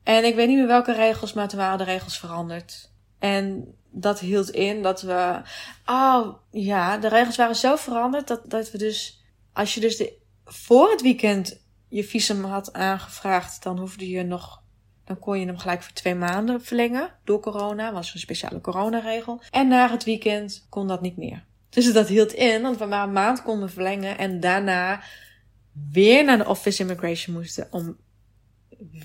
En 0.06 0.24
ik 0.24 0.34
weet 0.34 0.48
niet 0.48 0.56
meer 0.56 0.66
welke 0.66 0.92
regels, 0.92 1.32
maar 1.32 1.48
toen 1.48 1.58
waren 1.58 1.78
de 1.78 1.84
regels 1.84 2.18
veranderd. 2.18 2.92
En 3.18 3.74
dat 3.90 4.20
hield 4.20 4.50
in 4.50 4.82
dat 4.82 5.02
we. 5.02 5.40
Oh 5.86 6.34
ja, 6.50 6.98
de 6.98 7.08
regels 7.08 7.36
waren 7.36 7.56
zo 7.56 7.76
veranderd 7.76 8.28
dat, 8.28 8.50
dat 8.50 8.70
we 8.70 8.78
dus. 8.78 9.24
Als 9.52 9.74
je 9.74 9.80
dus 9.80 9.96
de, 9.96 10.18
voor 10.44 10.90
het 10.90 11.02
weekend 11.02 11.60
je 11.88 12.04
visum 12.04 12.44
had 12.44 12.72
aangevraagd, 12.72 13.62
dan 13.62 13.78
hoefde 13.78 14.08
je 14.08 14.22
nog. 14.22 14.62
Dan 15.04 15.18
kon 15.18 15.40
je 15.40 15.46
hem 15.46 15.58
gelijk 15.58 15.82
voor 15.82 15.92
twee 15.92 16.14
maanden 16.14 16.62
verlengen 16.62 17.10
door 17.24 17.40
corona. 17.40 17.92
Was 17.92 18.14
een 18.14 18.20
speciale 18.20 18.60
coronaregel. 18.60 19.42
En 19.50 19.68
na 19.68 19.90
het 19.90 20.04
weekend 20.04 20.66
kon 20.68 20.86
dat 20.86 21.00
niet 21.00 21.16
meer. 21.16 21.44
Dus 21.68 21.92
dat 21.92 22.08
hield 22.08 22.32
in 22.32 22.62
dat 22.62 22.76
we 22.76 22.84
maar 22.84 23.02
een 23.02 23.12
maand 23.12 23.42
konden 23.42 23.70
verlengen. 23.70 24.18
En 24.18 24.40
daarna 24.40 25.02
weer 25.92 26.24
naar 26.24 26.38
de 26.38 26.48
Office 26.48 26.82
Immigration 26.82 27.36
moesten 27.36 27.68
om 27.70 27.96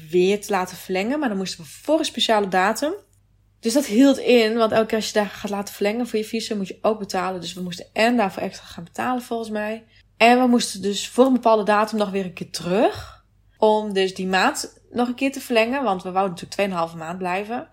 weer 0.10 0.42
te 0.42 0.52
laten 0.52 0.78
verlengen. 0.78 1.20
Maar 1.20 1.30
dan 1.30 1.38
moesten 1.38 1.64
we 1.64 1.70
voor 1.70 2.00
een 2.00 2.06
speciale 2.06 2.48
datum. 2.48 2.94
Dus 3.60 3.74
dat 3.74 3.86
hield 3.86 4.18
in, 4.18 4.58
want 4.58 4.72
elke 4.72 4.86
keer 4.86 4.98
als 4.98 5.08
je 5.08 5.14
daar 5.14 5.26
gaat 5.26 5.50
laten 5.50 5.74
verlengen 5.74 6.08
voor 6.08 6.20
je 6.20 6.26
visum, 6.26 6.58
moet 6.58 6.68
je 6.68 6.80
ook 6.82 7.00
betalen. 7.00 7.42
Dus 7.42 7.54
we 7.54 7.62
moesten 7.62 7.86
en 7.94 8.18
daarvoor 8.18 8.44
extra 8.44 8.66
gaan 8.66 8.84
betalen 8.84 9.22
volgens 9.22 9.50
mij. 9.50 9.86
En 10.18 10.40
we 10.40 10.48
moesten 10.48 10.82
dus 10.82 11.10
voor 11.10 11.26
een 11.26 11.34
bepaalde 11.34 11.64
datum 11.64 11.98
nog 11.98 12.10
weer 12.10 12.26
een 12.26 12.34
keer 12.34 12.52
terug. 12.52 13.26
Om 13.58 13.94
dus 13.94 14.14
die 14.14 14.28
maand 14.28 14.82
nog 14.92 15.08
een 15.08 15.16
keer 15.16 15.32
te 15.32 15.42
verlengen. 15.42 15.84
Want 15.84 16.04
we 16.04 16.12
wouden 16.12 16.48
natuurlijk 16.50 16.92
2,5 16.92 16.98
maand 16.98 17.18
blijven. 17.18 17.70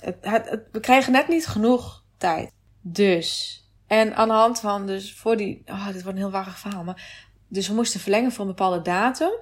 Het, 0.00 0.16
het, 0.20 0.62
we 0.72 0.80
kregen 0.80 1.12
net 1.12 1.28
niet 1.28 1.46
genoeg 1.46 2.04
tijd. 2.18 2.52
Dus. 2.80 3.60
En 3.86 4.16
aan 4.16 4.28
de 4.28 4.34
hand 4.34 4.60
van 4.60 4.86
dus 4.86 5.14
voor 5.14 5.36
die... 5.36 5.62
Oh, 5.66 5.86
dit 5.86 6.02
wordt 6.02 6.08
een 6.08 6.24
heel 6.24 6.30
warrig 6.30 6.58
verhaal. 6.58 6.84
Maar, 6.84 7.26
dus 7.48 7.68
we 7.68 7.74
moesten 7.74 8.00
verlengen 8.00 8.32
voor 8.32 8.44
een 8.44 8.50
bepaalde 8.50 8.82
datum. 8.82 9.32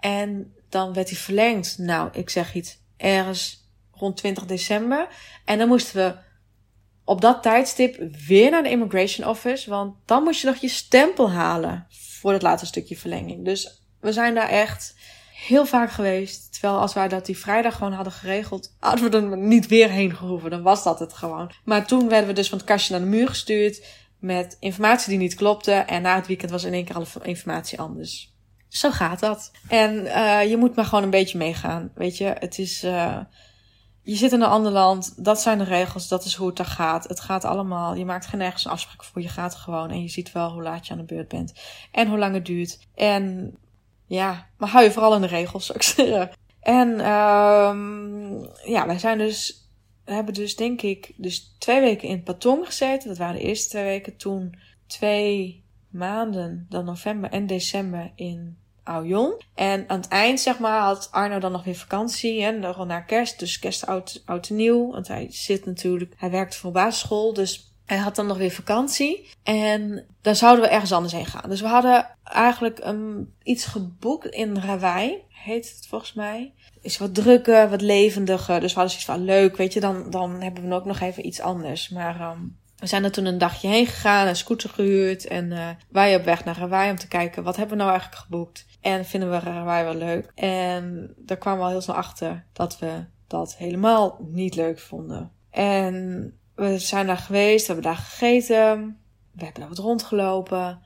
En 0.00 0.54
dan 0.72 0.92
werd 0.92 1.08
hij 1.08 1.18
verlengd. 1.18 1.78
Nou, 1.78 2.08
ik 2.12 2.30
zeg 2.30 2.54
iets, 2.54 2.78
ergens 2.96 3.70
rond 3.90 4.16
20 4.16 4.46
december. 4.46 5.08
En 5.44 5.58
dan 5.58 5.68
moesten 5.68 5.94
we 5.94 6.14
op 7.04 7.20
dat 7.20 7.42
tijdstip 7.42 8.14
weer 8.26 8.50
naar 8.50 8.62
de 8.62 8.70
Immigration 8.70 9.28
Office. 9.28 9.70
Want 9.70 9.96
dan 10.04 10.22
moest 10.22 10.40
je 10.40 10.46
nog 10.46 10.56
je 10.56 10.68
stempel 10.68 11.30
halen 11.30 11.86
voor 11.90 12.32
het 12.32 12.42
laatste 12.42 12.66
stukje 12.66 12.96
verlenging. 12.96 13.44
Dus 13.44 13.86
we 14.00 14.12
zijn 14.12 14.34
daar 14.34 14.48
echt 14.48 14.94
heel 15.34 15.66
vaak 15.66 15.90
geweest. 15.90 16.52
Terwijl 16.52 16.78
als 16.78 16.94
wij 16.94 17.08
dat 17.08 17.26
die 17.26 17.38
vrijdag 17.38 17.76
gewoon 17.76 17.92
hadden 17.92 18.12
geregeld, 18.12 18.76
hadden 18.78 19.10
we 19.10 19.16
er 19.16 19.38
niet 19.38 19.66
weer 19.66 19.90
heen 19.90 20.16
gehoeven. 20.16 20.50
Dan 20.50 20.62
was 20.62 20.84
dat 20.84 20.98
het 20.98 21.12
gewoon. 21.12 21.50
Maar 21.64 21.86
toen 21.86 22.08
werden 22.08 22.28
we 22.28 22.34
dus 22.34 22.48
van 22.48 22.58
het 22.58 22.66
kastje 22.66 22.92
naar 22.92 23.00
de 23.00 23.16
muur 23.16 23.28
gestuurd 23.28 23.86
met 24.18 24.56
informatie 24.60 25.08
die 25.08 25.18
niet 25.18 25.34
klopte. 25.34 25.72
En 25.72 26.02
na 26.02 26.14
het 26.14 26.26
weekend 26.26 26.50
was 26.50 26.64
in 26.64 26.72
één 26.72 26.84
keer 26.84 26.94
alle 26.94 27.06
informatie 27.22 27.80
anders. 27.80 28.31
Zo 28.72 28.90
gaat 28.90 29.20
dat. 29.20 29.50
En 29.68 29.94
uh, 29.94 30.50
je 30.50 30.56
moet 30.56 30.76
maar 30.76 30.84
gewoon 30.84 31.04
een 31.04 31.10
beetje 31.10 31.38
meegaan. 31.38 31.90
Weet 31.94 32.16
je, 32.16 32.34
het 32.38 32.58
is. 32.58 32.84
Uh, 32.84 33.18
je 34.02 34.14
zit 34.14 34.32
in 34.32 34.40
een 34.40 34.48
ander 34.48 34.72
land, 34.72 35.24
dat 35.24 35.40
zijn 35.40 35.58
de 35.58 35.64
regels, 35.64 36.08
dat 36.08 36.24
is 36.24 36.34
hoe 36.34 36.46
het 36.46 36.56
daar 36.56 36.66
gaat. 36.66 37.08
Het 37.08 37.20
gaat 37.20 37.44
allemaal, 37.44 37.94
je 37.94 38.04
maakt 38.04 38.26
geen 38.26 38.38
nergens 38.38 38.64
een 38.64 38.70
afspraak 38.70 39.04
voor, 39.04 39.22
je 39.22 39.28
gaat 39.28 39.54
gewoon 39.54 39.90
en 39.90 40.02
je 40.02 40.08
ziet 40.08 40.32
wel 40.32 40.50
hoe 40.52 40.62
laat 40.62 40.86
je 40.86 40.92
aan 40.92 40.98
de 40.98 41.04
beurt 41.04 41.28
bent. 41.28 41.52
En 41.92 42.08
hoe 42.08 42.18
lang 42.18 42.34
het 42.34 42.46
duurt. 42.46 42.78
En 42.94 43.54
ja, 44.06 44.46
maar 44.56 44.68
hou 44.68 44.84
je 44.84 44.90
vooral 44.90 45.14
in 45.14 45.20
de 45.20 45.26
regels, 45.26 45.66
zou 45.66 45.78
ik 45.78 45.84
zeggen. 45.96 46.30
En 46.60 46.88
um, 46.88 48.48
ja, 48.64 48.86
wij 48.86 48.98
zijn 48.98 49.18
dus 49.18 49.68
we 50.04 50.12
hebben 50.12 50.34
dus 50.34 50.56
denk 50.56 50.82
ik 50.82 51.12
dus 51.16 51.54
twee 51.58 51.80
weken 51.80 52.08
in 52.08 52.22
Patong 52.22 52.66
gezeten. 52.66 53.08
Dat 53.08 53.18
waren 53.18 53.34
de 53.34 53.42
eerste 53.42 53.68
twee 53.68 53.84
weken. 53.84 54.16
Toen 54.16 54.54
twee 54.86 55.64
maanden, 55.88 56.66
dan 56.68 56.84
november 56.84 57.30
en 57.30 57.46
december 57.46 58.12
in 58.14 58.61
Aoyon. 58.84 59.40
En 59.54 59.84
aan 59.88 60.00
het 60.00 60.08
eind, 60.08 60.40
zeg 60.40 60.58
maar, 60.58 60.80
had 60.80 61.08
Arno 61.10 61.38
dan 61.38 61.52
nog 61.52 61.64
weer 61.64 61.76
vakantie. 61.76 62.42
En 62.42 62.60
dan 62.60 62.86
naar 62.86 63.04
kerst. 63.04 63.38
Dus 63.38 63.58
kerst 63.58 63.86
oud, 63.86 64.22
oud 64.26 64.50
nieuw. 64.50 64.90
Want 64.90 65.08
hij 65.08 65.26
zit 65.30 65.66
natuurlijk, 65.66 66.14
hij 66.16 66.30
werkt 66.30 66.56
voor 66.56 66.72
basisschool. 66.72 67.32
Dus 67.32 67.72
hij 67.86 67.96
had 67.96 68.16
dan 68.16 68.26
nog 68.26 68.38
weer 68.38 68.50
vakantie. 68.50 69.28
En 69.42 70.06
dan 70.20 70.36
zouden 70.36 70.64
we 70.64 70.70
ergens 70.70 70.92
anders 70.92 71.12
heen 71.12 71.26
gaan. 71.26 71.50
Dus 71.50 71.60
we 71.60 71.66
hadden 71.66 72.16
eigenlijk 72.24 72.86
um, 72.86 73.34
iets 73.42 73.64
geboekt 73.64 74.26
in 74.26 74.58
Rawai. 74.58 75.22
Heet 75.28 75.72
het 75.76 75.86
volgens 75.88 76.12
mij. 76.12 76.52
Is 76.80 76.98
wat 76.98 77.14
drukker, 77.14 77.70
wat 77.70 77.80
levendiger. 77.80 78.60
Dus 78.60 78.74
we 78.74 78.80
hadden 78.80 79.00
zoiets 79.00 79.04
van 79.04 79.24
leuk, 79.24 79.56
weet 79.56 79.72
je. 79.72 79.80
Dan, 79.80 80.10
dan 80.10 80.40
hebben 80.40 80.68
we 80.68 80.74
ook 80.74 80.84
nog 80.84 81.00
even 81.00 81.26
iets 81.26 81.40
anders. 81.40 81.88
Maar 81.88 82.20
um, 82.30 82.56
we 82.82 82.88
zijn 82.88 83.04
er 83.04 83.12
toen 83.12 83.24
een 83.24 83.38
dagje 83.38 83.68
heen 83.68 83.86
gegaan, 83.86 84.26
een 84.26 84.36
scooter 84.36 84.70
gehuurd. 84.70 85.26
En 85.26 85.50
uh, 85.50 85.68
wij 85.88 86.16
op 86.16 86.24
weg 86.24 86.44
naar 86.44 86.58
Hawaii 86.58 86.90
om 86.90 86.96
te 86.96 87.08
kijken, 87.08 87.42
wat 87.42 87.56
hebben 87.56 87.76
we 87.76 87.82
nou 87.82 87.94
eigenlijk 87.94 88.22
geboekt? 88.22 88.66
En 88.80 89.04
vinden 89.04 89.30
we 89.30 89.50
Hawaii 89.50 89.84
wel 89.84 89.94
leuk? 89.94 90.32
En 90.34 91.14
daar 91.16 91.36
kwamen 91.36 91.58
we 91.58 91.64
al 91.64 91.70
heel 91.70 91.80
snel 91.80 91.96
achter 91.96 92.44
dat 92.52 92.78
we 92.78 93.04
dat 93.26 93.56
helemaal 93.56 94.18
niet 94.20 94.54
leuk 94.54 94.78
vonden. 94.78 95.30
En 95.50 96.36
we 96.54 96.78
zijn 96.78 97.06
daar 97.06 97.16
geweest, 97.16 97.66
we 97.66 97.72
hebben 97.72 97.92
daar 97.92 98.02
gegeten. 98.02 99.00
We 99.32 99.44
hebben 99.44 99.60
daar 99.60 99.70
wat 99.70 99.78
rondgelopen. 99.78 100.82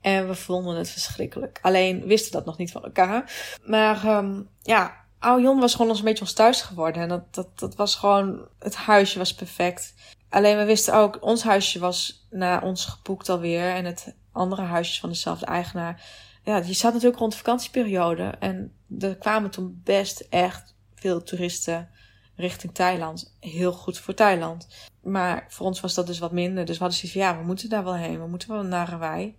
En 0.00 0.28
we 0.28 0.34
vonden 0.34 0.76
het 0.76 0.90
verschrikkelijk. 0.90 1.58
Alleen 1.62 2.06
wisten 2.06 2.32
dat 2.32 2.44
nog 2.44 2.58
niet 2.58 2.72
van 2.72 2.84
elkaar. 2.84 3.32
Maar 3.64 4.16
um, 4.16 4.48
ja, 4.62 4.94
Jon 5.20 5.60
was 5.60 5.72
gewoon 5.72 5.90
ons 5.90 5.98
een 5.98 6.04
beetje 6.04 6.24
ons 6.24 6.32
thuis 6.32 6.60
geworden. 6.60 7.02
En 7.02 7.08
dat, 7.08 7.34
dat, 7.34 7.58
dat 7.58 7.74
was 7.74 7.94
gewoon, 7.94 8.48
het 8.58 8.76
huisje 8.76 9.18
was 9.18 9.34
perfect. 9.34 9.94
Alleen 10.32 10.56
we 10.56 10.64
wisten 10.64 10.94
ook, 10.94 11.22
ons 11.22 11.42
huisje 11.42 11.78
was 11.78 12.26
na 12.30 12.60
ons 12.60 12.84
geboekt 12.84 13.28
alweer. 13.28 13.74
En 13.74 13.84
het 13.84 14.14
andere 14.32 14.62
huisje 14.62 15.00
van 15.00 15.08
dezelfde 15.08 15.46
eigenaar. 15.46 16.02
Ja, 16.44 16.60
die 16.60 16.74
zat 16.74 16.92
natuurlijk 16.92 17.20
rond 17.20 17.32
de 17.32 17.38
vakantieperiode. 17.38 18.34
En 18.38 18.72
er 18.98 19.16
kwamen 19.16 19.50
toen 19.50 19.80
best 19.84 20.20
echt 20.20 20.74
veel 20.94 21.22
toeristen 21.22 21.88
richting 22.36 22.74
Thailand. 22.74 23.36
Heel 23.40 23.72
goed 23.72 23.98
voor 23.98 24.14
Thailand. 24.14 24.68
Maar 25.02 25.46
voor 25.48 25.66
ons 25.66 25.80
was 25.80 25.94
dat 25.94 26.06
dus 26.06 26.18
wat 26.18 26.32
minder. 26.32 26.64
Dus 26.64 26.78
we 26.78 26.82
hadden 26.82 26.98
zoiets 26.98 27.18
van, 27.18 27.28
ja, 27.28 27.38
we 27.38 27.46
moeten 27.46 27.68
daar 27.68 27.84
wel 27.84 27.96
heen. 27.96 28.20
We 28.20 28.28
moeten 28.28 28.48
wel 28.48 28.62
naar 28.62 28.90
Hawaii. 28.90 29.36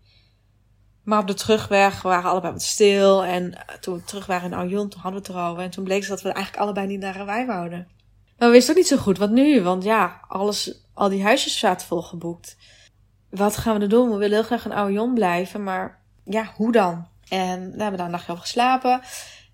Maar 1.04 1.20
op 1.20 1.28
de 1.28 1.34
terugweg 1.34 2.02
waren 2.02 2.30
allebei 2.30 2.54
wat 2.54 2.62
stil. 2.62 3.24
En 3.24 3.66
toen 3.80 3.96
we 3.96 4.04
terug 4.04 4.26
waren 4.26 4.52
in 4.52 4.58
Aoyon, 4.58 4.90
toen 4.90 5.02
hadden 5.02 5.22
we 5.22 5.28
het 5.28 5.38
erover. 5.38 5.64
En 5.64 5.70
toen 5.70 5.84
bleek 5.84 6.08
dat 6.08 6.22
we 6.22 6.32
eigenlijk 6.32 6.64
allebei 6.64 6.88
niet 6.88 7.00
naar 7.00 7.18
Hawaii 7.18 7.46
wouden. 7.46 7.88
Maar 8.38 8.48
we 8.48 8.54
wisten 8.54 8.74
ook 8.74 8.80
niet 8.80 8.90
zo 8.90 8.98
goed 8.98 9.18
wat 9.18 9.30
nu. 9.30 9.62
Want 9.62 9.84
ja, 9.84 10.22
alles 10.28 10.83
al 10.94 11.10
die 11.10 11.24
huisjes 11.24 11.60
zaten 11.60 11.88
volgeboekt. 11.88 12.58
Wat 13.30 13.58
gaan 13.58 13.76
we 13.76 13.82
er 13.82 13.90
doen? 13.90 14.10
We 14.10 14.18
willen 14.18 14.38
heel 14.38 14.44
graag 14.44 14.66
in 14.66 14.74
Aoyon 14.74 15.14
blijven, 15.14 15.64
maar 15.64 16.04
ja, 16.26 16.54
hoe 16.56 16.72
dan? 16.72 17.08
En 17.30 17.60
daar 17.60 17.70
hebben 17.70 17.92
we 17.92 17.98
daar 17.98 18.06
een 18.06 18.12
nachtje 18.12 18.32
over 18.32 18.44
geslapen. 18.44 19.02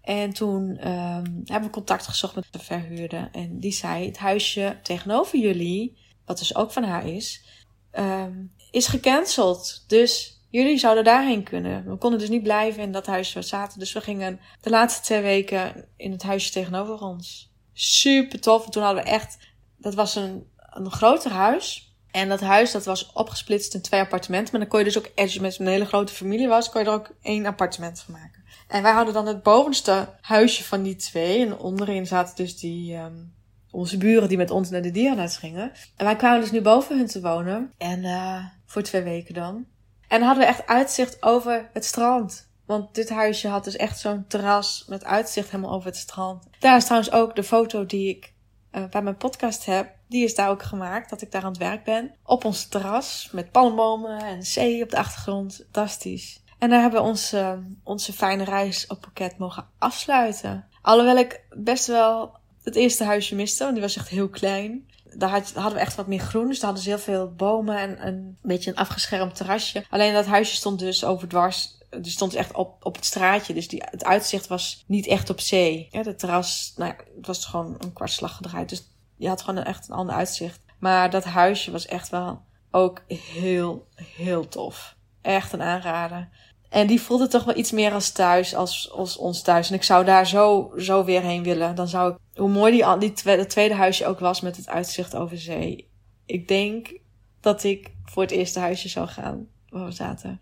En 0.02 0.34
toen 0.34 0.88
um, 0.88 1.42
hebben 1.46 1.64
we 1.64 1.70
contact 1.70 2.08
gezocht 2.08 2.36
met 2.36 2.48
de 2.52 2.60
verhuurder. 2.60 3.30
En 3.32 3.60
die 3.60 3.72
zei: 3.72 4.06
Het 4.06 4.18
huisje 4.18 4.80
tegenover 4.84 5.40
jullie, 5.40 5.98
wat 6.26 6.38
dus 6.38 6.56
ook 6.56 6.72
van 6.72 6.84
haar 6.84 7.08
is, 7.08 7.44
um, 7.92 8.52
is 8.72 8.88
gecanceld. 8.88 9.84
Dus 9.88 10.42
jullie 10.50 10.78
zouden 10.78 11.04
daarheen 11.04 11.44
kunnen. 11.44 11.90
We 11.90 11.98
konden 11.98 12.20
dus 12.20 12.30
niet 12.30 12.44
blijven 12.44 12.84
in 12.84 12.92
dat 12.92 13.06
huisje 13.06 13.34
waar 13.34 13.44
we 13.44 13.50
zaten. 13.50 13.80
Dus 13.80 13.94
we 13.94 14.02
gingen 14.02 14.40
de 14.62 14.70
laatste 14.70 15.02
twee 15.02 15.22
weken 15.22 15.86
in 15.98 16.12
het 16.12 16.24
huisje 16.24 16.52
tegenover 16.52 17.02
ons. 17.02 17.52
Super 17.74 18.40
tof. 18.40 18.66
En 18.66 18.72
toen 18.72 18.84
hadden 18.84 19.04
we 19.04 19.10
echt. 19.10 19.38
Dat 19.78 19.94
was 19.94 20.16
een 20.16 20.48
een 20.70 20.92
groter 20.92 21.32
huis. 21.32 21.94
En 22.12 22.30
dat 22.30 22.40
huis 22.40 22.72
dat 22.72 22.86
was 22.86 23.12
opgesplitst 23.14 23.74
in 23.74 23.82
twee 23.82 24.00
appartementen. 24.00 24.52
Maar 24.52 24.62
dan 24.62 24.70
kon 24.70 24.80
je 24.80 24.86
dus 24.86 24.98
ook, 24.98 25.12
als 25.16 25.34
je 25.34 25.42
met 25.42 25.60
een 25.60 25.68
hele 25.68 25.86
grote 25.86 26.14
familie 26.14 26.48
was, 26.48 26.70
kon 26.70 26.82
je 26.82 26.88
er 26.88 26.94
ook 26.94 27.12
één 27.22 27.46
appartement 27.46 28.00
van 28.00 28.14
maken. 28.14 28.44
En 28.68 28.84
wij 28.84 28.92
hadden 28.92 29.14
dan 29.14 29.28
het 29.28 29.44
bovenste 29.44 30.10
huisje 30.22 30.64
van 30.64 30.84
die 30.84 30.96
twee. 30.96 31.46
En 31.46 31.58
onderin 31.58 32.08
zaten 32.08 32.36
dus 32.36 32.58
die, 32.58 32.96
um, 32.96 33.34
onze 33.72 33.98
buren 33.98 34.28
die 34.28 34.38
met 34.38 34.52
ons 34.52 34.70
naar 34.70 34.82
de 34.82 34.92
dierenarts 34.92 35.38
gingen. 35.38 35.72
En 35.96 36.06
wij 36.06 36.16
kwamen 36.16 36.42
dus 36.42 36.52
nu 36.52 36.62
boven 36.62 36.98
hun 36.98 37.08
te 37.08 37.22
wonen. 37.22 37.74
En 37.78 38.04
uh, 38.04 38.46
voor 38.66 38.82
twee 38.82 39.02
weken 39.02 39.34
dan. 39.34 39.66
En 40.08 40.22
hadden 40.22 40.44
we 40.44 40.50
echt 40.50 40.68
uitzicht 40.68 41.24
over 41.24 41.70
het 41.74 41.86
strand. 41.86 42.48
Want 42.66 42.96
dit 42.96 43.10
huisje 43.10 43.48
had 43.48 43.64
dus 43.64 43.76
echt 43.76 44.00
zo'n 44.00 44.26
terras 44.28 44.86
met 44.88 45.04
uitzicht 45.04 45.50
helemaal 45.50 45.74
over 45.74 45.88
het 45.88 45.98
strand. 45.98 46.44
Daar 46.60 46.78
is 46.78 46.84
trouwens 46.84 47.12
ook 47.12 47.36
de 47.36 47.44
foto 47.44 47.86
die 47.86 48.10
ik 48.10 48.34
uh, 48.72 48.86
bij 48.86 49.02
mijn 49.02 49.18
podcast 49.18 49.66
heb. 49.66 49.90
Die 50.08 50.24
is 50.24 50.36
daar 50.36 50.50
ook 50.50 50.64
gemaakt, 50.64 51.10
dat 51.10 51.22
ik 51.22 51.32
daar 51.32 51.44
aan 51.44 51.52
het 51.52 51.58
werk 51.58 51.84
ben. 51.84 52.16
Op 52.24 52.46
ons 52.46 52.68
terras, 52.68 53.30
met 53.32 53.52
palmbomen 53.52 54.20
en 54.20 54.44
zee 54.44 54.84
op 54.84 54.90
de 54.90 54.98
achtergrond. 54.98 55.56
Fantastisch. 55.56 56.42
En 56.60 56.70
daar 56.70 56.82
hebben 56.82 57.02
we 57.02 57.08
onze, 57.08 57.64
onze 57.84 58.14
fijne 58.14 58.44
reis 58.44 58.88
op 58.88 59.04
Phuket 59.04 59.38
mogen 59.38 59.66
afsluiten. 59.78 60.66
Alhoewel 60.82 61.18
ik 61.18 61.42
best 61.50 61.88
wel 61.88 62.38
het 62.64 62.76
eerste 62.76 63.04
huisje 63.04 63.36
miste, 63.36 63.64
want 63.64 63.76
die 63.76 63.84
was 63.84 63.98
echt 63.98 64.10
heel 64.10 64.30
klein. 64.30 64.88
Daar 65.14 65.30
hadden 65.30 65.74
we 65.74 65.80
echt 65.80 65.96
wat 65.96 66.08
meer 66.08 66.20
groen, 66.20 66.48
dus 66.48 66.60
daar 66.60 66.66
hadden 66.66 66.84
ze 66.84 66.90
heel 66.90 67.00
veel 67.00 67.34
bomen 67.34 67.78
en 67.78 68.08
een 68.08 68.38
beetje 68.42 68.70
een 68.70 68.78
afgeschermd 68.78 69.36
terrasje. 69.36 69.86
Alleen 69.90 70.14
dat 70.14 70.26
huisje 70.26 70.56
stond 70.56 70.80
dus 70.80 71.06
overdwars 71.06 71.78
die 71.90 72.12
stond 72.12 72.34
echt 72.34 72.54
op, 72.54 72.86
op 72.86 72.96
het 72.96 73.06
straatje. 73.06 73.54
Dus 73.54 73.68
die, 73.68 73.84
het 73.86 74.04
uitzicht 74.04 74.48
was 74.48 74.84
niet 74.88 75.08
echt 75.08 75.30
op 75.30 75.40
zee. 75.40 75.88
Ja, 75.92 76.04
de 76.04 76.16
terras, 76.16 76.74
nou 76.76 76.92
ja, 76.92 77.04
het 77.18 77.28
was 77.28 77.46
gewoon 77.46 77.76
een 77.80 77.94
kwartslag 77.94 78.36
gedraaid. 78.36 78.70
Dus 78.70 78.84
je 79.16 79.28
had 79.28 79.42
gewoon 79.42 79.64
echt 79.64 79.90
een 79.90 79.96
ander 79.96 80.16
uitzicht. 80.16 80.60
Maar 80.80 81.10
dat 81.10 81.24
huisje 81.24 81.72
was 81.72 81.86
echt 81.86 82.10
wel 82.10 82.42
ook 82.72 83.02
heel, 83.08 83.88
heel 83.96 84.48
tof. 84.48 84.96
Echt 85.22 85.54
een 85.54 85.62
aanrader. 85.62 86.30
En 86.70 86.88
die 86.88 87.02
voelde 87.02 87.28
toch 87.28 87.44
wel 87.44 87.58
iets 87.58 87.72
meer 87.72 87.94
als 87.94 88.12
thuis, 88.12 88.56
als, 88.56 88.92
als 88.92 89.18
ons 89.18 89.42
thuis. 89.42 89.70
En 89.70 89.76
ik 89.76 89.84
zou 89.84 90.06
daar 90.06 90.28
zo, 90.28 90.74
zo 90.78 91.04
weer 91.04 91.22
heen 91.22 91.44
willen. 91.44 91.76
Dan 91.76 91.88
zou 91.88 92.12
ik, 92.12 92.18
hoe 92.36 92.50
mooi 92.50 92.72
die, 92.72 92.98
die 92.98 93.14
tweede, 93.14 93.46
tweede 93.46 93.76
huisje 93.76 94.06
ook 94.06 94.20
was 94.20 94.42
met 94.42 94.58
het 94.58 94.68
uitzicht 94.68 95.16
over 95.16 95.38
zee. 95.38 95.90
Ik 96.26 96.48
denk 96.48 96.98
dat 97.40 97.64
ik 97.64 97.92
voor 98.04 98.22
het 98.22 98.32
eerste 98.32 98.60
huisje 98.60 98.90
zou 98.90 99.08
gaan 99.08 99.48
waar 99.70 99.86
we 99.86 99.92
zaten. 99.92 100.42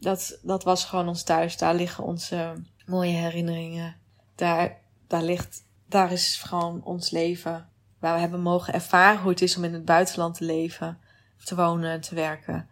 Dat, 0.00 0.38
dat 0.42 0.64
was 0.64 0.84
gewoon 0.84 1.08
ons 1.08 1.22
thuis. 1.22 1.56
Daar 1.56 1.74
liggen 1.74 2.04
onze 2.04 2.54
mooie 2.86 3.12
herinneringen. 3.12 3.96
Daar, 4.34 4.80
daar 5.06 5.22
ligt, 5.22 5.62
daar 5.86 6.12
is 6.12 6.36
gewoon 6.36 6.84
ons 6.84 7.10
leven 7.10 7.68
waar 7.98 8.14
we 8.14 8.20
hebben 8.20 8.40
mogen 8.40 8.74
ervaren 8.74 9.20
hoe 9.20 9.30
het 9.30 9.42
is 9.42 9.56
om 9.56 9.64
in 9.64 9.72
het 9.72 9.84
buitenland 9.84 10.34
te 10.34 10.44
leven, 10.44 10.98
te 11.44 11.54
wonen 11.54 11.90
en 11.90 12.00
te 12.00 12.14
werken. 12.14 12.68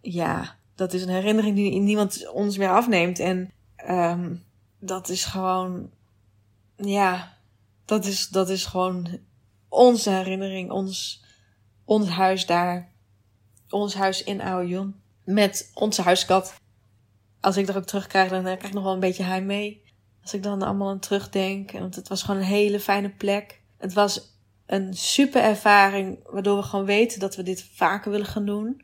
Ja, 0.00 0.56
dat 0.74 0.92
is 0.92 1.02
een 1.02 1.08
herinnering 1.08 1.56
die 1.56 1.80
niemand 1.80 2.28
ons 2.28 2.56
meer 2.56 2.70
afneemt. 2.70 3.18
En 3.18 3.52
um, 3.90 4.44
dat 4.78 5.08
is 5.08 5.24
gewoon, 5.24 5.90
ja, 6.76 7.36
dat 7.84 8.04
is, 8.04 8.28
dat 8.28 8.48
is 8.48 8.66
gewoon 8.66 9.18
onze 9.68 10.10
herinnering, 10.10 10.70
ons, 10.70 11.24
ons 11.84 12.08
huis 12.08 12.46
daar, 12.46 12.92
ons 13.68 13.94
huis 13.94 14.22
in 14.24 14.42
Aoyon. 14.42 14.97
Met 15.28 15.70
onze 15.74 16.02
huiskat. 16.02 16.54
Als 17.40 17.56
ik 17.56 17.68
er 17.68 17.76
ook 17.76 17.84
terugkrijg, 17.84 18.30
dan 18.30 18.42
krijg 18.42 18.62
ik 18.62 18.72
nog 18.72 18.82
wel 18.82 18.92
een 18.92 19.00
beetje 19.00 19.22
heimwee. 19.22 19.82
Als 20.22 20.34
ik 20.34 20.42
dan 20.42 20.62
allemaal 20.62 20.88
aan 20.88 20.98
terugdenk. 20.98 21.70
Want 21.70 21.94
het 21.94 22.08
was 22.08 22.22
gewoon 22.22 22.40
een 22.40 22.46
hele 22.46 22.80
fijne 22.80 23.10
plek. 23.10 23.62
Het 23.78 23.92
was 23.92 24.40
een 24.66 24.94
super 24.94 25.42
ervaring, 25.42 26.18
waardoor 26.30 26.56
we 26.56 26.62
gewoon 26.62 26.84
weten 26.84 27.20
dat 27.20 27.36
we 27.36 27.42
dit 27.42 27.70
vaker 27.74 28.10
willen 28.10 28.26
gaan 28.26 28.44
doen. 28.44 28.82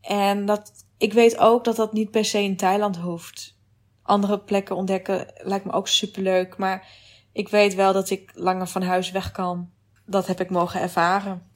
En 0.00 0.46
dat, 0.46 0.72
ik 0.98 1.12
weet 1.12 1.38
ook 1.38 1.64
dat 1.64 1.76
dat 1.76 1.92
niet 1.92 2.10
per 2.10 2.24
se 2.24 2.42
in 2.42 2.56
Thailand 2.56 2.96
hoeft. 2.96 3.58
Andere 4.02 4.38
plekken 4.38 4.76
ontdekken 4.76 5.32
lijkt 5.36 5.64
me 5.64 5.72
ook 5.72 5.88
super 5.88 6.22
leuk, 6.22 6.56
maar 6.56 6.86
ik 7.32 7.48
weet 7.48 7.74
wel 7.74 7.92
dat 7.92 8.10
ik 8.10 8.30
langer 8.34 8.66
van 8.66 8.82
huis 8.82 9.10
weg 9.10 9.30
kan. 9.30 9.70
Dat 10.06 10.26
heb 10.26 10.40
ik 10.40 10.50
mogen 10.50 10.80
ervaren. 10.80 11.50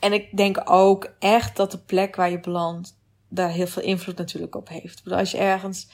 En 0.00 0.12
ik 0.12 0.36
denk 0.36 0.62
ook 0.64 1.12
echt 1.18 1.56
dat 1.56 1.70
de 1.70 1.78
plek 1.78 2.16
waar 2.16 2.30
je 2.30 2.40
belandt, 2.40 3.00
daar 3.34 3.50
heel 3.50 3.66
veel 3.66 3.82
invloed 3.82 4.16
natuurlijk 4.16 4.54
op 4.54 4.68
heeft. 4.68 5.10
Als 5.10 5.30
je 5.30 5.38
ergens 5.38 5.88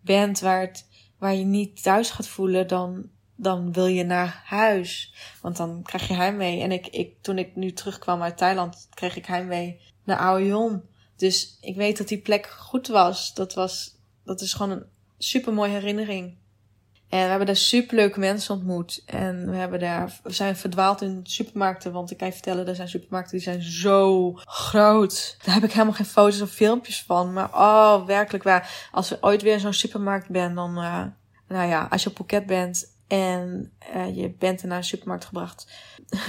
bent 0.00 0.40
waar, 0.40 0.60
het, 0.60 0.86
waar 1.18 1.34
je 1.34 1.44
niet 1.44 1.82
thuis 1.82 2.10
gaat 2.10 2.28
voelen, 2.28 2.66
dan 2.66 3.10
dan 3.36 3.72
wil 3.72 3.86
je 3.86 4.04
naar 4.04 4.42
huis. 4.44 5.14
Want 5.40 5.56
dan 5.56 5.82
krijg 5.82 6.08
je 6.08 6.14
heimwee. 6.14 6.60
En 6.60 6.72
ik, 6.72 6.86
ik, 6.86 7.14
toen 7.20 7.38
ik 7.38 7.56
nu 7.56 7.72
terugkwam 7.72 8.22
uit 8.22 8.36
Thailand, 8.36 8.88
kreeg 8.90 9.16
ik 9.16 9.26
heimwee 9.26 9.80
naar 10.04 10.16
Aoyon. 10.16 10.82
Dus 11.16 11.58
ik 11.60 11.76
weet 11.76 11.98
dat 11.98 12.08
die 12.08 12.20
plek 12.20 12.46
goed 12.46 12.86
was. 12.86 13.34
Dat 13.34 13.54
was, 13.54 13.96
dat 14.24 14.40
is 14.40 14.52
gewoon 14.52 14.70
een 14.70 14.86
super 15.18 15.52
mooie 15.52 15.70
herinnering. 15.70 16.36
En 17.08 17.20
we 17.20 17.28
hebben 17.28 17.46
daar 17.46 17.56
super 17.56 17.96
leuke 17.96 18.18
mensen 18.18 18.54
ontmoet. 18.54 19.02
En 19.06 19.50
we 19.50 19.56
hebben 19.56 19.80
daar, 19.80 20.20
we 20.22 20.32
zijn 20.32 20.56
verdwaald 20.56 21.02
in 21.02 21.20
supermarkten. 21.22 21.92
Want 21.92 22.10
ik 22.10 22.16
kan 22.16 22.26
je 22.26 22.32
vertellen, 22.32 22.68
er 22.68 22.74
zijn 22.74 22.88
supermarkten 22.88 23.36
die 23.36 23.46
zijn 23.46 23.62
zo 23.62 24.32
groot. 24.34 25.36
Daar 25.44 25.54
heb 25.54 25.64
ik 25.64 25.72
helemaal 25.72 25.94
geen 25.94 26.06
foto's 26.06 26.40
of 26.40 26.50
filmpjes 26.50 27.02
van. 27.02 27.32
Maar 27.32 27.54
oh, 27.54 28.06
werkelijk 28.06 28.44
waar. 28.44 28.88
Als 28.92 29.08
we 29.08 29.18
ooit 29.20 29.42
weer 29.42 29.52
in 29.52 29.60
zo'n 29.60 29.72
supermarkt 29.72 30.28
ben, 30.28 30.54
dan, 30.54 30.78
uh, 30.78 31.04
nou 31.48 31.68
ja, 31.68 31.86
als 31.90 32.02
je 32.02 32.08
op 32.08 32.16
Phuket 32.16 32.46
bent 32.46 32.92
En 33.06 33.72
uh, 33.94 34.16
je 34.16 34.30
bent 34.30 34.62
er 34.62 34.68
naar 34.68 34.78
een 34.78 34.84
supermarkt 34.84 35.24
gebracht. 35.24 35.72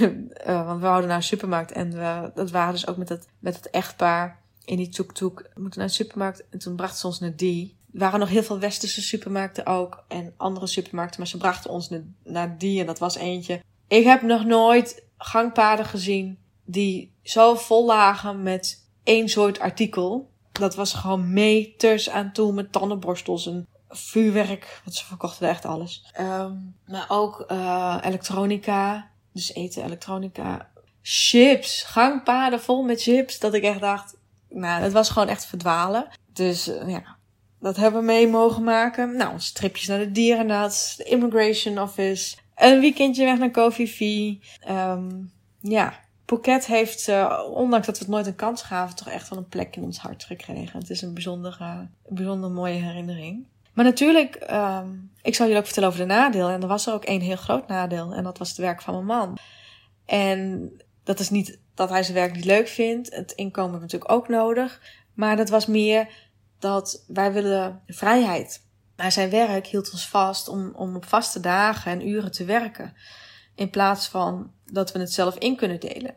want 0.66 0.80
we 0.80 0.86
wouden 0.86 1.08
naar 1.08 1.16
een 1.16 1.22
supermarkt. 1.22 1.72
En 1.72 1.90
we, 1.90 2.30
dat 2.34 2.50
waren 2.50 2.72
dus 2.72 2.86
ook 2.86 2.96
met 2.96 3.08
het, 3.08 3.28
met 3.38 3.56
het 3.56 3.70
echtpaar 3.70 4.42
in 4.64 4.76
die 4.76 4.88
tuk-tuk. 4.88 5.50
We 5.54 5.60
moeten 5.60 5.78
naar 5.78 5.88
een 5.88 5.94
supermarkt. 5.94 6.48
En 6.50 6.58
toen 6.58 6.76
brachten 6.76 6.98
ze 6.98 7.06
ons 7.06 7.20
naar 7.20 7.36
die. 7.36 7.76
Waren 7.98 8.20
nog 8.20 8.28
heel 8.28 8.42
veel 8.42 8.58
westerse 8.58 9.02
supermarkten 9.02 9.66
ook. 9.66 10.04
En 10.08 10.34
andere 10.36 10.66
supermarkten. 10.66 11.20
Maar 11.20 11.28
ze 11.28 11.36
brachten 11.36 11.70
ons 11.70 11.90
naar, 12.24 12.58
die. 12.58 12.80
En 12.80 12.86
dat 12.86 12.98
was 12.98 13.16
eentje. 13.16 13.62
Ik 13.88 14.04
heb 14.04 14.22
nog 14.22 14.44
nooit 14.44 15.04
gangpaden 15.18 15.84
gezien 15.84 16.38
die 16.64 17.12
zo 17.22 17.54
vol 17.54 17.86
lagen 17.86 18.42
met 18.42 18.88
één 19.04 19.28
soort 19.28 19.58
artikel. 19.58 20.30
Dat 20.52 20.74
was 20.74 20.92
gewoon 20.92 21.32
meters 21.32 22.10
aan 22.10 22.32
toe 22.32 22.52
met 22.52 22.72
tandenborstels 22.72 23.46
en 23.46 23.66
vuurwerk. 23.88 24.80
Want 24.84 24.96
ze 24.96 25.04
verkochten 25.04 25.48
echt 25.48 25.64
alles. 25.64 26.12
Um, 26.20 26.74
maar 26.86 27.06
ook 27.08 27.44
uh, 27.48 27.98
elektronica. 28.02 29.10
Dus 29.32 29.54
eten, 29.54 29.84
elektronica. 29.84 30.70
Chips. 31.02 31.82
Gangpaden 31.82 32.60
vol 32.60 32.82
met 32.82 33.02
chips. 33.02 33.38
Dat 33.38 33.54
ik 33.54 33.62
echt 33.62 33.80
dacht, 33.80 34.16
nou, 34.48 34.82
het 34.82 34.92
was 34.92 35.10
gewoon 35.10 35.28
echt 35.28 35.46
verdwalen. 35.46 36.08
Dus 36.32 36.68
uh, 36.68 36.88
ja, 36.88 37.15
dat 37.60 37.76
hebben 37.76 38.00
we 38.00 38.06
mee 38.06 38.28
mogen 38.28 38.64
maken. 38.64 39.16
Nou, 39.16 39.32
onze 39.32 39.52
tripjes 39.52 39.86
naar 39.86 39.98
de 39.98 40.12
dierenarts, 40.12 40.96
de 40.96 41.04
immigration 41.04 41.80
office. 41.80 42.36
Een 42.54 42.80
weekendje 42.80 43.24
weg 43.24 43.38
naar 43.38 43.50
Kofi 43.50 43.88
V. 43.88 44.00
Um, 44.70 45.32
ja, 45.60 45.94
Phuket 46.26 46.66
heeft, 46.66 47.08
uh, 47.08 47.40
ondanks 47.54 47.86
dat 47.86 47.98
we 47.98 48.04
het 48.04 48.12
nooit 48.12 48.26
een 48.26 48.34
kans 48.34 48.62
gaven, 48.62 48.96
toch 48.96 49.08
echt 49.08 49.28
wel 49.28 49.38
een 49.38 49.48
plek 49.48 49.76
in 49.76 49.82
ons 49.82 49.98
hart 49.98 50.24
gekregen. 50.24 50.78
Het 50.78 50.90
is 50.90 51.02
een 51.02 51.14
bijzonder, 51.14 51.58
uh, 51.60 51.78
een 52.06 52.14
bijzonder 52.14 52.50
mooie 52.50 52.80
herinnering. 52.80 53.46
Maar 53.72 53.84
natuurlijk, 53.84 54.46
um, 54.50 55.10
ik 55.22 55.34
zal 55.34 55.46
jullie 55.46 55.60
ook 55.60 55.66
vertellen 55.66 55.88
over 55.88 56.00
de 56.00 56.14
nadeel. 56.14 56.48
En 56.48 56.62
er 56.62 56.68
was 56.68 56.86
er 56.86 56.92
ook 56.92 57.04
één 57.04 57.20
heel 57.20 57.36
groot 57.36 57.68
nadeel. 57.68 58.12
En 58.12 58.24
dat 58.24 58.38
was 58.38 58.48
het 58.48 58.58
werk 58.58 58.82
van 58.82 58.94
mijn 58.94 59.06
man. 59.06 59.38
En 60.04 60.70
dat 61.04 61.20
is 61.20 61.30
niet 61.30 61.58
dat 61.74 61.88
hij 61.88 62.02
zijn 62.02 62.16
werk 62.16 62.34
niet 62.34 62.44
leuk 62.44 62.68
vindt. 62.68 63.14
Het 63.14 63.32
inkomen 63.32 63.80
natuurlijk 63.80 64.12
ook 64.12 64.28
nodig. 64.28 64.80
Maar 65.14 65.36
dat 65.36 65.48
was 65.48 65.66
meer 65.66 66.08
dat 66.58 67.04
wij 67.06 67.32
willen 67.32 67.82
vrijheid. 67.86 68.64
Maar 68.96 69.12
zijn 69.12 69.30
werk 69.30 69.66
hield 69.66 69.92
ons 69.92 70.08
vast 70.08 70.48
om, 70.48 70.72
om 70.74 70.96
op 70.96 71.04
vaste 71.04 71.40
dagen 71.40 71.92
en 71.92 72.08
uren 72.08 72.32
te 72.32 72.44
werken. 72.44 72.94
In 73.54 73.70
plaats 73.70 74.08
van 74.08 74.50
dat 74.64 74.92
we 74.92 74.98
het 74.98 75.12
zelf 75.12 75.36
in 75.38 75.56
kunnen 75.56 75.80
delen. 75.80 76.14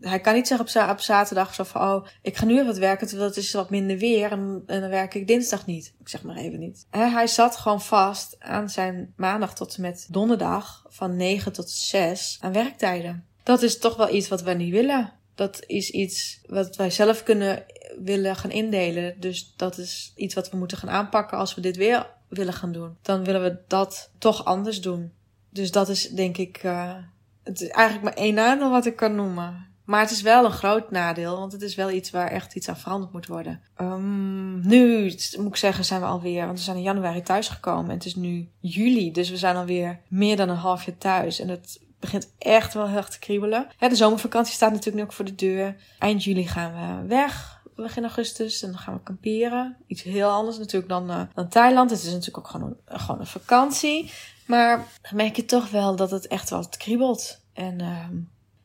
Hij 0.00 0.20
kan 0.20 0.34
niet 0.34 0.46
zeggen 0.46 0.90
op, 0.90 1.00
zaterdag 1.00 1.54
zo 1.54 1.64
van, 1.64 1.80
oh, 1.82 2.06
ik 2.22 2.36
ga 2.36 2.44
nu 2.44 2.54
even 2.54 2.66
wat 2.66 2.78
werken, 2.78 3.06
terwijl 3.06 3.28
het 3.28 3.38
is 3.38 3.52
wat 3.52 3.70
minder 3.70 3.98
weer 3.98 4.32
en, 4.32 4.62
dan 4.66 4.88
werk 4.88 5.14
ik 5.14 5.26
dinsdag 5.26 5.66
niet. 5.66 5.94
Ik 6.00 6.08
zeg 6.08 6.22
maar 6.22 6.36
even 6.36 6.58
niet. 6.58 6.86
hij 6.90 7.26
zat 7.26 7.56
gewoon 7.56 7.80
vast 7.80 8.36
aan 8.38 8.70
zijn 8.70 9.12
maandag 9.16 9.54
tot 9.54 9.76
en 9.76 9.82
met 9.82 10.06
donderdag 10.10 10.84
van 10.88 11.16
9 11.16 11.52
tot 11.52 11.70
6 11.70 12.38
aan 12.40 12.52
werktijden. 12.52 13.26
Dat 13.42 13.62
is 13.62 13.78
toch 13.78 13.96
wel 13.96 14.14
iets 14.14 14.28
wat 14.28 14.42
wij 14.42 14.54
niet 14.54 14.72
willen. 14.72 15.12
Dat 15.34 15.62
is 15.66 15.90
iets 15.90 16.40
wat 16.46 16.76
wij 16.76 16.90
zelf 16.90 17.22
kunnen 17.22 17.64
willen 18.04 18.36
gaan 18.36 18.50
indelen. 18.50 19.20
Dus 19.20 19.54
dat 19.56 19.78
is 19.78 20.12
iets 20.16 20.34
wat 20.34 20.50
we 20.50 20.56
moeten 20.56 20.78
gaan 20.78 20.90
aanpakken 20.90 21.38
als 21.38 21.54
we 21.54 21.60
dit 21.60 21.76
weer 21.76 22.06
willen 22.28 22.52
gaan 22.52 22.72
doen. 22.72 22.96
Dan 23.02 23.24
willen 23.24 23.42
we 23.42 23.58
dat 23.66 24.10
toch 24.18 24.44
anders 24.44 24.80
doen. 24.80 25.12
Dus 25.50 25.70
dat 25.70 25.88
is 25.88 26.08
denk 26.08 26.36
ik, 26.36 26.62
uh, 26.64 26.94
het 27.42 27.60
is 27.60 27.68
eigenlijk 27.68 28.04
maar 28.04 28.24
één 28.24 28.34
nadeel 28.34 28.70
wat 28.70 28.86
ik 28.86 28.96
kan 28.96 29.14
noemen. 29.14 29.66
Maar 29.84 30.00
het 30.00 30.10
is 30.10 30.22
wel 30.22 30.44
een 30.44 30.52
groot 30.52 30.90
nadeel, 30.90 31.38
want 31.38 31.52
het 31.52 31.62
is 31.62 31.74
wel 31.74 31.90
iets 31.90 32.10
waar 32.10 32.30
echt 32.30 32.54
iets 32.54 32.68
aan 32.68 32.76
veranderd 32.76 33.12
moet 33.12 33.26
worden. 33.26 33.60
Um, 33.80 34.66
nu, 34.66 35.02
moet 35.36 35.46
ik 35.46 35.56
zeggen, 35.56 35.84
zijn 35.84 36.00
we 36.00 36.06
alweer, 36.06 36.46
want 36.46 36.58
we 36.58 36.64
zijn 36.64 36.76
in 36.76 36.82
januari 36.82 37.22
thuisgekomen 37.22 37.90
en 37.90 37.96
het 37.96 38.04
is 38.04 38.14
nu 38.14 38.48
juli. 38.60 39.12
Dus 39.12 39.30
we 39.30 39.36
zijn 39.36 39.56
alweer 39.56 40.00
meer 40.08 40.36
dan 40.36 40.48
een 40.48 40.56
half 40.56 40.84
jaar 40.84 40.98
thuis. 40.98 41.40
En 41.40 41.48
het 41.48 41.80
begint 42.00 42.32
echt 42.38 42.74
wel 42.74 42.88
heel 42.88 42.96
erg 42.96 43.08
te 43.08 43.18
kriebelen. 43.18 43.66
de 43.78 43.96
zomervakantie 43.96 44.54
staat 44.54 44.70
natuurlijk 44.70 44.96
nu 44.96 45.02
ook 45.02 45.12
voor 45.12 45.24
de 45.24 45.34
deur. 45.34 45.76
Eind 45.98 46.24
juli 46.24 46.46
gaan 46.46 46.72
we 46.72 47.08
weg 47.08 47.55
begin 47.84 48.02
augustus. 48.02 48.62
En 48.62 48.70
dan 48.70 48.80
gaan 48.80 48.94
we 48.94 49.02
kamperen. 49.02 49.76
Iets 49.86 50.02
heel 50.02 50.30
anders 50.30 50.58
natuurlijk 50.58 50.88
dan, 50.88 51.10
uh, 51.10 51.22
dan 51.34 51.48
Thailand. 51.48 51.90
Het 51.90 51.98
is 51.98 52.12
natuurlijk 52.12 52.38
ook 52.38 52.48
gewoon 52.48 52.76
een, 52.86 53.00
gewoon 53.00 53.20
een 53.20 53.26
vakantie. 53.26 54.12
Maar 54.46 54.76
dan 55.02 55.16
merk 55.16 55.36
je 55.36 55.44
toch 55.44 55.70
wel 55.70 55.96
dat 55.96 56.10
het 56.10 56.26
echt 56.26 56.50
wel 56.50 56.68
kriebelt. 56.68 57.40
En 57.52 57.82
uh, 57.82 58.08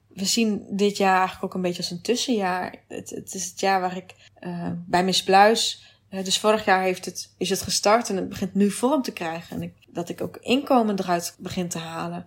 we 0.07 0.25
zien 0.25 0.65
dit 0.69 0.97
jaar 0.97 1.17
eigenlijk 1.17 1.43
ook 1.43 1.53
een 1.53 1.61
beetje 1.61 1.81
als 1.81 1.91
een 1.91 2.01
tussenjaar. 2.01 2.75
Het, 2.87 3.09
het 3.09 3.33
is 3.33 3.49
het 3.49 3.59
jaar 3.59 3.81
waar 3.81 3.97
ik 3.97 4.15
uh, 4.39 4.71
bij 4.85 5.03
Miss 5.03 5.23
Bluis... 5.23 5.89
Uh, 6.09 6.23
dus 6.23 6.39
vorig 6.39 6.65
jaar 6.65 6.81
heeft 6.81 7.05
het, 7.05 7.33
is 7.37 7.49
het 7.49 7.61
gestart 7.61 8.09
en 8.09 8.15
het 8.15 8.29
begint 8.29 8.53
nu 8.53 8.71
vorm 8.71 9.01
te 9.01 9.11
krijgen. 9.11 9.55
En 9.55 9.61
ik, 9.61 9.73
dat 9.87 10.09
ik 10.09 10.21
ook 10.21 10.37
inkomen 10.37 10.99
eruit 10.99 11.35
begin 11.39 11.69
te 11.69 11.77
halen. 11.77 12.25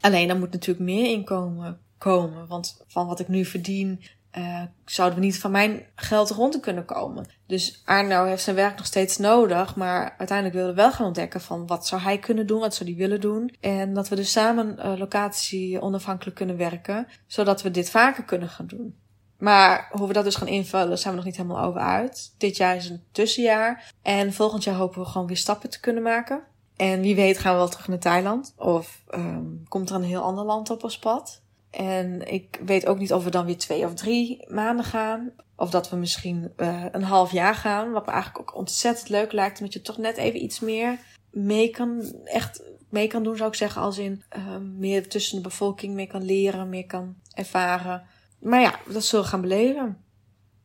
Alleen 0.00 0.28
dan 0.28 0.38
moet 0.38 0.52
natuurlijk 0.52 0.84
meer 0.84 1.10
inkomen 1.10 1.80
komen. 1.98 2.46
Want 2.46 2.82
van 2.86 3.06
wat 3.06 3.20
ik 3.20 3.28
nu 3.28 3.44
verdien, 3.44 4.02
uh, 4.38 4.62
zouden 4.84 5.18
we 5.18 5.24
niet 5.24 5.38
van 5.38 5.50
mijn 5.50 5.86
geld 5.94 6.30
rond 6.30 6.52
te 6.52 6.60
kunnen 6.60 6.84
komen. 6.84 7.26
Dus 7.46 7.82
Arno 7.84 8.24
heeft 8.24 8.42
zijn 8.42 8.56
werk 8.56 8.76
nog 8.76 8.86
steeds 8.86 9.16
nodig, 9.16 9.76
maar 9.76 10.14
uiteindelijk 10.18 10.56
willen 10.56 10.74
we 10.74 10.82
wel 10.82 10.92
gaan 10.92 11.06
ontdekken 11.06 11.40
van 11.40 11.66
wat 11.66 11.86
zou 11.86 12.00
hij 12.02 12.18
kunnen 12.18 12.46
doen, 12.46 12.60
wat 12.60 12.74
zou 12.74 12.88
hij 12.88 12.98
willen 12.98 13.20
doen. 13.20 13.56
En 13.60 13.94
dat 13.94 14.08
we 14.08 14.16
dus 14.16 14.32
samen 14.32 14.76
uh, 14.78 14.98
locatie 14.98 15.80
onafhankelijk 15.80 16.36
kunnen 16.36 16.56
werken, 16.56 17.06
zodat 17.26 17.62
we 17.62 17.70
dit 17.70 17.90
vaker 17.90 18.24
kunnen 18.24 18.48
gaan 18.48 18.66
doen. 18.66 19.02
Maar 19.38 19.88
hoe 19.90 20.06
we 20.06 20.12
dat 20.12 20.24
dus 20.24 20.34
gaan 20.34 20.48
invullen, 20.48 20.98
zijn 20.98 21.10
we 21.10 21.16
nog 21.16 21.28
niet 21.28 21.36
helemaal 21.36 21.64
over 21.64 21.80
uit. 21.80 22.34
Dit 22.38 22.56
jaar 22.56 22.76
is 22.76 22.88
een 22.90 23.04
tussenjaar. 23.12 23.92
En 24.02 24.32
volgend 24.32 24.64
jaar 24.64 24.74
hopen 24.74 25.00
we 25.00 25.06
gewoon 25.06 25.26
weer 25.26 25.36
stappen 25.36 25.70
te 25.70 25.80
kunnen 25.80 26.02
maken. 26.02 26.42
En 26.76 27.00
wie 27.00 27.14
weet 27.14 27.38
gaan 27.38 27.52
we 27.52 27.58
wel 27.58 27.68
terug 27.68 27.88
naar 27.88 27.98
Thailand. 27.98 28.54
Of 28.56 29.04
um, 29.14 29.62
komt 29.68 29.90
er 29.90 29.96
een 29.96 30.02
heel 30.02 30.22
ander 30.22 30.44
land 30.44 30.70
op 30.70 30.84
ons 30.84 30.98
pad. 30.98 31.42
En 31.76 32.32
ik 32.32 32.60
weet 32.64 32.86
ook 32.86 32.98
niet 32.98 33.12
of 33.12 33.24
we 33.24 33.30
dan 33.30 33.44
weer 33.44 33.58
twee 33.58 33.84
of 33.84 33.94
drie 33.94 34.44
maanden 34.48 34.84
gaan. 34.84 35.32
Of 35.56 35.70
dat 35.70 35.90
we 35.90 35.96
misschien 35.96 36.52
uh, 36.56 36.84
een 36.92 37.02
half 37.02 37.32
jaar 37.32 37.54
gaan. 37.54 37.92
Wat 37.92 38.06
me 38.06 38.12
eigenlijk 38.12 38.40
ook 38.40 38.56
ontzettend 38.56 39.08
leuk 39.08 39.32
lijkt. 39.32 39.58
Omdat 39.58 39.72
je 39.72 39.80
toch 39.82 39.98
net 39.98 40.16
even 40.16 40.42
iets 40.42 40.60
meer 40.60 40.98
mee 41.30 41.70
kan, 41.70 42.14
echt 42.24 42.62
mee 42.90 43.06
kan 43.06 43.22
doen, 43.22 43.36
zou 43.36 43.48
ik 43.48 43.54
zeggen. 43.54 43.82
Als 43.82 43.98
in 43.98 44.22
uh, 44.36 44.56
meer 44.56 45.08
tussen 45.08 45.36
de 45.36 45.42
bevolking 45.42 45.94
mee 45.94 46.06
kan 46.06 46.24
leren, 46.24 46.68
meer 46.68 46.86
kan 46.86 47.14
ervaren. 47.32 48.02
Maar 48.40 48.60
ja, 48.60 48.78
dat 48.88 49.04
zullen 49.04 49.24
we 49.24 49.30
gaan 49.30 49.40
beleven. 49.40 49.98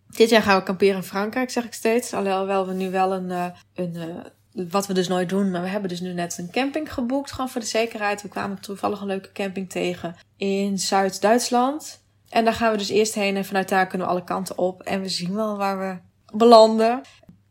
Dit 0.08 0.30
jaar 0.30 0.42
gaan 0.42 0.58
we 0.58 0.64
kamperen 0.64 0.96
in 0.96 1.04
Frankrijk, 1.04 1.50
zeg 1.50 1.66
ik 1.66 1.74
steeds. 1.74 2.14
Alhoewel 2.14 2.68
we 2.68 2.74
nu 2.74 2.92
wel 2.92 3.14
een, 3.14 3.30
uh, 3.30 3.46
een 3.74 4.24
wat 4.52 4.88
we 4.88 4.94
dus 4.94 5.08
nooit 5.08 5.30
doen, 5.30 5.52
maar 5.52 5.62
we 5.62 5.68
hebben 5.68 5.90
dus 5.90 6.00
nu 6.00 6.14
net 6.14 6.38
een 6.38 6.52
camping 6.52 6.94
geboekt, 6.94 7.32
gewoon 7.32 7.50
voor 7.50 7.62
de 7.62 7.68
zekerheid. 7.68 8.22
We 8.22 8.28
kwamen 8.28 8.62
toevallig 8.62 9.02
een 9.02 9.08
leuke 9.08 9.32
camping 9.32 9.70
tegen 9.70 10.16
in 10.38 10.80
Zuid-Duitsland. 10.80 12.04
En 12.30 12.44
daar 12.44 12.54
gaan 12.54 12.72
we 12.72 12.78
dus 12.78 12.90
eerst 12.90 13.14
heen 13.14 13.36
en 13.36 13.46
vanuit 13.46 13.70
daar 13.70 13.88
kunnen 13.88 14.08
we 14.08 14.14
alle 14.14 14.24
kanten 14.24 14.58
op. 14.58 14.82
En 14.82 15.02
we 15.02 15.10
zien 15.10 15.36
wel 15.36 15.58
waar 15.58 15.80
we 15.80 15.98
belanden. 16.38 17.02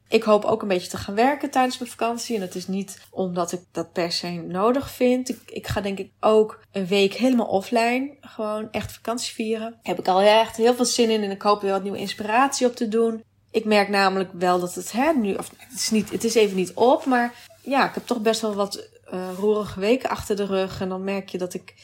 Ik 0.09 0.23
hoop 0.23 0.45
ook 0.45 0.63
een 0.63 0.69
beetje 0.69 0.89
te 0.89 0.97
gaan 0.97 1.15
werken 1.15 1.51
tijdens 1.51 1.79
mijn 1.79 1.91
vakantie. 1.91 2.35
En 2.35 2.41
dat 2.41 2.55
is 2.55 2.67
niet 2.67 3.07
omdat 3.11 3.53
ik 3.53 3.61
dat 3.73 3.93
per 3.93 4.13
se 4.13 4.29
nodig 4.29 4.91
vind. 4.91 5.29
Ik, 5.29 5.41
ik 5.47 5.67
ga 5.67 5.81
denk 5.81 5.99
ik 5.99 6.13
ook 6.21 6.65
een 6.73 6.87
week 6.87 7.15
helemaal 7.15 7.47
offline. 7.47 8.17
Gewoon 8.21 8.69
echt 8.71 8.93
vakantie 8.93 9.35
vieren. 9.35 9.79
Heb 9.83 9.99
ik 9.99 10.09
al 10.09 10.21
echt 10.21 10.57
heel 10.57 10.75
veel 10.75 10.85
zin 10.85 11.11
in. 11.11 11.23
En 11.23 11.31
ik 11.31 11.43
hoop 11.43 11.61
weer 11.61 11.73
wat 11.73 11.83
nieuwe 11.83 11.99
inspiratie 11.99 12.67
op 12.67 12.77
te 12.77 12.89
doen. 12.89 13.25
Ik 13.51 13.65
merk 13.65 13.89
namelijk 13.89 14.31
wel 14.33 14.61
dat 14.61 14.75
het 14.75 14.93
hè, 14.93 15.13
nu, 15.13 15.35
of 15.35 15.51
het 15.57 15.79
is, 15.79 15.91
niet, 15.91 16.11
het 16.11 16.25
is 16.25 16.35
even 16.35 16.57
niet 16.57 16.73
op, 16.75 17.05
maar 17.05 17.35
ja, 17.63 17.89
ik 17.89 17.95
heb 17.95 18.07
toch 18.07 18.21
best 18.21 18.41
wel 18.41 18.55
wat 18.55 18.89
uh, 19.13 19.29
roerige 19.39 19.81
weken 19.81 20.11
achter 20.11 20.37
de 20.37 20.47
rug. 20.47 20.81
En 20.81 20.89
dan 20.89 21.05
merk 21.05 21.29
je 21.29 21.39
dat 21.39 21.55
ik 21.55 21.75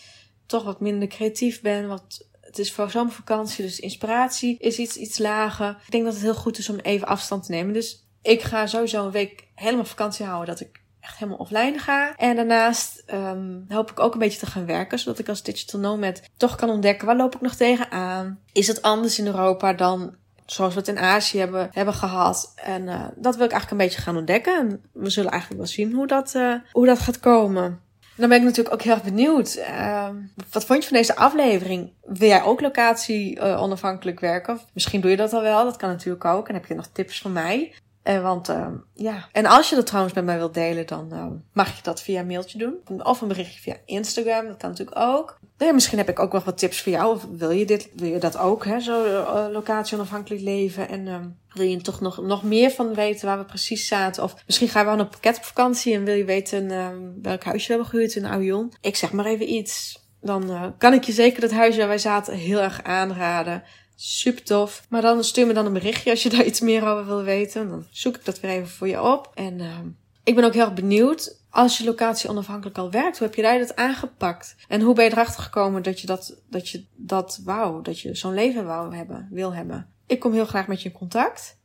toch 0.46 0.64
wat 0.64 0.80
minder 0.80 1.08
creatief 1.08 1.60
ben. 1.60 1.88
Wat, 1.88 2.26
het 2.40 2.58
is 2.58 2.72
voor 2.72 2.90
zomervakantie, 2.90 3.64
dus 3.64 3.80
inspiratie 3.80 4.56
is 4.58 4.78
iets, 4.78 4.96
iets 4.96 5.18
lager. 5.18 5.70
Ik 5.84 5.90
denk 5.90 6.04
dat 6.04 6.12
het 6.12 6.22
heel 6.22 6.34
goed 6.34 6.58
is 6.58 6.68
om 6.68 6.78
even 6.78 7.06
afstand 7.06 7.44
te 7.44 7.50
nemen. 7.50 7.72
Dus 7.72 8.06
ik 8.22 8.42
ga 8.42 8.66
sowieso 8.66 9.04
een 9.04 9.10
week 9.10 9.48
helemaal 9.54 9.84
vakantie 9.84 10.26
houden. 10.26 10.54
Dat 10.54 10.66
ik 10.66 10.82
echt 11.00 11.18
helemaal 11.18 11.38
offline 11.38 11.78
ga. 11.78 12.16
En 12.16 12.36
daarnaast 12.36 13.02
um, 13.06 13.64
hoop 13.68 13.90
ik 13.90 14.00
ook 14.00 14.12
een 14.12 14.18
beetje 14.18 14.38
te 14.38 14.46
gaan 14.46 14.66
werken. 14.66 14.98
Zodat 14.98 15.18
ik 15.18 15.28
als 15.28 15.42
digital 15.42 15.80
nomad 15.80 16.22
toch 16.36 16.54
kan 16.54 16.70
ontdekken 16.70 17.06
waar 17.06 17.16
loop 17.16 17.34
ik 17.34 17.40
nog 17.40 17.54
tegenaan. 17.54 18.40
Is 18.52 18.66
het 18.66 18.82
anders 18.82 19.18
in 19.18 19.26
Europa 19.26 19.72
dan 19.72 20.16
zoals 20.46 20.74
we 20.74 20.80
het 20.80 20.88
in 20.88 20.98
Azië 20.98 21.38
hebben, 21.38 21.68
hebben 21.72 21.94
gehad. 21.94 22.52
En 22.54 22.82
uh, 22.82 23.04
dat 23.16 23.36
wil 23.36 23.44
ik 23.44 23.52
eigenlijk 23.52 23.70
een 23.70 23.86
beetje 23.86 24.02
gaan 24.02 24.16
ontdekken. 24.16 24.58
En 24.58 24.82
we 24.92 25.10
zullen 25.10 25.30
eigenlijk 25.30 25.60
wel 25.60 25.70
zien 25.70 25.92
hoe 25.92 26.06
dat, 26.06 26.34
uh, 26.36 26.54
hoe 26.72 26.86
dat 26.86 26.98
gaat 26.98 27.20
komen. 27.20 27.80
dan 28.16 28.28
ben 28.28 28.38
ik 28.38 28.44
natuurlijk 28.44 28.74
ook 28.74 28.82
heel 28.82 28.92
erg 28.92 29.02
benieuwd. 29.02 29.56
Uh, 29.56 30.08
wat 30.50 30.64
vond 30.64 30.82
je 30.82 30.88
van 30.88 30.96
deze 30.96 31.16
aflevering? 31.16 31.92
Wil 32.02 32.28
jij 32.28 32.42
ook 32.42 32.60
locatie 32.60 33.36
uh, 33.36 33.62
onafhankelijk 33.62 34.20
werken? 34.20 34.60
Misschien 34.72 35.00
doe 35.00 35.10
je 35.10 35.16
dat 35.16 35.32
al 35.32 35.42
wel. 35.42 35.64
Dat 35.64 35.76
kan 35.76 35.88
natuurlijk 35.88 36.24
ook. 36.24 36.48
En 36.48 36.54
heb 36.54 36.66
je 36.66 36.74
nog 36.74 36.86
tips 36.86 37.20
voor 37.20 37.30
mij? 37.30 37.72
Uh, 38.04 38.22
want 38.22 38.48
uh, 38.48 38.66
ja, 38.94 39.28
en 39.32 39.46
als 39.46 39.68
je 39.68 39.74
dat 39.74 39.86
trouwens 39.86 40.14
met 40.14 40.24
mij 40.24 40.36
wilt 40.36 40.54
delen, 40.54 40.86
dan 40.86 41.08
uh, 41.12 41.26
mag 41.52 41.76
je 41.76 41.82
dat 41.82 42.02
via 42.02 42.20
een 42.20 42.26
mailtje 42.26 42.58
doen. 42.58 43.04
Of 43.06 43.20
een 43.20 43.28
berichtje 43.28 43.60
via 43.60 43.76
Instagram, 43.84 44.46
dat 44.46 44.56
kan 44.56 44.70
natuurlijk 44.70 44.98
ook. 44.98 45.38
Misschien 45.58 45.98
heb 45.98 46.08
ik 46.08 46.18
ook 46.18 46.32
nog 46.32 46.44
wat 46.44 46.58
tips 46.58 46.82
voor 46.82 46.92
jou. 46.92 47.14
Of 47.14 47.26
wil 47.30 47.50
je, 47.50 47.64
dit, 47.64 47.88
wil 47.94 48.08
je 48.08 48.18
dat 48.18 48.38
ook, 48.38 48.64
hè? 48.64 48.80
zo 48.80 49.04
uh, 49.04 49.46
locatie 49.52 49.96
onafhankelijk 49.96 50.42
leven? 50.42 50.88
En 50.88 51.06
uh, 51.06 51.16
wil 51.52 51.66
je 51.66 51.76
toch 51.76 52.00
nog, 52.00 52.22
nog 52.22 52.42
meer 52.42 52.70
van 52.70 52.94
weten 52.94 53.26
waar 53.26 53.38
we 53.38 53.44
precies 53.44 53.86
zaten? 53.86 54.22
Of 54.22 54.34
misschien 54.46 54.68
gaan 54.68 54.84
we 54.84 54.90
wel 54.90 55.00
een 55.00 55.08
pakket 55.08 55.36
op 55.36 55.44
vakantie 55.44 55.94
en 55.94 56.04
wil 56.04 56.14
je 56.14 56.24
weten 56.24 56.64
uh, 56.70 56.88
welk 57.22 57.44
huisje 57.44 57.66
we 57.66 57.72
hebben 57.72 57.90
gehuurd 57.90 58.14
in 58.14 58.26
Avion? 58.26 58.72
Ik 58.80 58.96
zeg 58.96 59.12
maar 59.12 59.26
even 59.26 59.52
iets. 59.52 60.02
Dan 60.20 60.50
uh, 60.50 60.64
kan 60.78 60.92
ik 60.92 61.04
je 61.04 61.12
zeker 61.12 61.40
dat 61.40 61.50
huisje 61.50 61.78
waar 61.78 61.88
wij 61.88 61.98
zaten 61.98 62.34
heel 62.34 62.60
erg 62.60 62.82
aanraden. 62.82 63.62
Super 63.96 64.44
tof. 64.44 64.86
Maar 64.88 65.02
dan 65.02 65.24
stuur 65.24 65.46
me 65.46 65.52
dan 65.52 65.66
een 65.66 65.72
berichtje 65.72 66.10
als 66.10 66.22
je 66.22 66.28
daar 66.28 66.44
iets 66.44 66.60
meer 66.60 66.86
over 66.86 67.06
wil 67.06 67.22
weten. 67.22 67.68
Dan 67.68 67.86
zoek 67.90 68.16
ik 68.16 68.24
dat 68.24 68.40
weer 68.40 68.50
even 68.50 68.68
voor 68.68 68.88
je 68.88 69.02
op. 69.02 69.30
En 69.34 69.58
uh, 69.58 69.78
ik 70.24 70.34
ben 70.34 70.44
ook 70.44 70.54
heel 70.54 70.72
benieuwd. 70.72 71.42
Als 71.54 71.78
je 71.78 71.84
locatie 71.84 72.30
onafhankelijk 72.30 72.78
al 72.78 72.90
werkt, 72.90 73.18
hoe 73.18 73.26
heb 73.26 73.36
je 73.36 73.42
daar 73.42 73.58
dat 73.58 73.76
aangepakt? 73.76 74.56
En 74.68 74.80
hoe 74.80 74.94
ben 74.94 75.04
je 75.04 75.10
erachter 75.10 75.42
gekomen 75.42 75.82
dat 75.82 76.00
je 76.00 76.06
dat, 76.06 76.42
dat 76.48 76.68
je 76.68 76.84
dat 76.96 77.40
wou, 77.44 77.82
dat 77.82 78.00
je 78.00 78.14
zo'n 78.14 78.34
leven 78.34 78.66
wou 78.66 78.96
hebben, 78.96 79.28
wil 79.30 79.54
hebben? 79.54 79.92
Ik 80.06 80.20
kom 80.20 80.32
heel 80.32 80.46
graag 80.46 80.66
met 80.66 80.82
je 80.82 80.88
in 80.88 80.94
contact. 80.94 81.58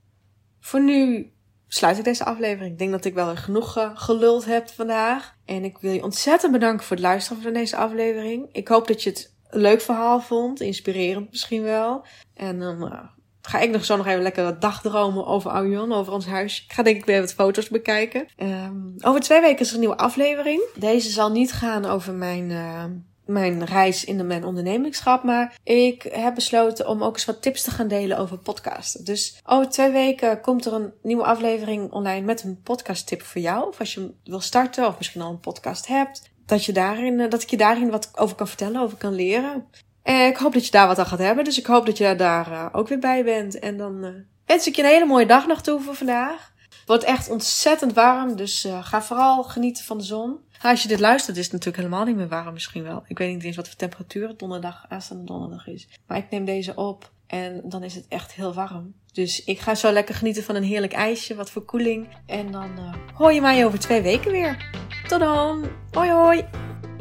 Voor 0.59 0.81
nu 0.81 1.31
sluit 1.67 1.97
ik 1.97 2.03
deze 2.03 2.25
aflevering. 2.25 2.71
Ik 2.71 2.77
denk 2.79 2.91
dat 2.91 3.05
ik 3.05 3.13
wel 3.13 3.35
genoeg 3.35 3.77
uh, 3.77 3.91
geluld 3.93 4.45
heb 4.45 4.69
vandaag. 4.69 5.35
En 5.45 5.63
ik 5.63 5.77
wil 5.77 5.91
je 5.91 6.03
ontzettend 6.03 6.51
bedanken 6.51 6.85
voor 6.85 6.95
het 6.95 7.05
luisteren 7.05 7.43
van 7.43 7.53
deze 7.53 7.75
aflevering. 7.75 8.49
Ik 8.51 8.67
hoop 8.67 8.87
dat 8.87 9.03
je 9.03 9.09
het 9.09 9.35
een 9.49 9.61
leuk 9.61 9.81
verhaal 9.81 10.21
vond. 10.21 10.61
Inspirerend 10.61 11.29
misschien 11.29 11.63
wel. 11.63 12.05
En 12.33 12.59
dan 12.59 12.83
uh, 12.83 13.03
ga 13.49 13.59
ik 13.59 13.71
nog 13.71 13.85
zo 13.85 13.97
nog 13.97 14.07
even 14.07 14.21
lekker 14.21 14.43
wat 14.43 14.61
dagdromen 14.61 15.25
over 15.25 15.51
Avion, 15.51 15.93
over 15.93 16.13
ons 16.13 16.25
huis. 16.25 16.63
Ik 16.67 16.73
ga 16.73 16.83
denk 16.83 16.97
ik 16.97 17.05
weer 17.05 17.19
wat 17.19 17.33
foto's 17.33 17.69
bekijken. 17.69 18.27
Um, 18.37 18.95
over 19.01 19.21
twee 19.21 19.41
weken 19.41 19.59
is 19.59 19.67
er 19.67 19.73
een 19.73 19.79
nieuwe 19.79 19.97
aflevering. 19.97 20.61
Deze 20.75 21.09
zal 21.09 21.31
niet 21.31 21.53
gaan 21.53 21.85
over 21.85 22.13
mijn... 22.13 22.49
Uh, 22.49 22.83
mijn 23.25 23.65
reis 23.65 24.05
in 24.05 24.17
de 24.17 24.23
mijn 24.23 24.45
ondernemingschap. 24.45 25.23
Maar 25.23 25.59
ik 25.63 26.03
heb 26.11 26.35
besloten 26.35 26.87
om 26.87 27.03
ook 27.03 27.13
eens 27.13 27.25
wat 27.25 27.41
tips 27.41 27.61
te 27.61 27.71
gaan 27.71 27.87
delen 27.87 28.17
over 28.17 28.37
podcasten. 28.37 29.05
Dus 29.05 29.39
over 29.45 29.69
twee 29.69 29.91
weken 29.91 30.41
komt 30.41 30.65
er 30.65 30.73
een 30.73 30.93
nieuwe 31.01 31.23
aflevering 31.23 31.91
online 31.91 32.25
met 32.25 32.43
een 32.43 32.61
podcast 32.63 33.07
tip 33.07 33.21
voor 33.21 33.41
jou. 33.41 33.67
Of 33.67 33.79
als 33.79 33.93
je 33.93 34.13
wil 34.23 34.39
starten 34.39 34.87
of 34.87 34.97
misschien 34.97 35.21
al 35.21 35.31
een 35.31 35.39
podcast 35.39 35.87
hebt. 35.87 36.29
Dat, 36.45 36.65
je 36.65 36.71
daarin, 36.71 37.29
dat 37.29 37.41
ik 37.41 37.49
je 37.49 37.57
daarin 37.57 37.89
wat 37.89 38.11
over 38.15 38.35
kan 38.35 38.47
vertellen, 38.47 38.81
over 38.81 38.97
kan 38.97 39.13
leren. 39.13 39.65
En 40.09 40.27
ik 40.27 40.37
hoop 40.37 40.53
dat 40.53 40.65
je 40.65 40.71
daar 40.71 40.87
wat 40.87 40.99
aan 40.99 41.05
gaat 41.05 41.19
hebben. 41.19 41.43
Dus 41.43 41.59
ik 41.59 41.65
hoop 41.65 41.85
dat 41.85 41.97
je 41.97 42.15
daar 42.15 42.51
uh, 42.51 42.65
ook 42.71 42.87
weer 42.87 42.99
bij 42.99 43.23
bent. 43.23 43.59
En 43.59 43.77
dan 43.77 44.05
uh, 44.05 44.09
wens 44.45 44.67
ik 44.67 44.75
je 44.75 44.81
een 44.81 44.87
hele 44.87 45.05
mooie 45.05 45.25
dag 45.25 45.47
nog 45.47 45.61
toe 45.61 45.81
voor 45.81 45.95
vandaag. 45.95 46.53
Het 46.69 46.83
wordt 46.85 47.03
echt 47.03 47.29
ontzettend 47.29 47.93
warm. 47.93 48.35
Dus 48.35 48.67
ga 48.81 49.01
vooral 49.01 49.43
genieten 49.43 49.83
van 49.83 49.97
de 49.97 50.03
zon. 50.03 50.37
Als 50.61 50.81
je 50.81 50.87
dit 50.87 50.99
luistert, 50.99 51.37
is 51.37 51.43
het 51.43 51.51
natuurlijk 51.51 51.83
helemaal 51.83 52.05
niet 52.05 52.15
meer 52.15 52.27
warm 52.27 52.53
misschien 52.53 52.83
wel. 52.83 53.03
Ik 53.07 53.17
weet 53.17 53.33
niet 53.33 53.43
eens 53.43 53.55
wat 53.55 53.67
voor 53.67 53.77
temperatuur 53.77 54.27
het 54.27 54.39
donderdag, 54.39 54.85
aanstaande 54.87 55.23
donderdag 55.23 55.67
is. 55.67 55.87
Maar 56.07 56.17
ik 56.17 56.29
neem 56.29 56.45
deze 56.45 56.75
op 56.75 57.11
en 57.27 57.61
dan 57.63 57.83
is 57.83 57.95
het 57.95 58.05
echt 58.07 58.33
heel 58.33 58.53
warm. 58.53 58.93
Dus 59.11 59.43
ik 59.43 59.59
ga 59.59 59.75
zo 59.75 59.91
lekker 59.91 60.15
genieten 60.15 60.43
van 60.43 60.55
een 60.55 60.63
heerlijk 60.63 60.93
ijsje, 60.93 61.35
wat 61.35 61.51
verkoeling. 61.51 62.07
En 62.25 62.51
dan 62.51 62.95
hoor 63.13 63.33
je 63.33 63.41
mij 63.41 63.65
over 63.65 63.79
twee 63.79 64.01
weken 64.01 64.31
weer. 64.31 64.69
Tot 65.07 65.19
dan. 65.19 65.69
Hoi 65.91 66.09
hoi. 66.09 66.45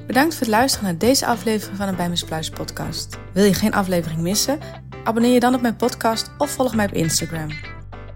Bedankt 0.09 0.35
voor 0.35 0.47
het 0.47 0.57
luisteren 0.57 0.87
naar 0.87 0.99
deze 0.99 1.27
aflevering 1.27 1.77
van 1.77 1.87
de 1.87 1.95
Bij 1.95 2.11
Pluis 2.27 2.51
podcast. 2.51 3.19
Wil 3.33 3.45
je 3.45 3.55
geen 3.55 3.75
aflevering 3.75 4.21
missen? 4.21 4.59
Abonneer 5.05 5.33
je 5.33 5.41
dan 5.41 5.55
op 5.55 5.61
mijn 5.61 5.77
podcast 5.77 6.31
of 6.39 6.51
volg 6.51 6.75
mij 6.75 6.87
op 6.87 6.93
Instagram. 6.93 7.49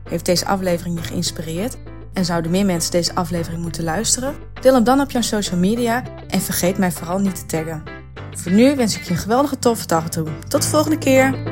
Heeft 0.09 0.25
deze 0.25 0.47
aflevering 0.47 0.99
je 0.99 1.05
geïnspireerd? 1.05 1.77
En 2.13 2.25
zouden 2.25 2.51
meer 2.51 2.67
mensen 2.67 2.91
deze 2.91 3.15
aflevering 3.15 3.63
moeten 3.63 3.85
luisteren? 3.85 4.35
Deel 4.61 4.75
hem 4.75 4.85
dan 4.85 5.01
op 5.01 5.11
jouw 5.11 5.23
social 5.23 5.59
media 5.59 6.03
en 6.29 6.41
vergeet 6.41 6.79
mij 6.79 6.93
vooral 6.93 7.19
niet 7.19 7.37
te 7.37 7.47
taggen. 7.47 7.83
Voor 8.31 8.53
nu 8.53 8.77
wens 8.77 8.97
ik 8.97 9.03
je 9.03 9.11
een 9.11 9.17
geweldige 9.17 9.59
toffe 9.59 9.87
dag 9.87 10.09
toe. 10.09 10.29
Tot 10.49 10.63
de 10.63 10.69
volgende 10.69 10.99
keer! 10.99 11.52